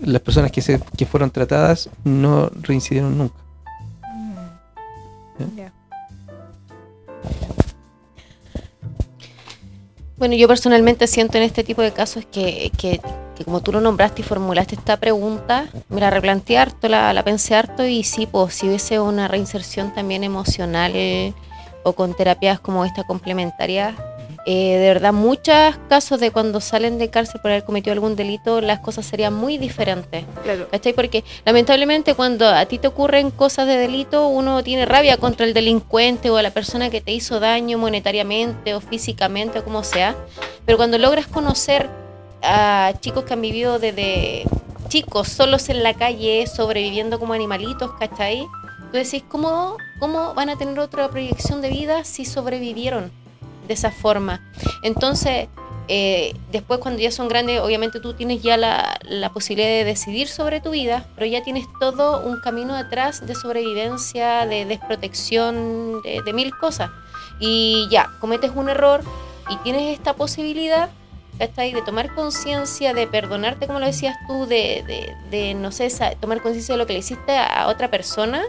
Las 0.00 0.22
personas 0.22 0.52
que, 0.52 0.62
se, 0.62 0.80
que 0.96 1.06
fueron 1.06 1.32
tratadas 1.32 1.90
no 2.04 2.50
reincidieron 2.62 3.18
nunca. 3.18 3.34
Mm. 5.40 5.77
Bueno, 10.16 10.34
yo 10.34 10.48
personalmente 10.48 11.06
siento 11.06 11.38
en 11.38 11.44
este 11.44 11.62
tipo 11.62 11.80
de 11.80 11.92
casos 11.92 12.26
que, 12.26 12.72
que, 12.76 13.00
como 13.44 13.60
tú 13.62 13.70
lo 13.70 13.80
nombraste 13.80 14.22
y 14.22 14.24
formulaste 14.24 14.74
esta 14.74 14.96
pregunta, 14.96 15.68
me 15.88 16.00
la 16.00 16.10
replanteé 16.10 16.58
harto, 16.58 16.88
la, 16.88 17.12
la 17.12 17.22
pensé 17.22 17.54
harto 17.54 17.86
y 17.86 18.02
sí, 18.02 18.26
pues 18.26 18.54
si 18.54 18.66
hubiese 18.66 18.98
una 18.98 19.28
reinserción 19.28 19.94
también 19.94 20.24
emocional 20.24 20.92
o 21.84 21.92
con 21.92 22.14
terapias 22.14 22.58
como 22.58 22.84
esta 22.84 23.04
complementaria, 23.04 23.94
eh, 24.50 24.78
de 24.78 24.88
verdad, 24.88 25.12
muchos 25.12 25.54
casos 25.90 26.18
de 26.20 26.30
cuando 26.30 26.62
salen 26.62 26.96
de 26.96 27.10
cárcel 27.10 27.38
por 27.42 27.50
haber 27.50 27.64
cometido 27.64 27.92
algún 27.92 28.16
delito, 28.16 28.62
las 28.62 28.78
cosas 28.78 29.04
serían 29.04 29.34
muy 29.34 29.58
diferentes. 29.58 30.24
Claro. 30.42 30.66
¿Cachai? 30.70 30.94
Porque 30.94 31.22
lamentablemente 31.44 32.14
cuando 32.14 32.48
a 32.48 32.64
ti 32.64 32.78
te 32.78 32.88
ocurren 32.88 33.30
cosas 33.30 33.66
de 33.66 33.76
delito, 33.76 34.26
uno 34.28 34.62
tiene 34.64 34.86
rabia 34.86 35.18
contra 35.18 35.44
el 35.44 35.52
delincuente 35.52 36.30
o 36.30 36.38
a 36.38 36.42
la 36.42 36.50
persona 36.50 36.88
que 36.88 37.02
te 37.02 37.12
hizo 37.12 37.40
daño 37.40 37.76
monetariamente 37.76 38.72
o 38.72 38.80
físicamente 38.80 39.58
o 39.58 39.64
como 39.64 39.84
sea. 39.84 40.16
Pero 40.64 40.78
cuando 40.78 40.96
logras 40.96 41.26
conocer 41.26 41.90
a 42.42 42.94
chicos 43.00 43.24
que 43.24 43.34
han 43.34 43.42
vivido 43.42 43.78
desde 43.78 44.44
chicos 44.88 45.28
solos 45.28 45.68
en 45.68 45.82
la 45.82 45.92
calle, 45.92 46.46
sobreviviendo 46.46 47.18
como 47.18 47.34
animalitos, 47.34 47.92
¿cachai? 47.98 48.46
Tú 48.92 48.96
decís, 48.96 49.22
¿cómo, 49.28 49.76
¿cómo 50.00 50.32
van 50.32 50.48
a 50.48 50.56
tener 50.56 50.78
otra 50.78 51.06
proyección 51.10 51.60
de 51.60 51.68
vida 51.68 52.02
si 52.04 52.24
sobrevivieron? 52.24 53.12
De 53.68 53.74
esa 53.74 53.90
forma. 53.92 54.40
Entonces, 54.82 55.48
eh, 55.90 56.34
después 56.52 56.80
cuando 56.80 57.00
ya 57.00 57.10
son 57.10 57.28
grandes, 57.28 57.60
obviamente 57.60 57.98
tú 57.98 58.12
tienes 58.12 58.42
ya 58.42 58.58
la, 58.58 59.30
posibilidad 59.32 59.68
de 59.68 59.84
decidir 59.84 60.28
sobre 60.28 60.60
tu 60.60 60.70
vida, 60.70 61.06
pero 61.14 61.26
ya 61.26 61.42
tienes 61.42 61.66
todo 61.80 62.20
un 62.26 62.40
camino 62.40 62.74
atrás 62.74 63.26
de 63.26 63.34
sobrevivencia, 63.34 64.44
de 64.46 64.66
desprotección, 64.66 66.02
de, 66.02 66.32
mil 66.32 66.54
cosas. 66.56 66.90
Y 67.40 67.88
ya, 67.90 68.10
cometes 68.20 68.52
un 68.54 68.68
error 68.68 69.02
y 69.48 69.56
tienes 69.58 69.96
esta 69.96 70.14
posibilidad, 70.14 70.90
ahí 71.56 71.72
De 71.72 71.82
tomar 71.82 72.12
conciencia, 72.16 72.92
de 72.94 73.06
perdonarte, 73.06 73.68
como 73.68 73.78
lo 73.78 73.86
decías 73.86 74.16
tú, 74.26 74.46
de, 74.46 74.82
de, 74.86 75.14
de 75.30 75.54
no 75.54 75.70
sé, 75.70 75.88
tomar 76.20 76.42
conciencia 76.42 76.74
de 76.74 76.78
lo 76.78 76.86
que 76.86 76.94
le 76.94 76.98
hiciste 76.98 77.36
a 77.38 77.68
otra 77.68 77.90
persona 77.90 78.42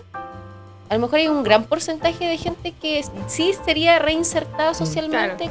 a 0.89 0.95
lo 0.95 1.01
mejor 1.01 1.19
hay 1.19 1.27
un 1.27 1.43
gran 1.43 1.65
porcentaje 1.65 2.25
de 2.25 2.37
gente 2.37 2.73
que 2.81 3.05
sí 3.27 3.53
sería 3.63 3.99
reinsertada 3.99 4.71
mm, 4.71 4.75
socialmente, 4.75 5.49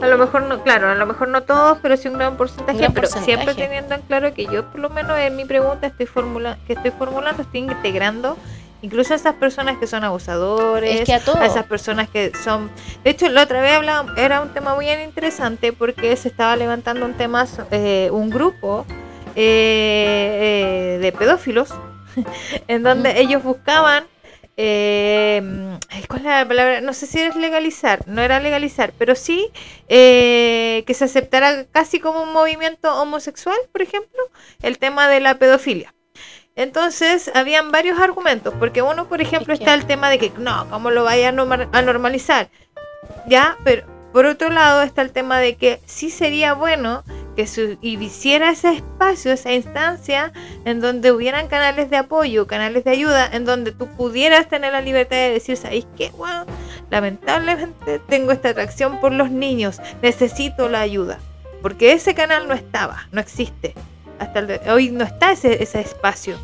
A 0.00 0.06
lo 0.06 0.18
mejor 0.18 0.42
no, 0.42 0.62
claro, 0.62 0.88
a 0.88 0.94
lo 0.94 1.04
mejor 1.04 1.28
no 1.28 1.42
todos, 1.42 1.78
pero 1.82 1.96
sí 1.96 2.06
un 2.06 2.14
gran 2.14 2.36
porcentaje, 2.36 2.88
pero 2.94 3.08
siempre 3.08 3.54
teniendo 3.54 3.96
en 3.96 4.02
claro 4.02 4.32
que 4.32 4.46
yo 4.46 4.64
por 4.70 4.80
lo 4.80 4.88
menos 4.88 5.18
en 5.18 5.34
mi 5.34 5.44
pregunta 5.44 5.88
estoy 5.88 6.06
formula 6.06 6.58
que 6.66 6.74
estoy 6.74 6.92
formulando, 6.92 7.42
estoy 7.42 7.60
integrando 7.60 8.36
incluso 8.82 9.14
a 9.14 9.16
esas 9.16 9.34
personas 9.34 9.78
que 9.78 9.86
son 9.86 10.04
abusadores, 10.04 11.08
a, 11.08 11.46
esas 11.46 11.66
personas 11.66 12.08
que 12.08 12.32
son... 12.42 12.68
De 13.04 13.10
hecho, 13.10 13.28
la 13.28 13.44
otra 13.44 13.62
vez 13.62 13.72
hablaba, 13.72 14.12
era 14.16 14.40
un 14.40 14.48
tema 14.48 14.74
muy 14.74 14.90
interesante 14.90 15.72
porque 15.72 16.16
se 16.16 16.28
estaba 16.28 16.56
levantando 16.56 17.06
un 17.06 17.14
tema, 17.14 17.46
eh, 17.70 18.10
un 18.12 18.28
grupo 18.28 18.84
eh, 19.36 20.96
eh, 20.96 20.98
de 21.00 21.12
pedófilos, 21.12 21.70
en 22.68 22.82
donde 22.82 23.20
ellos 23.20 23.42
buscaban 23.44 24.04
eh, 24.56 25.78
¿cuál 26.08 26.20
es 26.20 26.26
la 26.26 26.46
palabra? 26.46 26.80
No 26.80 26.92
sé 26.92 27.06
si 27.06 27.20
es 27.20 27.36
legalizar, 27.36 28.06
no 28.06 28.20
era 28.22 28.40
legalizar, 28.40 28.92
pero 28.98 29.14
sí 29.14 29.50
eh, 29.88 30.84
que 30.86 30.94
se 30.94 31.04
aceptara 31.04 31.64
casi 31.72 32.00
como 32.00 32.22
un 32.22 32.32
movimiento 32.32 32.94
homosexual, 33.00 33.56
por 33.72 33.82
ejemplo, 33.82 34.20
el 34.62 34.78
tema 34.78 35.08
de 35.08 35.20
la 35.20 35.38
pedofilia. 35.38 35.94
Entonces, 36.54 37.30
habían 37.34 37.72
varios 37.72 37.98
argumentos, 37.98 38.52
porque 38.58 38.82
uno, 38.82 39.08
por 39.08 39.22
ejemplo, 39.22 39.54
está 39.54 39.72
el 39.72 39.86
tema 39.86 40.10
de 40.10 40.18
que 40.18 40.30
no, 40.38 40.68
¿cómo 40.68 40.90
lo 40.90 41.04
vaya 41.04 41.30
a 41.30 41.82
normalizar? 41.82 42.50
Ya, 43.26 43.56
pero 43.64 43.91
por 44.12 44.26
otro 44.26 44.50
lado 44.50 44.82
está 44.82 45.02
el 45.02 45.10
tema 45.12 45.38
de 45.38 45.56
que 45.56 45.80
sí 45.86 46.10
sería 46.10 46.54
bueno 46.54 47.02
que 47.36 47.46
se 47.46 47.78
hiciera 47.80 48.50
ese 48.50 48.74
espacio, 48.74 49.32
esa 49.32 49.52
instancia 49.54 50.32
en 50.66 50.80
donde 50.80 51.12
hubieran 51.12 51.48
canales 51.48 51.88
de 51.88 51.96
apoyo, 51.96 52.46
canales 52.46 52.84
de 52.84 52.90
ayuda, 52.90 53.26
en 53.32 53.46
donde 53.46 53.72
tú 53.72 53.86
pudieras 53.96 54.48
tener 54.48 54.72
la 54.72 54.82
libertad 54.82 55.16
de 55.16 55.30
decir, 55.32 55.56
¿sabéis 55.56 55.86
qué? 55.96 56.12
Lamentablemente 56.90 58.00
tengo 58.00 58.32
esta 58.32 58.50
atracción 58.50 59.00
por 59.00 59.12
los 59.12 59.30
niños, 59.30 59.80
necesito 60.02 60.68
la 60.68 60.80
ayuda. 60.80 61.18
Porque 61.62 61.92
ese 61.92 62.14
canal 62.14 62.48
no 62.48 62.54
estaba, 62.54 63.08
no 63.12 63.20
existe. 63.20 63.74
Hasta 64.18 64.40
el 64.40 64.46
de- 64.48 64.60
hoy 64.70 64.90
no 64.90 65.04
está 65.04 65.32
ese 65.32 65.62
espacio. 65.80 66.36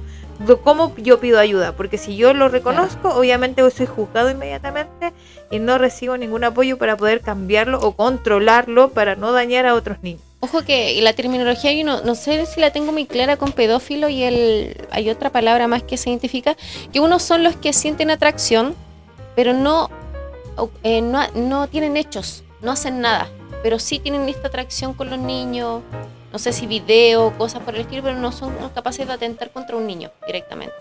¿Cómo 0.63 0.95
yo 0.97 1.19
pido 1.19 1.39
ayuda? 1.41 1.75
Porque 1.75 1.99
si 1.99 2.17
yo 2.17 2.33
lo 2.33 2.49
reconozco, 2.49 3.09
obviamente 3.11 3.69
soy 3.71 3.87
juzgado 3.87 4.31
inmediatamente 4.31 5.13
y 5.51 5.59
no 5.59 5.79
recibo 5.79 6.17
ningún 6.17 6.45
apoyo 6.45 6.79
para 6.79 6.97
poder 6.97 7.21
cambiarlo 7.21 7.81
o 7.81 7.93
controlarlo 7.93 8.91
para 8.91 9.17
no 9.17 9.33
dañar 9.33 9.67
a 9.67 9.75
otros 9.75 9.99
niños. 10.03 10.23
Ojo 10.41 10.63
que 10.63 11.01
la 11.03 11.15
terminología 11.15 11.73
yo 11.73 11.85
no, 11.85 12.01
no 12.03 12.15
sé 12.15 12.47
si 12.47 12.61
la 12.61 12.71
tengo 12.71 12.93
muy 12.93 13.07
clara 13.07 13.37
con 13.37 13.51
pedófilo 13.51 14.09
y 14.09 14.23
el 14.23 14.87
hay 14.93 15.11
otra 15.11 15.31
palabra 15.31 15.67
más 15.67 15.83
que 15.83 15.97
se 15.97 16.11
identifica, 16.11 16.57
que 16.93 17.01
unos 17.01 17.25
son 17.25 17.43
los 17.43 17.57
que 17.57 17.73
sienten 17.73 18.09
atracción, 18.11 18.77
pero 19.35 19.53
no, 19.53 19.91
eh, 20.85 21.01
no, 21.01 21.27
no 21.35 21.67
tienen 21.69 21.97
hechos, 21.97 22.45
no 22.63 22.71
hacen 22.71 23.01
nada, 23.01 23.29
pero 23.65 23.81
sí 23.81 23.99
tienen 23.99 24.29
esta 24.29 24.47
atracción 24.47 24.95
con 24.95 25.11
los 25.11 25.19
niños, 25.19 25.83
no 26.33 26.39
sé 26.39 26.53
si 26.53 26.67
video, 26.67 27.37
cosas 27.39 27.63
por 27.63 27.75
el 27.75 27.83
estilo, 27.83 28.03
pero 28.03 28.17
no 28.19 28.33
son 28.33 28.55
capaces 28.75 29.07
de 29.07 29.13
atentar 29.13 29.51
contra 29.51 29.77
un 29.77 29.87
niño 29.87 30.11
directamente. 30.27 30.75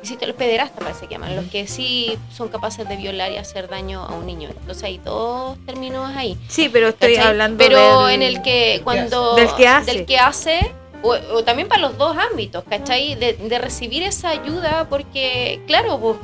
Existen 0.00 0.28
los 0.28 0.36
pederastas, 0.36 0.82
parece 0.82 1.06
que 1.06 1.14
llaman, 1.14 1.36
los 1.36 1.44
que 1.46 1.66
sí 1.66 2.18
son 2.34 2.48
capaces 2.48 2.88
de 2.88 2.96
violar 2.96 3.30
y 3.32 3.36
hacer 3.36 3.68
daño 3.68 4.02
a 4.02 4.14
un 4.14 4.24
niño. 4.24 4.48
Entonces 4.48 4.82
hay 4.84 4.96
dos 4.98 5.58
términos 5.66 6.10
ahí. 6.16 6.38
Sí, 6.48 6.70
pero 6.70 6.88
estoy 6.88 7.16
¿cachai? 7.16 7.28
hablando 7.30 7.58
Pero 7.58 8.06
del- 8.06 8.14
en 8.14 8.22
el 8.22 8.40
que 8.42 8.80
cuando 8.82 9.34
Del 9.36 9.54
que 9.56 9.68
hace. 9.68 9.92
del 9.92 10.06
que 10.06 10.18
hace, 10.18 10.72
o, 11.02 11.10
o 11.34 11.44
también 11.44 11.68
para 11.68 11.82
los 11.82 11.98
dos 11.98 12.16
ámbitos, 12.16 12.64
¿cachai? 12.64 13.14
De, 13.14 13.34
de 13.34 13.58
recibir 13.58 14.02
esa 14.02 14.30
ayuda 14.30 14.86
porque 14.88 15.60
claro, 15.66 15.98
pues, 15.98 16.16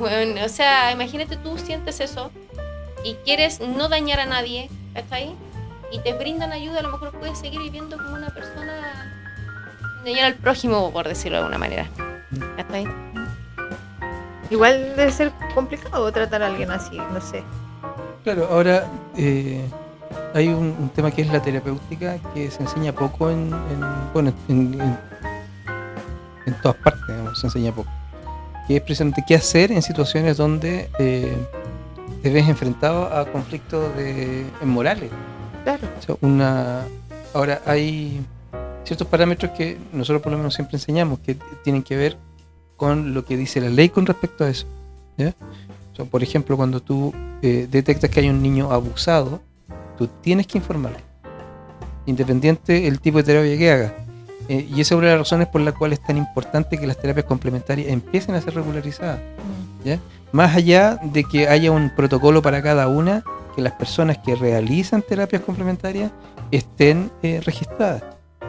o 0.43 0.49
sea, 0.49 0.91
imagínate 0.91 1.35
tú 1.37 1.57
sientes 1.59 1.99
eso 1.99 2.31
y 3.03 3.13
quieres 3.25 3.59
no 3.59 3.89
dañar 3.89 4.19
a 4.19 4.25
nadie, 4.25 4.69
¿cachai? 4.95 5.35
Y 5.91 5.99
te 5.99 6.13
brindan 6.13 6.51
ayuda, 6.51 6.79
a 6.79 6.83
lo 6.83 6.91
mejor 6.91 7.11
puedes 7.11 7.37
seguir 7.39 7.59
viviendo 7.61 7.97
como 7.97 8.13
una 8.13 8.29
persona 8.29 9.13
dañar 10.03 10.25
al 10.25 10.33
prójimo, 10.35 10.91
por 10.91 11.07
decirlo 11.07 11.37
de 11.37 11.43
alguna 11.43 11.57
manera. 11.57 11.87
Igual 14.49 14.93
debe 14.95 15.11
ser 15.11 15.31
complicado 15.53 16.09
tratar 16.11 16.41
a 16.43 16.47
alguien 16.47 16.71
así, 16.71 16.97
no 16.97 17.19
sé. 17.21 17.43
Claro, 18.23 18.47
ahora 18.51 18.85
eh, 19.17 19.61
hay 20.33 20.47
un, 20.49 20.75
un 20.79 20.89
tema 20.89 21.11
que 21.11 21.21
es 21.21 21.27
la 21.29 21.41
terapéutica 21.41 22.17
que 22.33 22.49
se 22.51 22.61
enseña 22.63 22.91
poco 22.93 23.29
en, 23.29 23.53
en- 23.53 24.13
bueno, 24.13 24.33
en, 24.47 24.73
en- 24.81 24.97
en 26.45 26.61
todas 26.61 26.77
partes, 26.77 27.01
digamos, 27.07 27.39
se 27.39 27.47
enseña 27.47 27.71
poco. 27.73 27.89
Que 28.67 28.77
es 28.77 28.81
precisamente 28.81 29.23
qué 29.27 29.35
hacer 29.35 29.71
en 29.71 29.81
situaciones 29.81 30.37
donde 30.37 30.89
eh, 30.99 31.37
te 32.23 32.29
ves 32.29 32.47
enfrentado 32.47 33.05
a 33.13 33.25
conflictos 33.25 33.93
de, 33.97 34.45
morales. 34.61 35.11
Claro. 35.67 35.89
O 35.99 36.01
sea, 36.01 36.15
una, 36.21 36.85
ahora 37.33 37.61
hay 37.65 38.21
ciertos 38.85 39.05
parámetros 39.05 39.51
que 39.51 39.77
nosotros 39.91 40.21
por 40.21 40.31
lo 40.31 40.37
menos 40.37 40.53
siempre 40.53 40.77
enseñamos 40.77 41.19
que 41.19 41.35
tienen 41.61 41.83
que 41.83 41.97
ver 41.97 42.15
con 42.77 43.13
lo 43.13 43.25
que 43.25 43.35
dice 43.35 43.59
la 43.59 43.69
ley 43.69 43.89
con 43.89 44.05
respecto 44.05 44.45
a 44.45 44.49
eso. 44.49 44.65
¿ya? 45.17 45.33
O 45.91 45.95
sea, 45.97 46.05
por 46.05 46.23
ejemplo, 46.23 46.55
cuando 46.55 46.79
tú 46.79 47.13
eh, 47.41 47.67
detectas 47.69 48.09
que 48.09 48.21
hay 48.21 48.29
un 48.29 48.41
niño 48.41 48.71
abusado, 48.71 49.41
tú 49.97 50.07
tienes 50.21 50.47
que 50.47 50.57
informarle, 50.57 51.01
independiente 52.05 52.87
el 52.87 53.01
tipo 53.01 53.17
de 53.17 53.25
terapia 53.25 53.57
que 53.57 53.69
haga. 53.69 53.93
Eh, 54.47 54.65
y 54.73 54.79
esa 54.79 54.95
es 54.95 54.97
una 54.99 55.07
de 55.07 55.13
las 55.17 55.19
razones 55.23 55.49
por 55.49 55.59
la 55.59 55.73
cual 55.73 55.91
es 55.91 55.99
tan 55.99 56.15
importante 56.15 56.77
que 56.77 56.87
las 56.87 56.95
terapias 56.95 57.25
complementarias 57.25 57.89
empiecen 57.89 58.35
a 58.35 58.41
ser 58.41 58.55
regularizadas. 58.55 59.19
¿ya? 59.83 59.99
Más 60.31 60.55
allá 60.55 60.97
de 61.03 61.25
que 61.25 61.49
haya 61.49 61.71
un 61.71 61.89
protocolo 61.93 62.41
para 62.41 62.61
cada 62.63 62.87
una, 62.87 63.25
que 63.57 63.63
las 63.63 63.73
personas 63.73 64.19
que 64.19 64.35
realizan 64.35 65.01
terapias 65.01 65.41
complementarias 65.41 66.11
estén 66.51 67.11
eh, 67.23 67.41
registradas. 67.43 68.03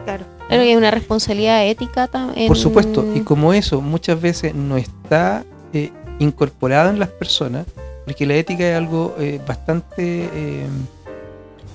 Claro. 0.05 0.23
Claro 0.47 0.63
que 0.63 0.69
hay 0.69 0.75
una 0.75 0.91
responsabilidad 0.91 1.67
ética 1.67 2.07
también. 2.07 2.47
Por 2.47 2.57
supuesto, 2.57 3.05
y 3.15 3.21
como 3.21 3.53
eso 3.53 3.81
muchas 3.81 4.21
veces 4.21 4.53
no 4.53 4.77
está 4.77 5.43
eh, 5.73 5.91
incorporado 6.19 6.91
en 6.91 6.99
las 6.99 7.09
personas, 7.09 7.65
porque 8.05 8.25
la 8.25 8.35
ética 8.35 8.69
es 8.69 8.77
algo 8.77 9.15
eh, 9.19 9.41
bastante, 9.47 10.29
eh, 10.33 10.67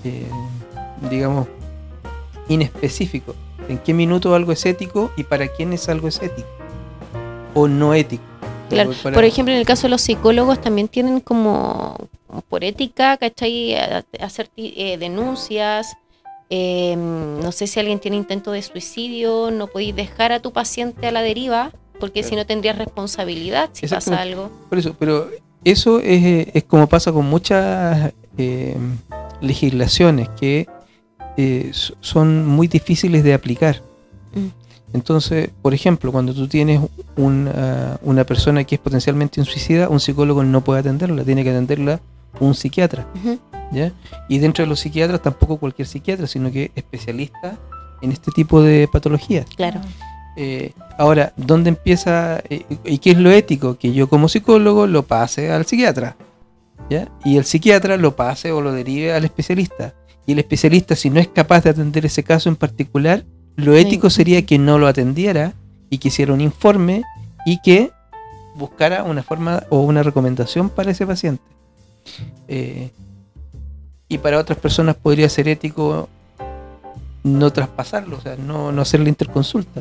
eh, 0.04 0.26
digamos, 1.10 1.48
inespecífico. 2.48 3.34
¿En 3.68 3.78
qué 3.78 3.94
minuto 3.94 4.34
algo 4.34 4.52
es 4.52 4.64
ético 4.64 5.10
y 5.16 5.24
para 5.24 5.48
quién 5.48 5.72
es 5.72 5.88
algo 5.88 6.06
es 6.06 6.22
ético? 6.22 6.48
O 7.54 7.66
no 7.66 7.94
ético. 7.94 8.22
Claro, 8.68 8.92
Por 9.02 9.24
ejemplo, 9.24 9.52
en 9.52 9.60
el 9.60 9.66
caso 9.66 9.82
de 9.82 9.90
los 9.90 10.02
psicólogos 10.02 10.60
también 10.60 10.88
tienen 10.88 11.20
como 11.20 11.96
por 12.42 12.64
ética, 12.64 13.16
¿cachai? 13.16 13.74
A- 13.76 14.04
Hacer 14.20 14.48
ti- 14.48 14.74
eh, 14.76 14.98
denuncias. 14.98 15.96
eh, 16.50 16.94
no 16.96 17.50
sé 17.52 17.66
si 17.66 17.80
alguien 17.80 17.98
tiene 17.98 18.16
intento 18.18 18.52
de 18.52 18.60
suicidio, 18.62 19.50
no 19.50 19.66
podéis 19.66 19.96
dejar 19.96 20.30
a 20.30 20.40
tu 20.40 20.52
paciente 20.52 21.06
a 21.06 21.10
la 21.10 21.22
deriva, 21.22 21.72
porque 21.98 22.22
si 22.22 22.36
no 22.36 22.44
tendrías 22.46 22.76
responsabilidad 22.76 23.70
si 23.72 23.88
pasa 23.88 24.20
algo. 24.20 24.50
Por 24.68 24.78
eso, 24.78 24.94
pero 24.98 25.30
eso 25.64 26.00
es, 26.00 26.22
eh, 26.22 26.50
es 26.54 26.64
como 26.64 26.86
pasa 26.86 27.10
con 27.12 27.24
muchas 27.26 28.12
eh, 28.36 28.76
legislaciones 29.40 30.28
que 30.38 30.66
eh, 31.36 31.70
son 32.00 32.46
muy 32.46 32.68
difíciles 32.68 33.24
de 33.24 33.34
aplicar. 33.34 33.82
Mm. 34.34 34.94
Entonces, 34.94 35.50
por 35.62 35.74
ejemplo, 35.74 36.12
cuando 36.12 36.32
tú 36.34 36.46
tienes 36.46 36.80
una, 37.16 37.98
una 38.02 38.24
persona 38.24 38.62
que 38.64 38.76
es 38.76 38.80
potencialmente 38.80 39.40
un 39.40 39.46
suicida, 39.46 39.88
un 39.88 39.98
psicólogo 39.98 40.44
no 40.44 40.62
puede 40.62 40.80
atenderla, 40.80 41.24
tiene 41.24 41.42
que 41.42 41.50
atenderla 41.50 42.00
un 42.40 42.54
psiquiatra. 42.54 43.06
¿ya? 43.72 43.92
Y 44.28 44.38
dentro 44.38 44.64
de 44.64 44.68
los 44.68 44.80
psiquiatras 44.80 45.22
tampoco 45.22 45.58
cualquier 45.58 45.88
psiquiatra, 45.88 46.26
sino 46.26 46.50
que 46.50 46.70
especialista 46.74 47.58
en 48.02 48.12
este 48.12 48.30
tipo 48.32 48.62
de 48.62 48.88
patologías. 48.88 49.46
Claro. 49.56 49.80
Eh, 50.36 50.72
ahora, 50.98 51.32
¿dónde 51.36 51.68
empieza 51.70 52.42
eh, 52.50 52.64
y 52.84 52.98
qué 52.98 53.12
es 53.12 53.18
lo 53.18 53.30
ético? 53.30 53.78
Que 53.78 53.92
yo 53.92 54.08
como 54.08 54.28
psicólogo 54.28 54.86
lo 54.86 55.04
pase 55.04 55.52
al 55.52 55.64
psiquiatra, 55.64 56.16
¿ya? 56.90 57.08
Y 57.24 57.36
el 57.36 57.44
psiquiatra 57.44 57.96
lo 57.96 58.16
pase 58.16 58.52
o 58.52 58.60
lo 58.60 58.72
derive 58.72 59.12
al 59.12 59.24
especialista. 59.24 59.94
Y 60.26 60.32
el 60.32 60.38
especialista, 60.38 60.96
si 60.96 61.10
no 61.10 61.20
es 61.20 61.28
capaz 61.28 61.64
de 61.64 61.70
atender 61.70 62.06
ese 62.06 62.24
caso 62.24 62.48
en 62.48 62.56
particular, 62.56 63.24
lo 63.56 63.74
ético 63.74 64.10
sería 64.10 64.44
que 64.44 64.58
no 64.58 64.78
lo 64.78 64.88
atendiera 64.88 65.52
y 65.90 65.98
que 65.98 66.08
hiciera 66.08 66.32
un 66.32 66.40
informe 66.40 67.04
y 67.46 67.60
que 67.62 67.92
buscara 68.56 69.04
una 69.04 69.22
forma 69.22 69.64
o 69.70 69.80
una 69.80 70.02
recomendación 70.02 70.70
para 70.70 70.90
ese 70.90 71.06
paciente. 71.06 71.42
Eh, 72.48 72.90
y 74.08 74.18
para 74.18 74.38
otras 74.38 74.58
personas 74.58 74.96
podría 74.96 75.28
ser 75.28 75.48
ético 75.48 76.08
no 77.22 77.50
traspasarlo, 77.52 78.18
o 78.18 78.20
sea, 78.20 78.36
no, 78.36 78.70
no 78.70 78.82
hacer 78.82 79.00
la 79.00 79.08
interconsulta. 79.08 79.80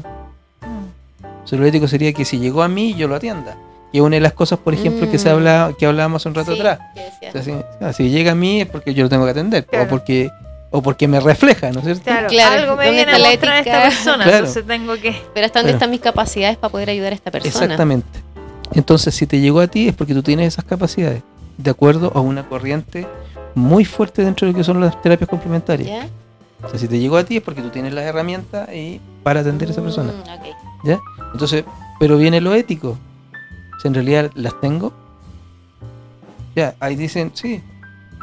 O 1.43 1.47
sea, 1.47 1.59
lo 1.59 1.65
ético 1.65 1.87
sería 1.87 2.13
que 2.13 2.23
si 2.25 2.39
llegó 2.39 2.63
a 2.63 2.67
mí, 2.69 2.93
yo 2.95 3.07
lo 3.07 3.15
atienda. 3.15 3.57
Y 3.91 3.97
es 3.97 4.01
una 4.03 4.15
de 4.15 4.21
las 4.21 4.33
cosas, 4.33 4.57
por 4.59 4.73
ejemplo, 4.73 5.11
que 5.11 5.19
se 5.19 5.29
Mm. 5.29 5.31
habla, 5.33 5.73
que 5.77 5.85
hablábamos 5.85 6.21
hace 6.21 6.29
un 6.29 6.35
rato 6.35 6.53
Sí, 6.53 6.59
atrás. 6.59 6.79
que 6.95 7.01
decía. 7.01 7.29
O 7.29 7.31
sea, 7.33 7.43
si, 7.43 7.51
ah, 7.85 7.93
si 7.93 8.09
llega 8.09 8.31
a 8.31 8.35
mí 8.35 8.61
es 8.61 8.67
porque 8.67 8.93
yo 8.93 9.03
lo 9.03 9.09
tengo 9.09 9.25
que 9.25 9.31
atender. 9.31 9.65
Claro. 9.65 9.85
O 9.85 9.87
porque 9.89 10.31
o 10.75 10.81
porque 10.81 11.07
me 11.07 11.19
refleja, 11.19 11.69
¿no 11.71 11.79
es 11.81 11.85
cierto? 11.85 12.03
Claro, 12.05 12.27
Claro, 12.29 12.61
algo 12.63 12.75
me 12.77 12.85
¿dónde 12.87 12.91
viene 13.05 13.11
a 13.11 13.15
está 13.17 13.19
la 13.19 13.29
mostrar 13.29 13.57
esta 13.59 13.81
persona, 13.83 14.23
Claro. 14.23 14.37
entonces 14.39 14.65
tengo 14.65 14.95
que... 14.95 15.15
Pero 15.35 15.45
hasta 15.45 15.59
dónde 15.59 15.73
están 15.73 15.91
mis 15.91 15.99
capacidades 16.01 16.57
para 16.57 16.71
poder 16.71 16.89
ayudar 16.89 17.11
a 17.11 17.15
esta 17.15 17.29
persona. 17.29 17.65
Exactamente. 17.65 18.07
Entonces, 18.73 19.13
si 19.13 19.27
te 19.27 19.39
llegó 19.39 19.59
a 19.59 19.67
ti 19.67 19.89
es 19.89 19.93
porque 19.95 20.15
tú 20.15 20.23
tienes 20.23 20.47
esas 20.47 20.65
capacidades, 20.65 21.21
de 21.57 21.69
acuerdo 21.71 22.11
a 22.15 22.21
una 22.21 22.47
corriente 22.47 23.07
muy 23.55 23.85
fuerte 23.85 24.23
dentro 24.23 24.47
de 24.47 24.53
lo 24.53 24.57
que 24.57 24.63
son 24.63 24.79
las 24.81 24.99
terapias 25.01 25.29
complementarias. 25.29 25.87
¿Ya? 25.89 26.07
O 26.65 26.69
sea, 26.69 26.79
si 26.79 26.87
te 26.87 26.97
llegó 26.99 27.17
a 27.17 27.23
ti 27.23 27.37
es 27.37 27.43
porque 27.43 27.61
tú 27.61 27.69
tienes 27.69 27.93
las 27.93 28.05
herramientas 28.05 28.69
y 28.73 28.99
para 29.21 29.41
atender 29.41 29.67
a 29.67 29.71
esa 29.71 29.81
persona. 29.81 30.11
Mm, 30.13 30.89
ok. 30.89 30.99
Entonces, 31.33 31.65
pero 31.99 32.17
viene 32.17 32.39
lo 32.41 32.53
ético. 32.53 32.97
Si 33.81 33.87
en 33.87 33.93
realidad 33.93 34.31
las 34.35 34.59
tengo, 34.61 34.93
ya, 36.55 36.75
ahí 36.79 36.95
dicen, 36.95 37.31
sí, 37.33 37.61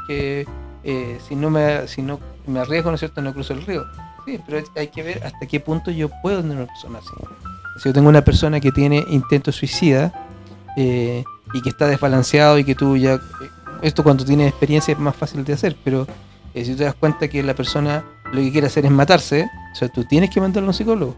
que 0.07 0.47
eh, 0.85 1.19
si 1.29 1.37
no 1.37 1.51
me 1.51 1.87
si 1.89 2.01
no 2.03 2.19
me 2.47 2.61
arriesgo, 2.61 2.91
¿no 2.91 2.95
es 2.95 3.01
cierto?, 3.01 3.21
no 3.23 3.33
cruzo 3.35 3.53
el 3.53 3.65
río. 3.67 3.85
Sí, 4.25 4.39
pero 4.47 4.59
hay- 4.59 4.81
hay 4.83 4.89
que 4.89 5.03
ver 5.03 5.25
hasta 5.25 5.47
qué 5.47 5.61
punto 5.61 5.91
yo 5.91 6.09
puedo 6.23 6.41
tener 6.41 6.57
una 6.57 6.67
persona 6.67 6.99
así. 6.99 7.11
Si 7.83 7.89
yo 7.89 7.93
tengo 7.93 8.09
una 8.09 8.23
persona 8.23 8.61
que 8.61 8.71
tiene 8.73 9.05
intento 9.09 9.53
suicida 9.53 10.13
eh, 10.77 11.25
y 11.53 11.61
que 11.63 11.69
está 11.71 11.87
desbalanceado 11.87 12.59
y 12.59 12.65
que 12.65 12.75
tú 12.75 12.97
ya... 12.97 13.15
eh, 13.15 13.21
esto 13.83 14.03
cuando 14.03 14.25
tienes 14.25 14.49
experiencia 14.49 14.93
es 14.93 14.99
más 14.99 15.17
fácil 15.17 15.45
de 15.45 15.53
hacer, 15.55 15.77
pero 15.83 16.07
eh, 16.55 16.65
si 16.65 16.73
tú 16.73 16.79
te 16.79 16.85
das 16.85 16.95
cuenta 16.95 17.29
que 17.29 17.43
la 17.43 17.55
persona 17.55 18.05
lo 18.33 18.41
que 18.41 18.53
quiere 18.53 18.67
hacer 18.67 18.85
es 18.85 18.91
matarse, 18.91 19.49
o 19.73 19.75
sea, 19.75 19.89
tú 19.89 20.05
tienes 20.05 20.31
que 20.31 20.41
mandarlo 20.41 20.69
a 20.69 20.71
un 20.71 20.75
psicólogo. 20.75 21.17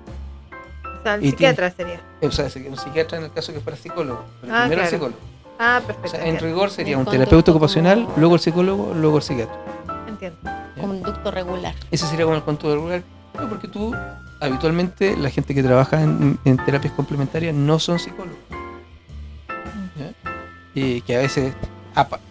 O 1.01 1.03
sea, 1.03 1.15
el 1.15 1.25
Y 1.25 1.31
psiquiatra 1.31 1.71
sería. 1.71 2.01
O 2.23 2.31
sea, 2.31 2.45
un 2.69 2.77
psiquiatra 2.77 3.19
en 3.19 3.25
el 3.25 3.33
caso 3.33 3.53
que 3.53 3.61
fuera 3.61 3.77
psicólogo. 3.77 4.25
Pero 4.41 4.55
Ah, 4.55 4.61
primero 4.67 4.83
el 4.83 4.89
claro. 4.89 4.91
psicólogo. 4.91 5.19
Ah, 5.59 5.81
O 5.83 5.87
perfecto. 5.87 6.09
sea, 6.17 6.27
en 6.27 6.39
rigor 6.39 6.71
sería 6.71 6.97
Un 6.99 7.05
terapeuta 7.05 7.51
ocupacional, 7.51 8.05
como- 8.05 8.17
luego 8.19 8.35
el 8.37 8.41
psicólogo, 8.41 8.95
luego 8.95 9.17
el 9.19 9.23
psiquiatra. 9.23 9.57
entiendo. 10.09 10.39
Conducto 10.81 11.31
regular. 11.31 11.75
Ese 11.91 12.07
sería 12.07 12.25
como 12.25 12.37
el 12.37 12.43
conducto 12.43 12.73
regular. 12.75 13.03
No, 13.35 13.49
porque 13.49 13.67
tú, 13.69 13.95
habitualmente, 14.41 15.17
la 15.17 15.31
gente 15.31 15.55
que 15.55 15.63
trabaja 15.63 16.01
en, 16.03 16.39
en 16.45 16.57
terapias 16.65 16.93
complementarias 16.95 17.55
no 17.55 17.79
son 17.79 17.99
psicólogos. 17.99 18.39
Que 20.75 21.17
a 21.17 21.19
veces 21.19 21.55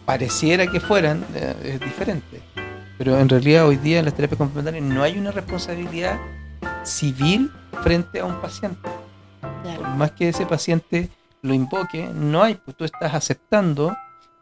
pareciera 0.06 0.68
que 0.68 0.80
fueran, 0.80 1.26
eh, 1.36 1.56
es 1.64 1.80
diferente. 1.80 2.42
Pero 2.98 3.18
en 3.18 3.30
realidad 3.30 3.68
hoy 3.68 3.78
día 3.78 4.00
en 4.00 4.06
las 4.06 4.14
terapias 4.14 4.38
complementarias 4.38 4.84
no 4.84 5.02
hay 5.04 5.18
una 5.18 5.32
responsabilidad 5.32 6.20
civil 6.84 7.52
frente 7.84 8.20
a 8.20 8.26
un 8.26 8.40
paciente. 8.42 8.90
Por 9.64 9.90
más 9.96 10.12
que 10.12 10.30
ese 10.30 10.46
paciente 10.46 11.10
lo 11.42 11.54
invoque, 11.54 12.10
no 12.14 12.44
hay, 12.44 12.56
pues 12.56 12.78
tú 12.78 12.86
estás 12.86 13.14
aceptando 13.14 13.96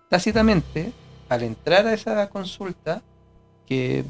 tácitamente 0.10 0.92
al 1.30 1.44
entrar 1.44 1.88
a 1.88 1.94
esa 1.94 2.28
consulta 2.30 3.02
que 3.66 4.04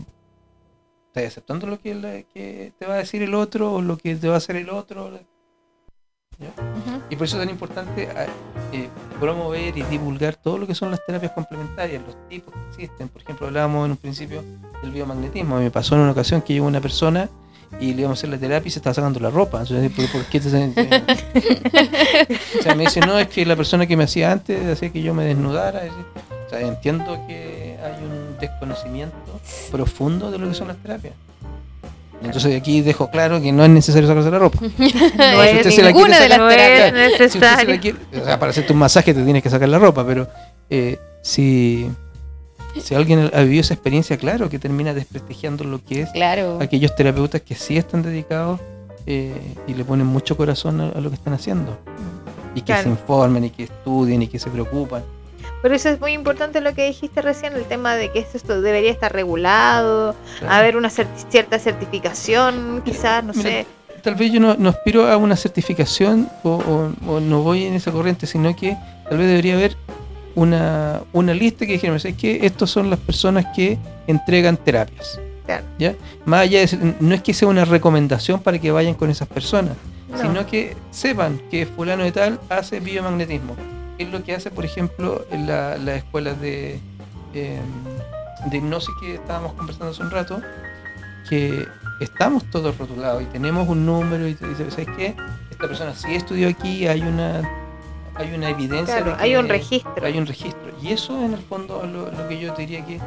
estás 1.08 1.26
aceptando 1.26 1.68
lo 1.68 1.80
que 1.80 2.74
te 2.78 2.86
va 2.86 2.96
a 2.96 2.98
decir 2.98 3.22
el 3.22 3.36
otro 3.36 3.74
o 3.74 3.82
lo 3.82 3.98
que 3.98 4.16
te 4.16 4.28
va 4.28 4.36
a 4.36 4.38
hacer 4.38 4.56
el 4.56 4.70
otro. 4.70 5.20
Y 7.10 7.16
por 7.16 7.26
eso 7.26 7.38
es 7.38 7.42
tan 7.44 7.50
importante 7.50 8.08
a- 8.10 8.26
eh, 8.76 8.88
promover 9.20 9.78
y 9.78 9.84
divulgar 9.84 10.36
todo 10.36 10.58
lo 10.58 10.68
que 10.68 10.76
son 10.76 10.92
las 10.92 11.06
terapias 11.06 11.32
complementarias, 11.34 12.02
los 12.06 12.16
tipos 12.30 12.54
que 12.54 12.84
existen. 12.84 13.08
Por 13.10 13.22
ejemplo, 13.22 13.48
hablábamos 13.48 13.86
en 13.86 13.92
un 13.92 13.98
principio 13.98 14.44
del 14.82 14.92
biomagnetismo. 14.92 15.56
A 15.56 15.60
mí 15.60 15.66
me 15.66 15.72
pasó 15.72 15.96
en 15.96 16.02
una 16.02 16.12
ocasión 16.12 16.42
que 16.42 16.54
llegó 16.54 16.68
una 16.68 16.82
persona 16.82 17.30
y 17.80 17.94
le 17.94 18.02
íbamos 18.02 18.18
a 18.18 18.20
hacer 18.20 18.30
la 18.30 18.38
terapia 18.38 18.68
y 18.68 18.72
se 18.72 18.80
estaba 18.80 18.94
sacando 18.94 19.20
la 19.20 19.30
ropa. 19.30 19.60
Entonces, 19.62 19.92
¿por, 19.92 20.10
por 20.12 20.24
qué 20.26 20.40
te- 20.40 20.48
o 22.60 22.64
sea, 22.64 22.76
me 22.76 22.84
dice, 22.86 23.00
no, 23.02 23.18
es 23.20 23.28
que 23.28 23.46
la 23.46 23.56
persona 23.56 23.86
que 23.86 23.96
me 23.98 24.06
hacía 24.06 24.32
antes 24.32 24.66
hacía 24.68 24.92
que 24.92 25.02
yo 25.02 25.14
me 25.14 25.26
desnudara. 25.26 25.84
O 26.48 26.50
sea, 26.50 26.62
entiendo 26.62 27.20
que 27.28 27.78
hay 27.84 28.04
un 28.04 28.38
desconocimiento 28.40 29.16
profundo 29.72 30.32
de 30.32 30.38
lo 30.40 30.48
que 30.48 30.54
son 30.56 30.70
las 30.70 30.78
terapias. 30.78 31.14
Entonces 32.24 32.56
aquí 32.60 32.82
dejo 32.82 33.10
claro 33.10 33.42
que 33.42 33.52
no 33.52 33.64
es 33.64 33.70
necesario 33.70 34.08
sacarse 34.08 34.30
la 34.32 34.40
ropa. 34.40 34.60
No 34.70 34.70
si 34.78 34.86
es 34.88 35.56
usted 35.58 35.72
se 35.72 35.82
la 35.84 35.94
de 36.20 36.30
las 36.30 36.38
no 36.38 36.48
terapias. 36.50 36.94
es 36.94 37.18
Si 37.18 37.24
usted 37.24 37.30
se 37.30 37.40
necesario. 37.40 37.76
la 37.76 37.82
quiere- 37.82 37.98
o 38.22 38.26
sea, 38.26 38.40
para 38.40 38.50
hacerte 38.52 38.74
un 38.74 38.80
masaje 38.80 39.14
te 39.14 39.24
tienes 39.24 39.42
que 39.44 39.50
sacar 39.50 39.70
la 39.70 39.80
ropa, 39.80 40.06
pero 40.06 40.28
eh, 40.70 41.00
si, 41.22 41.90
si 42.82 42.94
alguien 42.96 43.32
ha 43.34 43.42
vivido 43.42 43.62
esa 43.62 43.74
experiencia, 43.74 44.18
claro 44.18 44.50
que 44.50 44.60
termina 44.60 44.94
desprestigiando 44.94 45.64
lo 45.64 45.84
que 45.84 46.02
es 46.02 46.10
Claro. 46.12 46.58
aquellos 46.62 46.94
terapeutas 46.96 47.42
que 47.42 47.56
sí 47.56 47.78
están 47.78 48.02
dedicados 48.04 48.60
eh, 49.06 49.34
y 49.68 49.74
le 49.74 49.86
ponen 49.86 50.06
mucho 50.06 50.36
corazón 50.36 50.82
a, 50.82 50.90
a 50.90 51.00
lo 51.02 51.10
que 51.10 51.16
están 51.16 51.34
haciendo. 51.34 51.78
Y 52.54 52.60
que 52.62 52.66
Claro. 52.66 52.84
se 52.84 52.90
informen 52.90 53.46
y 53.46 53.50
que 53.52 53.64
estudien 53.64 54.24
y 54.24 54.28
que 54.28 54.40
se 54.40 54.50
preocupan. 54.50 55.04
Por 55.62 55.74
eso 55.74 55.90
es 55.90 56.00
muy 56.00 56.14
importante 56.14 56.62
lo 56.62 56.74
que 56.74 56.86
dijiste 56.88 57.22
recién, 57.22 57.54
el 57.54 57.66
tema 57.66 57.96
de 57.96 58.12
que 58.12 58.20
esto 58.20 58.62
debería 58.62 58.92
estar 58.92 59.12
regulado, 59.12 60.16
Claro. 60.40 60.54
haber 60.54 60.78
una 60.78 60.90
cer- 60.90 61.08
cierta 61.30 61.60
certificación, 61.60 62.82
quizás, 62.86 63.24
no 63.24 63.34
Mira, 63.34 63.50
sé. 63.50 63.66
Tal 64.02 64.16
vez 64.16 64.32
yo 64.32 64.40
no, 64.40 64.56
no 64.56 64.70
aspiro 64.70 65.08
a 65.12 65.18
una 65.18 65.36
certificación 65.36 66.30
o, 66.44 66.52
o- 67.06 67.12
o 67.12 67.20
no 67.20 67.42
voy 67.42 67.66
en 67.66 67.74
esa 67.74 67.92
corriente, 67.92 68.26
sino 68.26 68.56
que 68.56 68.78
tal 69.10 69.18
vez 69.18 69.28
debería 69.28 69.56
haber 69.56 69.76
una, 70.36 71.02
una 71.12 71.34
lista 71.34 71.66
que 71.66 71.74
dijera, 71.74 72.00
¿sabes 72.00 72.16
qué? 72.18 72.40
Estos 72.44 72.72
son 72.72 72.90
las 72.90 73.00
personas 73.00 73.46
que 73.54 73.78
entregan 74.08 74.56
terapias. 74.56 75.20
Claro. 75.46 75.66
¿ya? 75.78 75.96
Más 76.26 76.42
allá 76.42 76.60
de 76.60 76.94
no 77.02 77.14
es 77.16 77.22
que 77.24 77.34
sea 77.34 77.48
una 77.48 77.66
recomendación 77.66 78.40
para 78.40 78.60
que 78.60 78.72
vayan 78.72 78.94
con 78.94 79.10
esas 79.10 79.28
personas, 79.28 79.74
No. 80.08 80.18
sino 80.22 80.46
que 80.46 80.78
sepan 80.92 81.42
que 81.52 81.66
fulano 81.66 82.04
de 82.04 82.12
tal 82.12 82.40
hace 82.50 82.80
biomagnetismo. 82.80 83.56
Es 84.00 84.10
lo 84.10 84.24
que 84.24 84.34
hace, 84.34 84.50
por 84.50 84.64
ejemplo, 84.66 85.26
en 85.30 85.46
la- 85.46 85.78
las 85.78 85.98
escuelas 85.98 86.40
de, 86.40 86.80
eh, 87.34 87.60
de 88.46 88.58
hipnosis 88.58 88.90
que 89.02 89.16
estábamos 89.16 89.54
conversando 89.54 89.92
hace 89.92 90.02
un 90.02 90.10
rato, 90.10 90.42
que 91.30 91.68
estamos 92.00 92.44
todos 92.50 92.78
rotulados 92.78 93.22
y 93.22 93.26
tenemos 93.26 93.68
un 93.68 93.86
número 93.86 94.26
y 94.28 94.36
te 94.36 94.48
dice, 94.48 94.72
¿sabes 94.72 94.88
qué? 94.96 95.16
Esta 95.52 95.68
persona 95.68 95.94
sí 95.94 96.16
estudió 96.16 96.48
aquí, 96.50 96.88
hay 96.88 97.02
una 97.02 97.42
hay 98.16 98.34
una 98.34 98.50
evidencia 98.50 98.98
Claro, 98.98 99.16
que 99.16 99.24
hay 99.24 99.36
un 99.38 99.48
registro. 99.48 100.06
hay 100.06 100.18
un 100.18 100.26
registro. 100.26 100.72
Y 100.82 100.90
eso 100.92 101.22
en 101.24 101.34
el 101.34 101.40
fondo 101.42 101.84
es 101.86 101.90
lo, 101.92 102.12
lo 102.12 102.28
que 102.28 102.38
yo 102.38 102.54
diría 102.54 102.86
que 102.86 103.00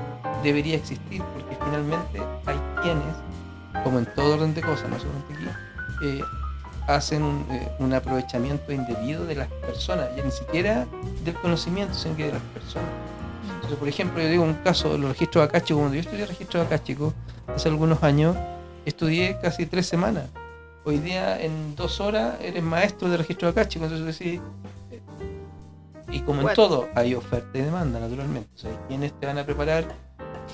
debería 0.42 0.76
existir, 0.76 1.20
porque 1.34 1.54
finalmente 1.62 2.18
hay 2.46 2.56
quienes, 2.82 3.84
como 3.84 3.98
en 3.98 4.06
todo 4.14 4.34
orden 4.36 4.54
de 4.54 4.62
cosas, 4.62 4.88
no 4.88 4.98
solamente 4.98 5.34
aquí, 5.34 5.44
eh, 6.06 6.20
hacen 6.86 7.22
un, 7.22 7.46
eh, 7.50 7.68
un 7.78 7.92
aprovechamiento 7.94 8.72
indebido 8.72 9.24
de 9.24 9.34
las 9.36 9.48
personas, 9.48 10.08
ya 10.16 10.24
ni 10.24 10.30
siquiera 10.30 10.86
del 11.24 11.34
conocimiento, 11.34 11.94
sino 11.94 12.16
que 12.16 12.26
de 12.26 12.32
las 12.32 12.42
personas. 12.42 12.90
Entonces, 13.54 13.78
por 13.78 13.88
ejemplo, 13.88 14.22
yo 14.22 14.28
digo 14.28 14.44
un 14.44 14.54
caso, 14.54 14.96
los 14.98 15.10
registros 15.10 15.44
acá 15.44 15.62
chicos, 15.62 15.80
cuando 15.80 15.94
yo 15.94 16.00
estudié 16.00 16.26
registros 16.26 16.66
acá 16.66 16.82
chicos, 16.82 17.14
hace 17.54 17.68
algunos 17.68 18.02
años, 18.02 18.36
estudié 18.84 19.38
casi 19.40 19.66
tres 19.66 19.86
semanas. 19.86 20.24
Hoy 20.84 20.98
día, 20.98 21.40
en 21.40 21.76
dos 21.76 22.00
horas, 22.00 22.34
eres 22.40 22.62
maestro 22.62 23.08
de 23.08 23.16
registro 23.16 23.48
acá 23.48 23.68
chicos, 23.68 23.90
entonces 23.90 24.18
decís, 24.18 24.40
eh, 24.90 25.00
y 26.10 26.20
como 26.20 26.48
en 26.48 26.54
todo, 26.54 26.88
hay 26.94 27.14
oferta 27.14 27.56
y 27.56 27.62
demanda, 27.62 28.00
naturalmente. 28.00 28.48
O 28.54 28.58
sea, 28.58 28.70
hay 28.70 28.76
quienes 28.88 29.12
te 29.18 29.26
van 29.26 29.38
a 29.38 29.44
preparar 29.44 29.84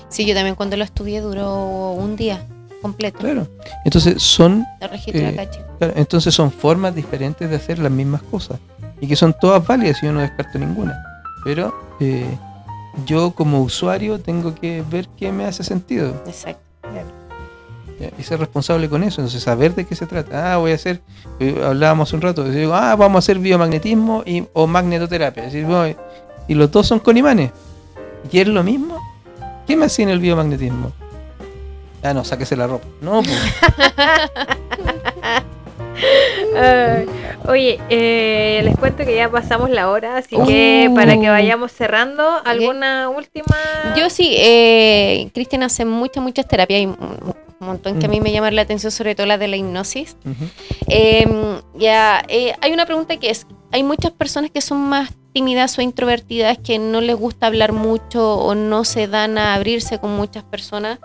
Sí, 0.07 0.25
yo 0.25 0.33
también 0.33 0.55
cuando 0.55 0.77
lo 0.77 0.83
estudié 0.83 1.21
duró 1.21 1.91
un 1.91 2.15
día 2.15 2.45
completo 2.81 3.19
Claro. 3.19 3.47
Entonces 3.85 4.21
son, 4.21 4.65
Eh, 5.07 5.47
claro, 5.77 5.93
entonces 5.95 6.33
son 6.33 6.51
formas 6.51 6.95
diferentes 6.95 7.49
de 7.49 7.55
hacer 7.55 7.79
las 7.79 7.91
mismas 7.91 8.21
cosas 8.23 8.59
y 9.01 9.07
que 9.07 9.15
son 9.15 9.33
todas 9.39 9.65
válidas 9.65 10.01
y 10.01 10.05
yo 10.07 10.11
no 10.13 10.19
descarto 10.21 10.57
ninguna. 10.59 10.97
Pero 11.43 11.73
eh, 11.99 12.25
yo 13.05 13.31
como 13.31 13.61
usuario 13.61 14.19
tengo 14.19 14.53
que 14.55 14.83
ver 14.89 15.07
qué 15.17 15.31
me 15.31 15.45
hace 15.45 15.63
sentido 15.63 16.21
Exacto. 16.25 16.59
y 18.17 18.23
ser 18.23 18.39
responsable 18.39 18.89
con 18.89 19.03
eso. 19.03 19.21
Entonces 19.21 19.43
saber 19.43 19.75
de 19.75 19.85
qué 19.85 19.95
se 19.95 20.05
trata. 20.05 20.53
Ah, 20.53 20.57
voy 20.57 20.71
a 20.71 20.75
hacer, 20.75 21.01
eh, 21.39 21.61
hablábamos 21.63 22.11
un 22.13 22.21
rato, 22.21 22.43
digo, 22.43 22.73
ah, 22.73 22.95
vamos 22.95 23.17
a 23.17 23.19
hacer 23.19 23.39
biomagnetismo 23.39 24.23
y, 24.25 24.45
o 24.53 24.67
magnetoterapia. 24.67 25.45
Es 25.45 25.53
decir, 25.53 25.67
voy- 25.67 25.95
y 26.47 26.55
los 26.55 26.71
dos 26.71 26.87
son 26.87 26.99
con 26.99 27.15
imanes. 27.17 27.51
¿Y 28.31 28.39
es 28.39 28.47
lo 28.47 28.63
mismo? 28.63 28.97
¿Qué 29.67 29.75
me 29.77 29.85
hacía 29.85 30.03
en 30.03 30.09
el 30.09 30.19
biomagnetismo? 30.19 30.91
Ah, 32.03 32.13
no, 32.13 32.23
sáquese 32.23 32.55
la 32.55 32.67
ropa. 32.67 32.87
No, 33.01 33.21
pues. 33.21 33.37
Oye, 37.47 37.79
eh, 37.89 38.61
les 38.63 38.77
cuento 38.77 39.03
que 39.05 39.15
ya 39.15 39.29
pasamos 39.29 39.69
la 39.69 39.89
hora, 39.89 40.17
así 40.17 40.35
que 40.45 40.87
Uh. 40.89 40.95
para 40.95 41.19
que 41.19 41.29
vayamos 41.29 41.71
cerrando, 41.71 42.23
¿alguna 42.45 43.09
última? 43.09 43.55
Yo 43.97 44.09
sí, 44.09 44.33
eh, 44.37 45.29
Cristian 45.33 45.63
hace 45.63 45.85
muchas, 45.85 46.23
muchas 46.23 46.47
terapias. 46.47 46.79
Hay 46.79 46.85
un 46.85 47.33
montón 47.59 47.99
que 47.99 48.05
a 48.05 48.09
mí 48.09 48.21
me 48.21 48.31
llaman 48.31 48.55
la 48.55 48.61
atención, 48.61 48.91
sobre 48.91 49.15
todo 49.15 49.25
la 49.25 49.37
de 49.37 49.47
la 49.47 49.57
hipnosis. 49.57 50.15
Eh, 50.87 51.27
ya, 51.75 52.23
eh, 52.27 52.53
hay 52.61 52.71
una 52.71 52.85
pregunta 52.85 53.17
que 53.17 53.29
es, 53.29 53.45
hay 53.71 53.83
muchas 53.83 54.11
personas 54.11 54.51
que 54.51 54.61
son 54.61 54.79
más 54.81 55.09
tímidas 55.33 55.77
o 55.77 55.81
introvertidas 55.81 56.57
que 56.57 56.79
no 56.79 57.01
les 57.01 57.15
gusta 57.15 57.47
hablar 57.47 57.73
mucho 57.73 58.35
o 58.37 58.55
no 58.55 58.83
se 58.85 59.07
dan 59.07 59.37
a 59.37 59.55
abrirse 59.55 59.99
con 59.99 60.15
muchas 60.15 60.43
personas. 60.43 60.99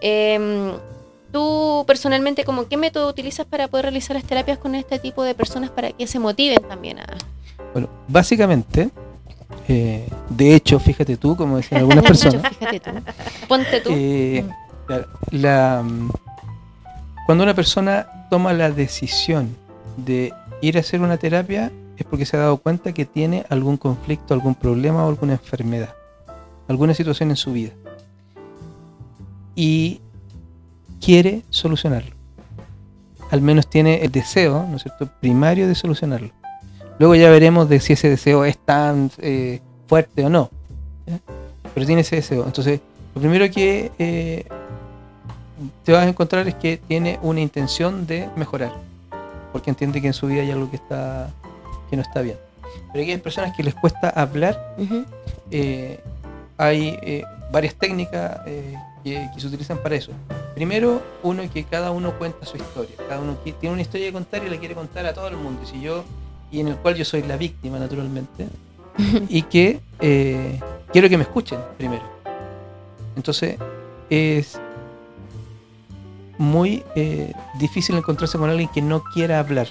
Eh, 0.00 0.72
Tú 1.32 1.84
personalmente, 1.86 2.44
como 2.44 2.66
qué 2.66 2.76
método 2.76 3.08
utilizas 3.08 3.46
para 3.46 3.68
poder 3.68 3.86
realizar 3.86 4.16
las 4.16 4.24
terapias 4.24 4.58
con 4.58 4.74
este 4.74 4.98
tipo 4.98 5.22
de 5.22 5.34
personas 5.34 5.70
para 5.70 5.92
que 5.92 6.06
se 6.06 6.18
motiven 6.18 6.58
también 6.68 6.98
a... 6.98 7.06
Bueno, 7.72 7.88
básicamente, 8.08 8.90
eh, 9.68 10.08
de 10.28 10.54
hecho, 10.56 10.80
fíjate 10.80 11.16
tú, 11.16 11.36
como 11.36 11.58
decían 11.58 11.82
algunas 11.82 12.04
personas, 12.06 12.42
Fíjate 12.56 12.80
tú. 12.80 12.90
Ponte 13.46 13.80
tú. 13.80 13.90
eh, 13.92 14.44
la, 15.30 15.82
mm, 15.84 16.10
cuando 17.26 17.44
una 17.44 17.54
persona 17.54 18.26
toma 18.28 18.52
la 18.52 18.72
decisión 18.72 19.54
de 19.96 20.32
ir 20.62 20.78
a 20.78 20.80
hacer 20.80 21.00
una 21.00 21.16
terapia 21.16 21.70
es 21.96 22.04
porque 22.06 22.26
se 22.26 22.36
ha 22.36 22.40
dado 22.40 22.56
cuenta 22.56 22.92
que 22.92 23.04
tiene 23.04 23.44
algún 23.50 23.76
conflicto, 23.76 24.34
algún 24.34 24.56
problema 24.56 25.04
o 25.04 25.08
alguna 25.08 25.34
enfermedad, 25.34 25.94
alguna 26.66 26.92
situación 26.92 27.30
en 27.30 27.36
su 27.36 27.52
vida. 27.52 27.70
Y 29.62 30.00
quiere 31.04 31.42
solucionarlo. 31.50 32.16
Al 33.30 33.42
menos 33.42 33.68
tiene 33.68 34.02
el 34.02 34.10
deseo, 34.10 34.64
¿no 34.66 34.76
es 34.76 34.84
cierto?, 34.84 35.06
primario 35.20 35.68
de 35.68 35.74
solucionarlo. 35.74 36.30
Luego 36.98 37.14
ya 37.14 37.28
veremos 37.28 37.68
de 37.68 37.78
si 37.78 37.92
ese 37.92 38.08
deseo 38.08 38.46
es 38.46 38.56
tan 38.56 39.10
eh, 39.18 39.60
fuerte 39.86 40.24
o 40.24 40.30
no. 40.30 40.48
Pero 41.74 41.84
tiene 41.84 42.00
ese 42.00 42.16
deseo. 42.16 42.46
Entonces, 42.46 42.80
lo 43.14 43.20
primero 43.20 43.50
que 43.50 43.92
eh, 43.98 44.46
te 45.84 45.92
vas 45.92 46.06
a 46.06 46.08
encontrar 46.08 46.48
es 46.48 46.54
que 46.54 46.78
tiene 46.78 47.18
una 47.20 47.42
intención 47.42 48.06
de 48.06 48.30
mejorar. 48.36 48.72
Porque 49.52 49.68
entiende 49.68 50.00
que 50.00 50.06
en 50.06 50.14
su 50.14 50.26
vida 50.26 50.40
hay 50.40 50.52
algo 50.52 50.70
que 50.70 50.76
está 50.76 51.28
que 51.90 51.96
no 51.96 52.02
está 52.02 52.22
bien. 52.22 52.38
Pero 52.92 53.02
aquí 53.02 53.12
hay 53.12 53.18
personas 53.18 53.54
que 53.54 53.62
les 53.62 53.74
cuesta 53.74 54.08
hablar. 54.08 54.74
Eh, 55.50 56.00
hay 56.56 57.24
varias 57.52 57.74
técnicas 57.74 58.40
que, 59.04 59.28
que 59.34 59.40
se 59.40 59.46
utilizan 59.46 59.78
para 59.78 59.94
eso. 59.96 60.12
Primero, 60.54 61.00
uno 61.22 61.42
que 61.52 61.64
cada 61.64 61.90
uno 61.90 62.12
cuenta 62.18 62.44
su 62.46 62.56
historia. 62.56 62.96
Cada 63.08 63.20
uno 63.20 63.36
qui- 63.44 63.54
tiene 63.58 63.72
una 63.74 63.82
historia 63.82 64.06
que 64.08 64.12
contar 64.12 64.44
y 64.44 64.50
la 64.50 64.56
quiere 64.58 64.74
contar 64.74 65.06
a 65.06 65.14
todo 65.14 65.28
el 65.28 65.36
mundo. 65.36 65.60
Y 65.64 65.66
si 65.66 65.80
yo 65.80 66.04
y 66.50 66.60
en 66.60 66.68
el 66.68 66.76
cual 66.76 66.96
yo 66.96 67.04
soy 67.04 67.22
la 67.22 67.36
víctima, 67.36 67.78
naturalmente, 67.78 68.48
y 69.28 69.42
que 69.42 69.80
eh, 70.00 70.58
quiero 70.92 71.08
que 71.08 71.16
me 71.16 71.22
escuchen 71.22 71.60
primero. 71.78 72.02
Entonces, 73.16 73.56
es 74.10 74.58
muy 76.38 76.82
eh, 76.94 77.32
difícil 77.58 77.96
encontrarse 77.96 78.38
con 78.38 78.48
alguien 78.50 78.68
que 78.72 78.82
no 78.82 79.02
quiera 79.12 79.38
hablar. 79.38 79.68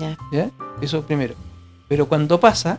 Ya. 0.00 0.16
¿ya? 0.32 0.50
Eso 0.80 1.02
primero. 1.02 1.34
Pero 1.88 2.06
cuando 2.08 2.40
pasa, 2.40 2.78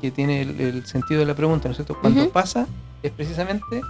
que 0.00 0.10
tiene 0.10 0.42
el, 0.42 0.60
el 0.60 0.86
sentido 0.86 1.20
de 1.20 1.26
la 1.26 1.34
pregunta, 1.34 1.68
¿no 1.68 1.72
es 1.72 1.76
cierto? 1.76 1.98
Cuando 2.00 2.22
Ujú. 2.22 2.30
pasa 2.30 2.66
es 3.02 3.10
precisamente 3.12 3.80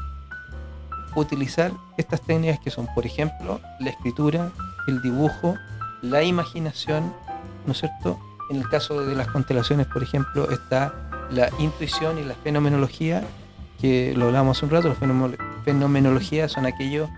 utilizar 1.21 1.73
estas 1.97 2.21
técnicas 2.21 2.59
que 2.61 2.71
son, 2.71 2.87
por 2.95 3.07
ejemplo, 3.07 3.61
la 3.81 3.91
escritura, 3.91 4.51
el 4.87 5.03
dibujo, 5.03 5.55
la 6.03 6.23
imaginación, 6.23 7.13
¿no 7.67 7.73
es 7.73 7.79
cierto? 7.79 8.19
En 8.51 8.57
el 8.57 8.69
caso 8.69 9.05
de 9.07 9.15
las 9.15 9.29
constelaciones, 9.29 9.87
por 9.87 10.03
ejemplo, 10.03 10.51
está 10.51 10.95
la 11.31 11.49
intuición 11.59 12.19
y 12.19 12.25
la 12.25 12.35
fenomenología, 12.35 13.23
que 13.81 14.15
lo 14.17 14.27
hablamos 14.27 14.57
hace 14.57 14.67
un 14.67 14.73
rato, 14.73 14.89
la 14.89 15.37
fenomenología 15.65 16.49
son 16.49 16.67
aquellas 16.67 17.09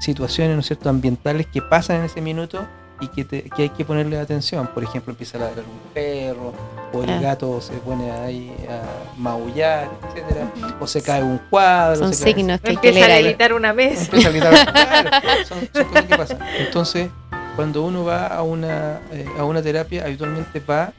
situaciones, 0.00 0.54
¿no 0.54 0.60
es 0.60 0.66
cierto?, 0.66 0.88
ambientales 0.88 1.46
que 1.46 1.62
pasan 1.62 1.96
en 1.96 2.04
ese 2.04 2.20
minuto 2.20 2.66
y 3.00 3.08
que, 3.08 3.24
te- 3.24 3.42
que 3.50 3.62
hay 3.62 3.68
que 3.70 3.84
ponerle 3.84 4.18
atención. 4.18 4.66
Por 4.68 4.82
ejemplo, 4.84 5.10
empieza 5.12 5.36
a 5.38 5.40
ladrar 5.42 5.64
un 5.64 5.92
perro, 5.92 6.52
o 6.92 7.02
el 7.02 7.10
Ah. 7.10 7.20
gato 7.20 7.60
se 7.60 7.74
pone 7.74 8.10
ahí 8.10 8.54
a 8.70 9.18
maullar, 9.18 9.90
etcétera, 10.08 10.50
o 10.80 10.86
se 10.86 11.02
cae 11.02 11.22
un 11.22 11.38
cuadro, 11.50 11.96
Son 11.96 12.14
se 12.14 12.24
signos 12.24 12.60
que 12.60 12.72
Empieza 12.72 13.04
a 13.04 13.08
levitar 13.08 13.52
una 13.52 13.72
mesa. 13.74 14.04
empieza 14.04 14.28
a 14.28 14.30
gritar. 14.32 14.52
Claro, 14.72 15.46
son, 15.46 15.58
son 15.72 15.84
cosas 15.84 16.04
que 16.04 16.16
pasan. 16.16 16.38
Entonces, 16.58 17.08
cuando 17.54 17.82
uno 17.82 18.04
va 18.04 18.26
a 18.28 18.42
una, 18.42 19.00
eh, 19.12 19.26
a 19.38 19.44
una 19.44 19.60
terapia, 19.62 20.04
habitualmente 20.04 20.60
va, 20.60 20.92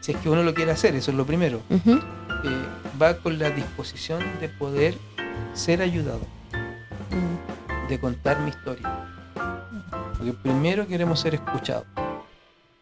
si 0.00 0.12
es 0.12 0.18
que 0.18 0.28
uno 0.28 0.42
lo 0.42 0.54
quiere 0.54 0.70
hacer, 0.72 0.94
eso 0.96 1.10
es 1.12 1.16
lo 1.16 1.24
primero, 1.24 1.60
eh, 1.70 3.00
va 3.00 3.14
con 3.18 3.38
la 3.38 3.50
disposición 3.50 4.22
de 4.40 4.48
poder 4.48 4.96
ser 5.54 5.82
ayudado, 5.82 6.20
Mm. 7.10 7.88
de 7.88 7.98
contar 8.00 8.40
mi 8.40 8.50
historia. 8.50 8.88
Porque 10.16 10.32
primero 10.32 10.86
queremos 10.86 11.20
ser 11.20 11.34
escuchados. 11.34 11.86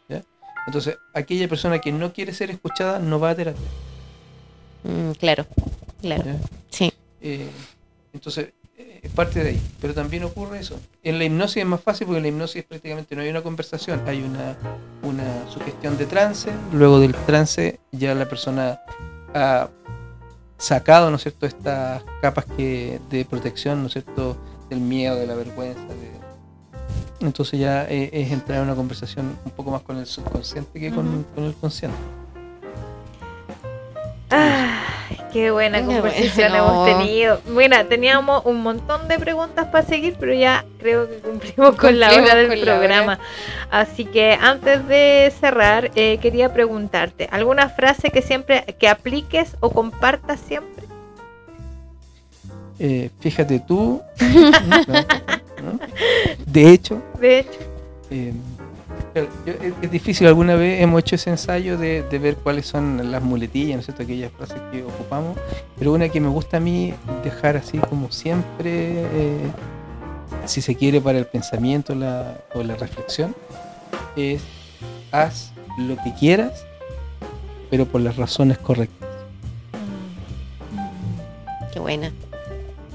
¿ya? 0.09 0.22
Entonces, 0.66 0.99
aquella 1.14 1.49
persona 1.49 1.78
que 1.80 1.93
no 1.93 2.12
quiere 2.12 2.33
ser 2.33 2.51
escuchada 2.51 2.99
no 2.99 3.18
va 3.18 3.30
a 3.30 3.35
terapia. 3.35 3.66
Mm, 4.85 5.12
claro, 5.12 5.47
claro. 6.01 6.24
¿ya? 6.24 6.37
Sí. 6.70 6.93
Eh, 7.20 7.49
entonces, 8.12 8.53
eh, 8.76 9.09
parte 9.14 9.43
de 9.43 9.51
ahí. 9.51 9.61
Pero 9.80 9.95
también 9.95 10.24
ocurre 10.24 10.59
eso. 10.61 10.78
En 11.03 11.18
la 11.18 11.24
hipnosis 11.24 11.59
es 11.59 11.66
más 11.66 11.80
fácil 11.80 12.07
porque 12.07 12.18
en 12.18 12.22
la 12.24 12.28
hipnosis 12.28 12.64
prácticamente 12.64 13.14
no 13.16 13.22
hay 13.22 13.28
una 13.28 13.43
conversación, 13.43 14.03
hay 14.07 14.22
una, 14.22 14.57
una 15.03 15.49
sugestión 15.51 15.97
de 15.99 16.07
trance. 16.07 16.51
Luego 16.72 17.01
del 17.01 17.14
trance 17.14 17.80
ya 17.93 18.14
la 18.14 18.28
persona 18.28 18.80
ha 19.35 19.68
sacado, 20.59 21.11
¿no 21.11 21.16
es 21.16 21.22
cierto?, 21.22 21.47
estas 21.47 22.03
capas 22.20 22.45
que, 22.57 23.01
de 23.11 23.24
protección, 23.24 23.80
¿no 23.80 23.87
es 23.87 23.95
cierto?, 23.95 24.37
del 24.68 24.80
miedo, 24.80 25.16
de 25.16 25.26
la 25.26 25.35
vergüenza. 25.35 25.80
de- 25.80 26.12
Entonces 27.27 27.59
ya 27.61 27.85
eh, 27.89 28.11
es 28.12 28.31
entrar 28.33 28.59
en 28.59 28.64
una 28.64 28.75
conversación 28.75 29.39
un 29.45 29.51
poco 29.53 29.70
más 29.70 29.83
con 29.83 29.99
el 29.99 30.07
subconsciente 30.07 30.81
que 30.81 30.91
con, 30.91 31.25
el 31.37 31.55
consciente. 31.55 31.97
Ay, 34.31 35.18
qué 35.33 35.51
buena 35.51 35.81
Qué 35.81 35.87
conversación 35.87 36.53
bueno. 36.53 36.57
hemos 36.57 36.87
tenido. 36.87 37.41
Mira, 37.49 37.85
teníamos 37.85 38.45
un 38.47 38.62
montón 38.62 39.09
de 39.09 39.18
preguntas 39.18 39.66
para 39.66 39.87
seguir, 39.87 40.16
pero 40.18 40.33
ya 40.33 40.64
creo 40.79 41.09
que 41.09 41.16
cumplimos 41.18 41.77
con 41.77 42.01
la 42.01 42.14
hora 42.14 42.35
del 42.35 42.61
programa. 42.61 43.18
Así 43.70 44.05
que 44.05 44.39
antes 44.41 44.87
de 44.89 45.33
cerrar, 45.39 45.91
eh, 45.95 46.18
quería 46.18 46.53
preguntarte, 46.53 47.29
¿alguna 47.31 47.68
frase 47.68 48.11
que 48.11 48.23
siempre 48.23 48.64
que 48.79 48.89
apliques 48.89 49.57
o 49.61 49.70
compartas 49.70 50.41
siempre? 50.41 50.85
Eh, 52.79 53.11
fíjate 53.20 53.61
tú. 53.61 54.03
¿no? 54.20 54.95
De 56.47 56.71
hecho, 56.73 57.01
De 57.21 57.39
hecho, 57.41 57.59
eh, 58.11 58.33
claro, 59.13 59.29
yo- 59.47 59.53
es, 59.83 59.91
difícil, 59.91 60.27
alguna 60.27 60.55
vez 60.57 60.81
hemos 60.83 61.01
hecho 61.01 61.15
ese 61.17 61.31
ensayo 61.31 61.79
de, 61.79 62.03
de 62.03 62.19
ver 62.19 62.37
cuáles 62.37 62.67
son 62.67 63.11
las 63.11 63.23
muletillas, 63.23 63.75
¿no 63.77 63.81
es 63.81 63.87
cierto? 63.87 64.03
Aquellas 64.03 64.33
frases 64.33 64.59
que 64.71 64.83
ocupamos, 64.85 65.37
pero 65.79 65.93
una 65.93 66.09
que 66.09 66.21
me 66.21 66.29
gusta 66.29 66.59
a 66.59 66.61
mí 66.61 66.95
dejar 67.25 67.57
así 67.57 67.79
como 67.79 68.11
siempre, 68.13 69.03
eh, 69.03 69.39
si 70.47 70.61
se 70.61 70.75
quiere 70.75 71.01
para 71.01 71.19
el 71.19 71.27
pensamiento 71.27 71.95
la- 71.95 72.39
o 72.55 72.63
la 72.63 72.77
reflexión, 72.77 73.35
es 74.17 74.43
haz 75.11 75.53
lo 75.79 75.97
que 75.97 76.13
quieras, 76.19 76.65
pero 77.71 77.87
por 77.87 78.01
las 78.03 78.17
razones 78.17 78.59
correctas. 78.59 79.09
Qué 81.73 81.81
buena. 81.81 82.13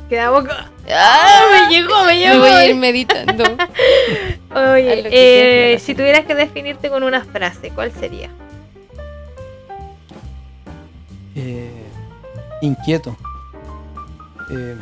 Quedamos 0.07 0.41
con... 0.45 0.55
¡Ah! 0.91 1.41
Me 1.51 1.75
llegó, 1.75 1.99
me 2.05 2.13
Me 2.13 2.19
llegó. 2.19 2.39
voy 2.39 2.49
a 2.49 2.65
ir 2.65 2.75
meditando. 2.87 3.43
Oye, 3.43 5.03
lo 5.03 5.09
que 5.09 5.09
eh, 5.11 5.65
quieras, 5.65 5.81
si 5.83 5.95
tuvieras 5.95 6.25
que 6.25 6.35
definirte 6.35 6.89
con 6.89 7.03
una 7.03 7.23
frase, 7.23 7.71
¿cuál 7.71 7.91
sería? 7.91 8.29
eh, 11.35 11.69
inquieto. 12.61 13.15
Eh, 14.49 14.75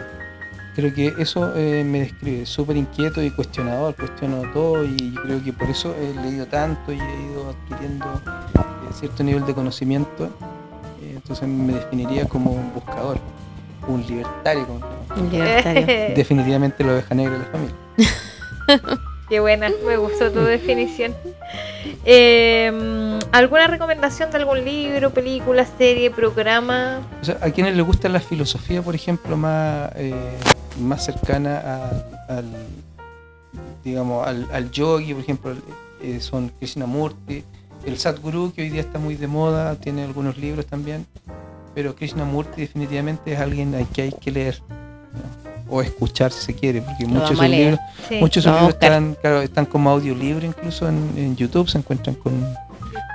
creo 0.75 0.93
que 0.93 1.13
eso 1.19 1.53
eh, 1.55 1.83
me 1.85 1.99
describe, 2.01 2.45
súper 2.45 2.77
inquieto 2.77 3.21
y 3.21 3.31
cuestionador, 3.31 3.95
cuestiono 3.95 4.43
todo 4.53 4.83
y 4.85 5.13
yo 5.13 5.21
creo 5.23 5.43
que 5.43 5.51
por 5.53 5.69
eso 5.69 5.95
he 5.95 6.13
leído 6.21 6.45
tanto 6.47 6.93
y 6.93 6.99
he 6.99 7.31
ido 7.31 7.49
adquiriendo 7.49 8.05
eh, 8.25 8.93
cierto 8.93 9.23
nivel 9.23 9.45
de 9.45 9.53
conocimiento. 9.53 10.25
Eh, 11.01 11.13
entonces 11.15 11.47
me 11.47 11.73
definiría 11.73 12.25
como 12.27 12.51
un 12.51 12.73
buscador, 12.73 13.17
un 13.87 14.05
libertario. 14.07 14.65
Un 15.15 15.29
libertario. 15.31 15.85
definitivamente 16.15 16.83
la 16.83 16.93
oveja 16.93 17.15
negra 17.15 17.33
de 17.33 17.39
la 17.39 17.45
familia. 17.45 17.75
Qué 19.29 19.39
buena, 19.39 19.69
me 19.87 19.97
gustó 19.97 20.31
tu 20.31 20.41
definición. 20.41 21.13
Eh, 22.05 23.19
¿Alguna 23.31 23.67
recomendación 23.67 24.29
de 24.31 24.37
algún 24.37 24.63
libro, 24.63 25.09
película, 25.11 25.65
serie, 25.65 26.11
programa? 26.11 26.99
O 27.21 27.25
sea, 27.25 27.37
a 27.41 27.49
quienes 27.49 27.75
les 27.75 27.85
gusta 27.85 28.07
la 28.09 28.19
filosofía, 28.19 28.81
por 28.83 28.93
ejemplo, 28.93 29.35
más, 29.35 29.89
eh, 29.95 30.13
más 30.79 31.03
cercana 31.05 31.57
a- 31.57 32.33
al, 32.37 32.45
digamos, 33.83 34.27
al, 34.27 34.47
al 34.53 34.69
yogi, 34.71 35.13
por 35.13 35.23
ejemplo, 35.23 35.55
eh, 36.01 36.19
son 36.21 36.49
Krishnamurti, 36.59 37.43
el 37.85 37.97
Sadhguru, 37.97 38.53
que 38.53 38.61
hoy 38.61 38.69
día 38.69 38.81
está 38.81 38.99
muy 38.99 39.15
de 39.15 39.27
moda, 39.27 39.75
tiene 39.75 40.03
algunos 40.03 40.37
libros 40.37 40.65
también, 40.67 41.05
pero 41.75 41.95
Krishnamurti 41.95 42.61
definitivamente 42.61 43.33
es 43.33 43.39
alguien 43.39 43.75
al 43.75 43.87
que 43.89 44.03
hay 44.03 44.11
que 44.13 44.31
leer, 44.31 44.59
¿no? 44.69 45.45
o 45.67 45.81
escuchar 45.81 46.31
si 46.31 46.45
se 46.45 46.53
quiere, 46.55 46.81
porque 46.81 47.05
muchos 47.05 47.31
de 47.31 47.35
sus 47.35 47.47
libros, 47.49 47.79
Sí. 48.07 48.15
muchos 48.19 48.43
sus 48.43 48.53
libros 48.53 48.69
están, 48.73 49.17
claro, 49.19 49.41
están 49.41 49.65
como 49.65 49.89
audiolibro 49.89 50.45
incluso 50.45 50.87
en, 50.87 51.11
en 51.17 51.35
YouTube, 51.35 51.67
se 51.67 51.77
encuentran 51.79 52.15
con, 52.15 52.33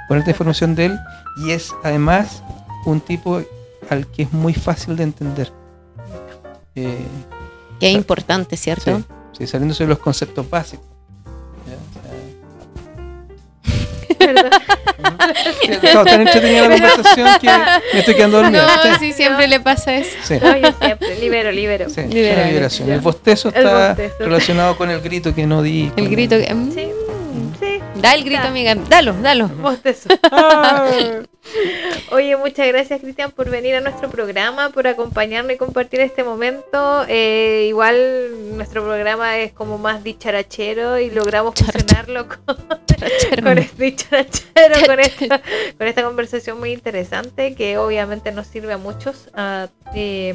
con 0.09 0.19
esta 0.19 0.31
información 0.31 0.75
de 0.75 0.87
él, 0.87 0.99
y 1.45 1.53
es 1.53 1.73
además 1.85 2.43
un 2.87 3.01
tipo 3.01 3.41
al 3.89 4.07
que 4.09 4.23
es 4.25 4.33
muy 4.33 4.53
fácil 4.53 4.97
de 4.97 5.05
entender. 5.05 5.53
Eh, 6.75 6.99
Qué 7.79 7.91
importante, 7.93 8.57
¿cierto? 8.57 8.99
sí, 8.99 9.05
sí, 9.39 9.47
saliéndose 9.47 9.85
de 9.85 9.89
los 9.89 9.99
conceptos 10.01 10.49
básicos. 10.51 10.87
Sí, 14.21 15.71
estaba 15.73 16.05
tan 16.05 16.21
entretenida 16.23 16.69
la 16.69 16.75
conversación 16.77 17.29
que 17.41 17.49
me 17.93 17.99
estoy 18.01 18.15
quedando 18.15 18.43
dormido. 18.43 18.65
No, 18.67 18.99
sí, 18.99 19.13
siempre 19.13 19.49
le 19.49 19.61
pasa 19.61 19.95
eso. 19.97 20.17
Sí, 20.23 20.39
No, 20.43 20.57
yo 20.57 20.73
siempre, 20.81 21.17
libero, 21.19 21.51
libero. 21.53 21.89
sí, 21.91 22.03
Libera, 22.03 22.37
una 22.43 22.47
liberación. 22.49 22.89
ya. 22.89 22.95
El 22.95 23.01
bostezo 23.01 23.49
El 23.49 23.57
está 23.57 23.89
bostezo. 23.89 24.15
relacionado 24.21 24.77
con 24.77 24.91
el 24.91 25.01
grito 25.01 25.35
que 25.35 25.47
no 25.47 25.63
di. 25.63 25.91
El 25.97 26.09
grito 26.09 26.37
que... 26.39 26.53
mm, 26.55 26.73
Sí, 26.75 26.89
sí. 27.61 27.81
Da 27.97 28.15
el 28.15 28.25
grito, 28.25 28.43
amiga. 28.47 28.75
Dalo, 28.75 29.15
dalo. 29.21 29.49
Bostezo. 29.49 30.09
Oye, 32.13 32.37
muchas 32.37 32.67
gracias 32.69 33.01
Cristian 33.01 33.31
por 33.31 33.51
venir 33.51 33.75
a 33.75 33.81
nuestro 33.81 34.11
programa, 34.11 34.71
por 34.71 34.87
acompañarnos 34.87 35.53
y 35.55 35.57
compartir 35.57 36.01
este 36.01 36.23
momento. 36.23 37.05
Eh, 37.09 37.67
igual 37.69 38.57
nuestro 38.57 38.85
programa 38.85 39.39
es 39.39 39.53
como 39.53 39.79
más 39.79 40.05
dicharachero 40.05 40.99
y 40.99 41.11
logramos 41.11 41.55
fusionarlo 41.55 42.27
con, 42.29 42.57
con 43.43 43.59
este 43.59 43.83
dicharachero, 43.85 44.87
con 44.87 45.01
esta, 45.01 45.41
con 45.79 45.87
esta 45.87 46.03
conversación 46.03 46.59
muy 46.59 46.73
interesante 46.73 47.55
que 47.55 47.79
obviamente 47.79 48.33
nos 48.33 48.47
sirve 48.47 48.73
a 48.73 48.79
muchos. 48.79 49.29
Ah, 49.35 49.69
eh, 49.95 50.35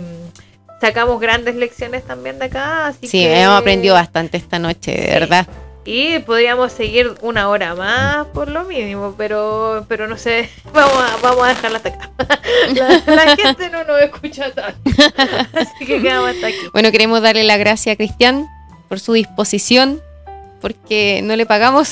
sacamos 0.82 1.20
grandes 1.20 1.56
lecciones 1.56 2.04
también 2.04 2.38
de 2.40 2.46
acá, 2.46 2.88
así 2.88 3.08
Sí, 3.08 3.20
que 3.22 3.42
hemos 3.42 3.60
aprendido 3.60 3.96
bastante 3.96 4.38
esta 4.38 4.60
noche, 4.60 4.92
de 4.92 4.98
Sí. 5.04 5.08
verdad. 5.20 5.48
y 5.88 6.18
podríamos 6.20 6.72
seguir 6.74 7.14
una 7.22 7.48
hora 7.48 7.76
más 7.76 8.26
por 8.34 8.48
lo 8.50 8.64
mínimo, 8.66 9.14
pero 9.18 9.86
pero 9.88 10.08
no 10.08 10.18
sé, 10.18 10.50
vamos 10.74 10.94
a, 10.98 11.18
vamos 11.22 11.44
a 11.46 11.50
dejarla 11.50 11.78
hasta 11.78 11.90
acá. 11.90 12.10
La, 12.76 13.04
la 13.16 13.36
gente 13.38 13.70
no 13.70 13.84
nos 13.84 14.02
escucha 14.02 14.52
tanto, 14.52 14.80
así 15.54 15.86
que 15.86 16.02
quedamos 16.02 16.32
hasta 16.32 16.48
aquí. 16.48 16.58
Bueno, 16.74 16.92
queremos 16.92 17.22
darle 17.22 17.44
la 17.44 17.58
gracia 17.58 17.94
a 17.94 17.96
Cristian 17.96 18.48
por 18.90 19.00
su 19.00 19.14
disposición, 19.14 20.02
porque 20.66 21.22
no 21.22 21.36
le 21.36 21.46
pagamos, 21.46 21.92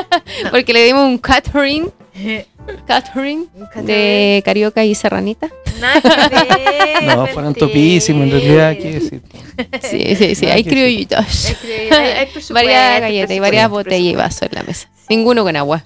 porque 0.52 0.72
le 0.72 0.84
dimos 0.84 1.04
un 1.04 1.18
catering 1.18 1.90
Catherine 2.86 3.46
de 3.82 4.40
Carioca 4.44 4.84
y 4.84 4.94
Serranita. 4.94 5.50
Nada 5.80 6.00
No, 7.02 7.26
fueron 7.26 7.56
topísimos 7.56 8.22
en 8.22 8.30
realidad, 8.30 8.68
hay 8.68 8.78
que 8.78 8.92
decir. 8.92 9.22
Sí, 9.82 10.14
sí, 10.14 10.34
sí, 10.36 10.46
Ah, 10.46 10.54
hay 10.54 10.62
criollitos. 10.62 11.56
Varias 12.50 13.00
galletas 13.00 13.36
y 13.36 13.40
varias 13.40 13.68
botellas 13.68 14.12
y 14.12 14.14
vasos 14.14 14.42
en 14.42 14.54
la 14.54 14.62
mesa. 14.62 14.88
Ninguno 15.08 15.42
con 15.42 15.56
agua. 15.56 15.82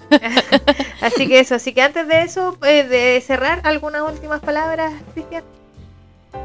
Así 1.00 1.28
que 1.28 1.40
eso, 1.40 1.54
así 1.54 1.72
que 1.72 1.80
antes 1.80 2.06
de 2.06 2.24
eso, 2.24 2.58
eh, 2.62 2.84
de 2.84 3.22
cerrar, 3.26 3.62
¿algunas 3.64 4.02
últimas 4.02 4.40
palabras, 4.42 4.92
Cristian? 5.14 5.44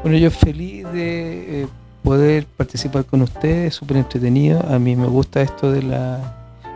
Bueno, 0.02 0.16
yo 0.16 0.30
feliz 0.30 0.90
de 0.92 1.62
eh, 1.64 1.66
poder 2.04 2.46
participar 2.46 3.04
con 3.06 3.22
ustedes, 3.22 3.74
súper 3.74 3.96
entretenido. 3.96 4.60
A 4.70 4.78
mí 4.78 4.94
me 4.94 5.06
gusta 5.06 5.40
esto 5.42 5.72
de 5.72 5.82
las 5.82 6.20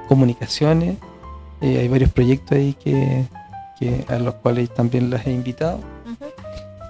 comunicaciones. 0.09 0.97
Eh, 1.61 1.79
hay 1.81 1.89
varios 1.89 2.11
proyectos 2.11 2.53
ahí 2.57 2.75
que, 2.83 3.25
que- 3.79 4.05
a 4.09 4.19
los 4.19 4.35
cuales 4.35 4.73
también 4.75 5.11
las 5.11 5.25
he 5.27 5.31
invitado. 5.33 5.79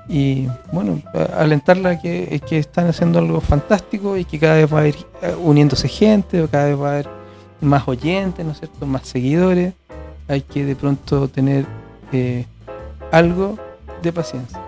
Y 0.08 0.48
bueno, 0.72 1.02
alentarla 1.36 1.90
a 1.90 2.00
que, 2.00 2.40
que 2.48 2.58
están 2.58 2.86
haciendo 2.86 3.18
algo 3.18 3.42
fantástico 3.42 4.16
y 4.16 4.24
que 4.24 4.38
cada 4.38 4.54
vez 4.54 4.72
va 4.72 4.80
a 4.80 4.88
ir 4.88 4.96
eh, 5.20 5.34
uniéndose 5.38 5.86
gente, 5.88 6.46
cada 6.50 6.66
vez 6.66 6.80
va 6.80 6.88
a 6.88 6.92
haber 6.92 7.08
más 7.60 7.86
oyentes, 7.88 8.46
¿no 8.46 8.52
es 8.52 8.58
cierto? 8.58 8.86
Más 8.86 9.06
seguidores. 9.06 9.74
Hay 10.28 10.42
que 10.42 10.64
de 10.64 10.76
pronto 10.76 11.28
tener 11.28 11.66
eh, 12.12 12.46
algo 13.10 13.58
de 14.02 14.12
paciencia. 14.12 14.58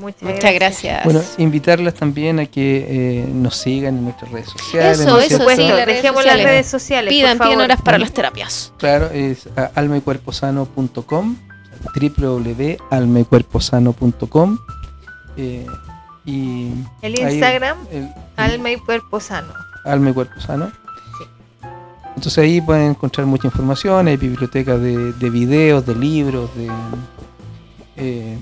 Muchas, 0.00 0.22
Muchas 0.22 0.54
gracias. 0.54 1.04
Bueno, 1.04 1.20
invitarlas 1.38 1.94
también 1.94 2.38
a 2.40 2.46
que 2.46 2.86
eh, 3.20 3.26
nos 3.32 3.56
sigan 3.56 3.96
en 3.98 4.04
nuestras 4.04 4.30
redes 4.30 4.48
sociales. 4.50 5.00
Eso, 5.00 5.08
¿no 5.10 5.18
es 5.18 5.32
eso, 5.32 5.38
sí, 5.50 5.68
las 5.68 5.86
redes 5.86 6.02
dejemos 6.02 6.24
las 6.24 6.34
sociales. 6.34 6.44
redes 6.44 6.66
sociales. 6.66 7.12
Pidan, 7.12 7.38
por 7.38 7.46
pidan 7.48 7.60
horas 7.62 7.80
para 7.82 7.98
las 7.98 8.12
terapias. 8.12 8.72
Claro, 8.78 9.10
es 9.10 9.48
a 9.56 9.70
almaycuerposano.com, 9.74 11.36
www.almaycuerposano.com 11.94 14.58
eh, 15.36 15.66
y 16.24 16.70
El 17.02 17.14
ahí 17.14 17.22
Instagram, 17.34 17.78
el- 17.90 18.04
el 18.04 18.12
Alma 18.36 18.70
y 18.70 18.76
Cuerpo 18.76 19.20
Sano. 19.20 19.52
Alma 19.84 20.10
y 20.10 20.12
Cuerpo 20.12 20.40
Sano. 20.40 20.70
Sí. 21.18 21.24
Entonces 22.16 22.38
ahí 22.38 22.60
pueden 22.60 22.90
encontrar 22.90 23.26
mucha 23.26 23.46
información, 23.46 24.08
hay 24.08 24.16
bibliotecas 24.16 24.80
de, 24.80 25.12
de 25.12 25.30
videos, 25.30 25.86
de 25.86 25.94
libros, 25.94 26.50
de 26.56 26.68
eh, 27.96 28.38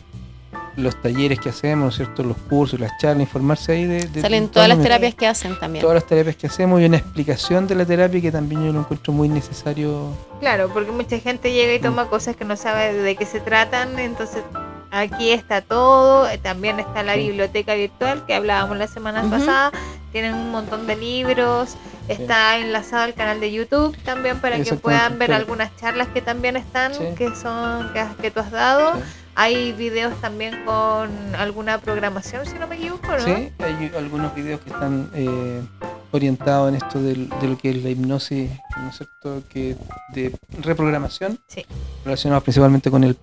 los 0.78 1.00
talleres 1.02 1.38
que 1.40 1.48
hacemos, 1.48 1.82
¿no 1.84 1.88
es 1.90 1.96
cierto? 1.96 2.22
Los 2.22 2.36
cursos, 2.48 2.78
las 2.78 2.92
charlas, 2.98 3.22
informarse 3.22 3.72
ahí 3.72 3.84
de, 3.84 4.00
de 4.06 4.20
Salen 4.22 4.48
todas 4.48 4.68
las 4.68 4.80
terapias 4.80 5.14
que 5.14 5.26
hacen 5.26 5.58
también. 5.58 5.82
todas 5.82 5.96
las 5.96 6.06
terapias 6.06 6.36
que 6.36 6.46
hacemos 6.46 6.80
y 6.80 6.84
una 6.86 6.96
explicación 6.96 7.66
de 7.66 7.74
la 7.74 7.84
terapia 7.84 8.20
que 8.20 8.30
también 8.32 8.64
yo 8.64 8.72
lo 8.72 8.80
encuentro 8.80 9.12
muy 9.12 9.28
necesario. 9.28 10.08
Claro, 10.40 10.70
porque 10.72 10.90
mucha 10.92 11.18
gente 11.18 11.52
llega 11.52 11.74
y 11.74 11.78
toma 11.80 12.06
cosas 12.08 12.36
que 12.36 12.44
no 12.44 12.56
sabe 12.56 12.94
de 12.94 13.16
qué 13.16 13.26
se 13.26 13.40
tratan, 13.40 13.98
entonces 13.98 14.42
aquí 14.90 15.30
está 15.30 15.60
todo, 15.62 16.26
también 16.42 16.78
está 16.80 17.02
la 17.02 17.14
Sí. 17.14 17.20
biblioteca 17.28 17.74
virtual 17.74 18.24
que 18.26 18.34
hablábamos 18.34 18.76
la 18.78 18.86
semana 18.86 19.20
Ujú. 19.22 19.30
pasada, 19.30 19.72
tienen 20.12 20.34
un 20.34 20.50
montón 20.50 20.86
de 20.86 20.96
libros, 20.96 21.76
está 22.08 22.56
enlazado 22.58 23.02
al 23.02 23.12
canal 23.14 23.40
de 23.40 23.52
YouTube 23.52 23.94
también 24.04 24.40
para 24.40 24.62
que 24.62 24.74
puedan 24.74 25.18
ver 25.18 25.32
algunas 25.32 25.74
charlas 25.76 26.08
que 26.08 26.22
también 26.22 26.56
están, 26.56 26.94
Sí. 26.94 27.00
que 27.16 27.34
son 27.34 27.92
que, 27.92 28.02
que 28.22 28.30
tú 28.30 28.40
has 28.40 28.50
dado. 28.50 28.92
Hay 29.40 29.70
videos 29.72 30.20
también 30.20 30.64
con 30.64 31.10
alguna 31.36 31.80
programación, 31.80 32.44
si 32.44 32.58
no 32.58 32.66
me 32.66 32.74
equivoco, 32.74 33.06
¿no? 33.06 33.20
Sí, 33.20 33.52
hay 33.60 33.92
algunos 33.96 34.34
videos 34.34 34.60
que 34.62 34.70
están 34.70 35.08
eh, 35.14 35.62
orientados 36.10 36.70
en 36.70 36.74
esto 36.74 37.00
de, 37.00 37.14
lo 37.14 37.56
que 37.56 37.70
es 37.70 37.84
la 37.84 37.90
hipnosis, 37.90 38.50
¿no 38.76 38.88
es 38.90 38.96
cierto? 38.96 39.48
Que 39.48 39.76
de 40.12 40.34
reprogramación, 40.60 41.38
Sí. 41.46 41.64
relacionados 42.04 42.42
principalmente 42.42 42.90
con 42.90 43.04
el 43.04 43.16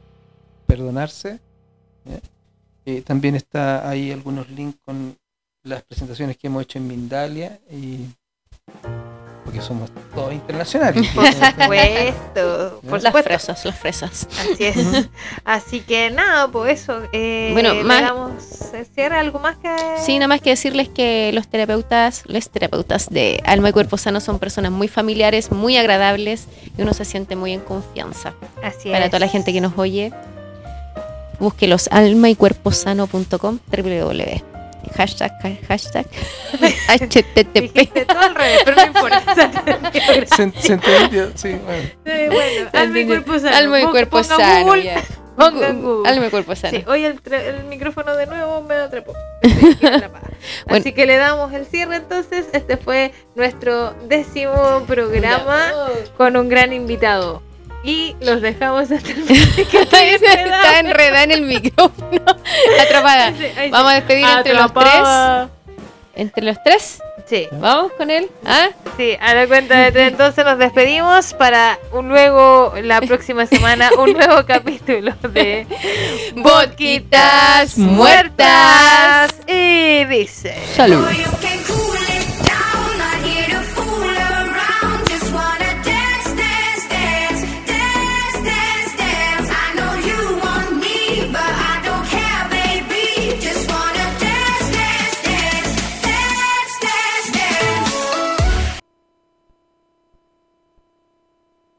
perdonarse. 0.65 1.41
Eh, 2.85 3.01
también 3.01 3.35
está 3.35 3.89
ahí 3.89 4.13
algunos 4.13 4.49
links 4.49 4.77
con 4.85 5.17
las 5.63 5.83
presentaciones 5.83 6.37
que 6.37 6.47
hemos 6.47 6.63
hecho 6.63 6.77
en 6.77 6.87
Mindalia 6.87 7.59
y 7.69 8.05
porque 9.55 9.67
somos 9.67 9.89
todos 10.13 10.33
internacionales. 10.33 11.07
Por 11.15 11.25
supuesto, 11.25 12.79
por 12.81 12.91
Las 12.93 13.03
supuesto. 13.03 13.23
fresas, 13.29 13.65
las 13.65 13.79
fresas. 13.79 14.27
Así 14.51 14.63
es. 14.65 14.77
Así 15.45 15.79
que 15.81 16.09
nada, 16.11 16.47
pues 16.49 16.81
eso. 16.81 17.01
Eh, 17.13 17.49
Bueno, 17.53 17.73
más- 17.83 18.01
damos 18.01 18.33
cierre, 18.93 19.17
algo 19.17 19.39
más 19.39 19.57
que. 19.57 19.69
Sí, 19.99 20.15
nada 20.15 20.27
más 20.27 20.41
que 20.41 20.49
decirles 20.51 20.89
que 20.89 21.31
los 21.33 21.47
terapeutas, 21.47 22.23
los 22.27 22.49
terapeutas 22.49 23.09
de 23.09 23.41
alma 23.45 23.69
y 23.69 23.71
cuerpo 23.71 23.97
sano 23.97 24.19
son 24.19 24.39
personas 24.39 24.71
muy 24.71 24.87
familiares, 24.87 25.51
muy 25.51 25.77
agradables 25.77 26.45
y 26.77 26.81
uno 26.81 26.93
se 26.93 27.05
siente 27.05 27.35
muy 27.35 27.53
en 27.53 27.61
confianza. 27.61 28.33
Así 28.63 28.89
Para 28.91 29.05
es. 29.05 29.11
toda 29.11 29.19
la 29.21 29.27
gente 29.29 29.53
que 29.53 29.61
nos 29.61 29.77
oye, 29.77 30.11
búsquelos 31.39 31.87
alma 31.91 32.29
y 32.29 32.35
cuerpo 32.35 32.71
sano.com, 32.71 33.59
www. 33.71 34.54
Hashtag, 34.95 35.31
hashtag, 35.67 36.05
http. 36.87 38.07
Todo 38.07 38.19
al 38.19 38.35
revés, 38.35 38.61
pero 38.65 38.77
no 38.77 38.85
importa. 38.85 39.35
¿Se, 40.35 40.51
se 40.61 40.73
entendió? 40.73 41.31
Sí, 41.35 41.55
bueno. 41.65 41.89
Eh, 42.05 42.29
bueno, 42.31 42.69
alma 42.73 42.99
y 42.99 43.05
cuerpo 43.05 43.39
sano. 43.39 43.55
Alma 43.55 43.79
y 43.81 43.85
cuerpo 43.85 44.23
sano. 44.23 44.73
Alma 45.37 46.27
y 46.27 46.29
cuerpo 46.29 46.55
sano. 46.55 46.77
Sí, 46.77 46.83
hoy 46.87 47.05
el, 47.05 47.19
micrófono 47.67 48.15
de 48.15 48.25
nuevo 48.25 48.61
me 48.61 48.75
atrapó. 48.75 49.13
Atrapada. 49.83 50.29
Bueno. 50.67 50.81
Así 50.81 50.93
que 50.93 51.05
le 51.05 51.17
damos 51.17 51.53
el 51.53 51.65
cierre 51.65 51.95
entonces. 51.95 52.45
Este 52.53 52.77
fue 52.77 53.11
nuestro 53.35 53.93
décimo 54.07 54.83
programa 54.85 55.71
con 56.17 56.37
un 56.37 56.49
gran 56.49 56.71
invitado. 56.71 57.41
Y 57.85 58.15
los 58.19 58.41
dejamos 58.41 58.89
hasta 58.91 59.11
el 59.11 59.25
que. 59.25 60.15
Está 60.15 60.79
enredada 60.79 61.23
en 61.23 61.31
el 61.31 61.41
micrófono. 61.43 62.19
Atrapada. 62.81 63.31
Sí, 63.31 63.45
sí. 63.55 63.69
Vamos 63.69 63.91
a 63.91 63.95
despedir 63.95 64.25
entre 64.25 64.53
los 64.55 64.73
tres. 64.73 65.49
Entre 66.15 66.43
los 66.43 66.63
tres. 66.63 66.99
Sí, 67.27 67.47
Vamos 67.53 67.91
con 67.97 68.11
él. 68.11 68.29
¿Ah? 68.45 68.69
sí, 68.97 69.17
a 69.19 69.33
la 69.33 69.47
cuenta 69.47 69.75
de 69.79 69.91
tres 69.91 70.11
entonces 70.11 70.45
nos 70.45 70.59
despedimos 70.59 71.33
para 71.33 71.79
un 71.91 72.07
luego, 72.09 72.73
la 72.83 73.01
próxima 73.01 73.47
semana, 73.47 73.89
un 73.97 74.13
nuevo 74.13 74.45
capítulo 74.45 75.11
de 75.29 75.65
Boquitas 76.35 77.77
muertas. 77.79 79.33
Y 79.47 80.05
dice... 80.05 80.55
Salud. 80.75 81.03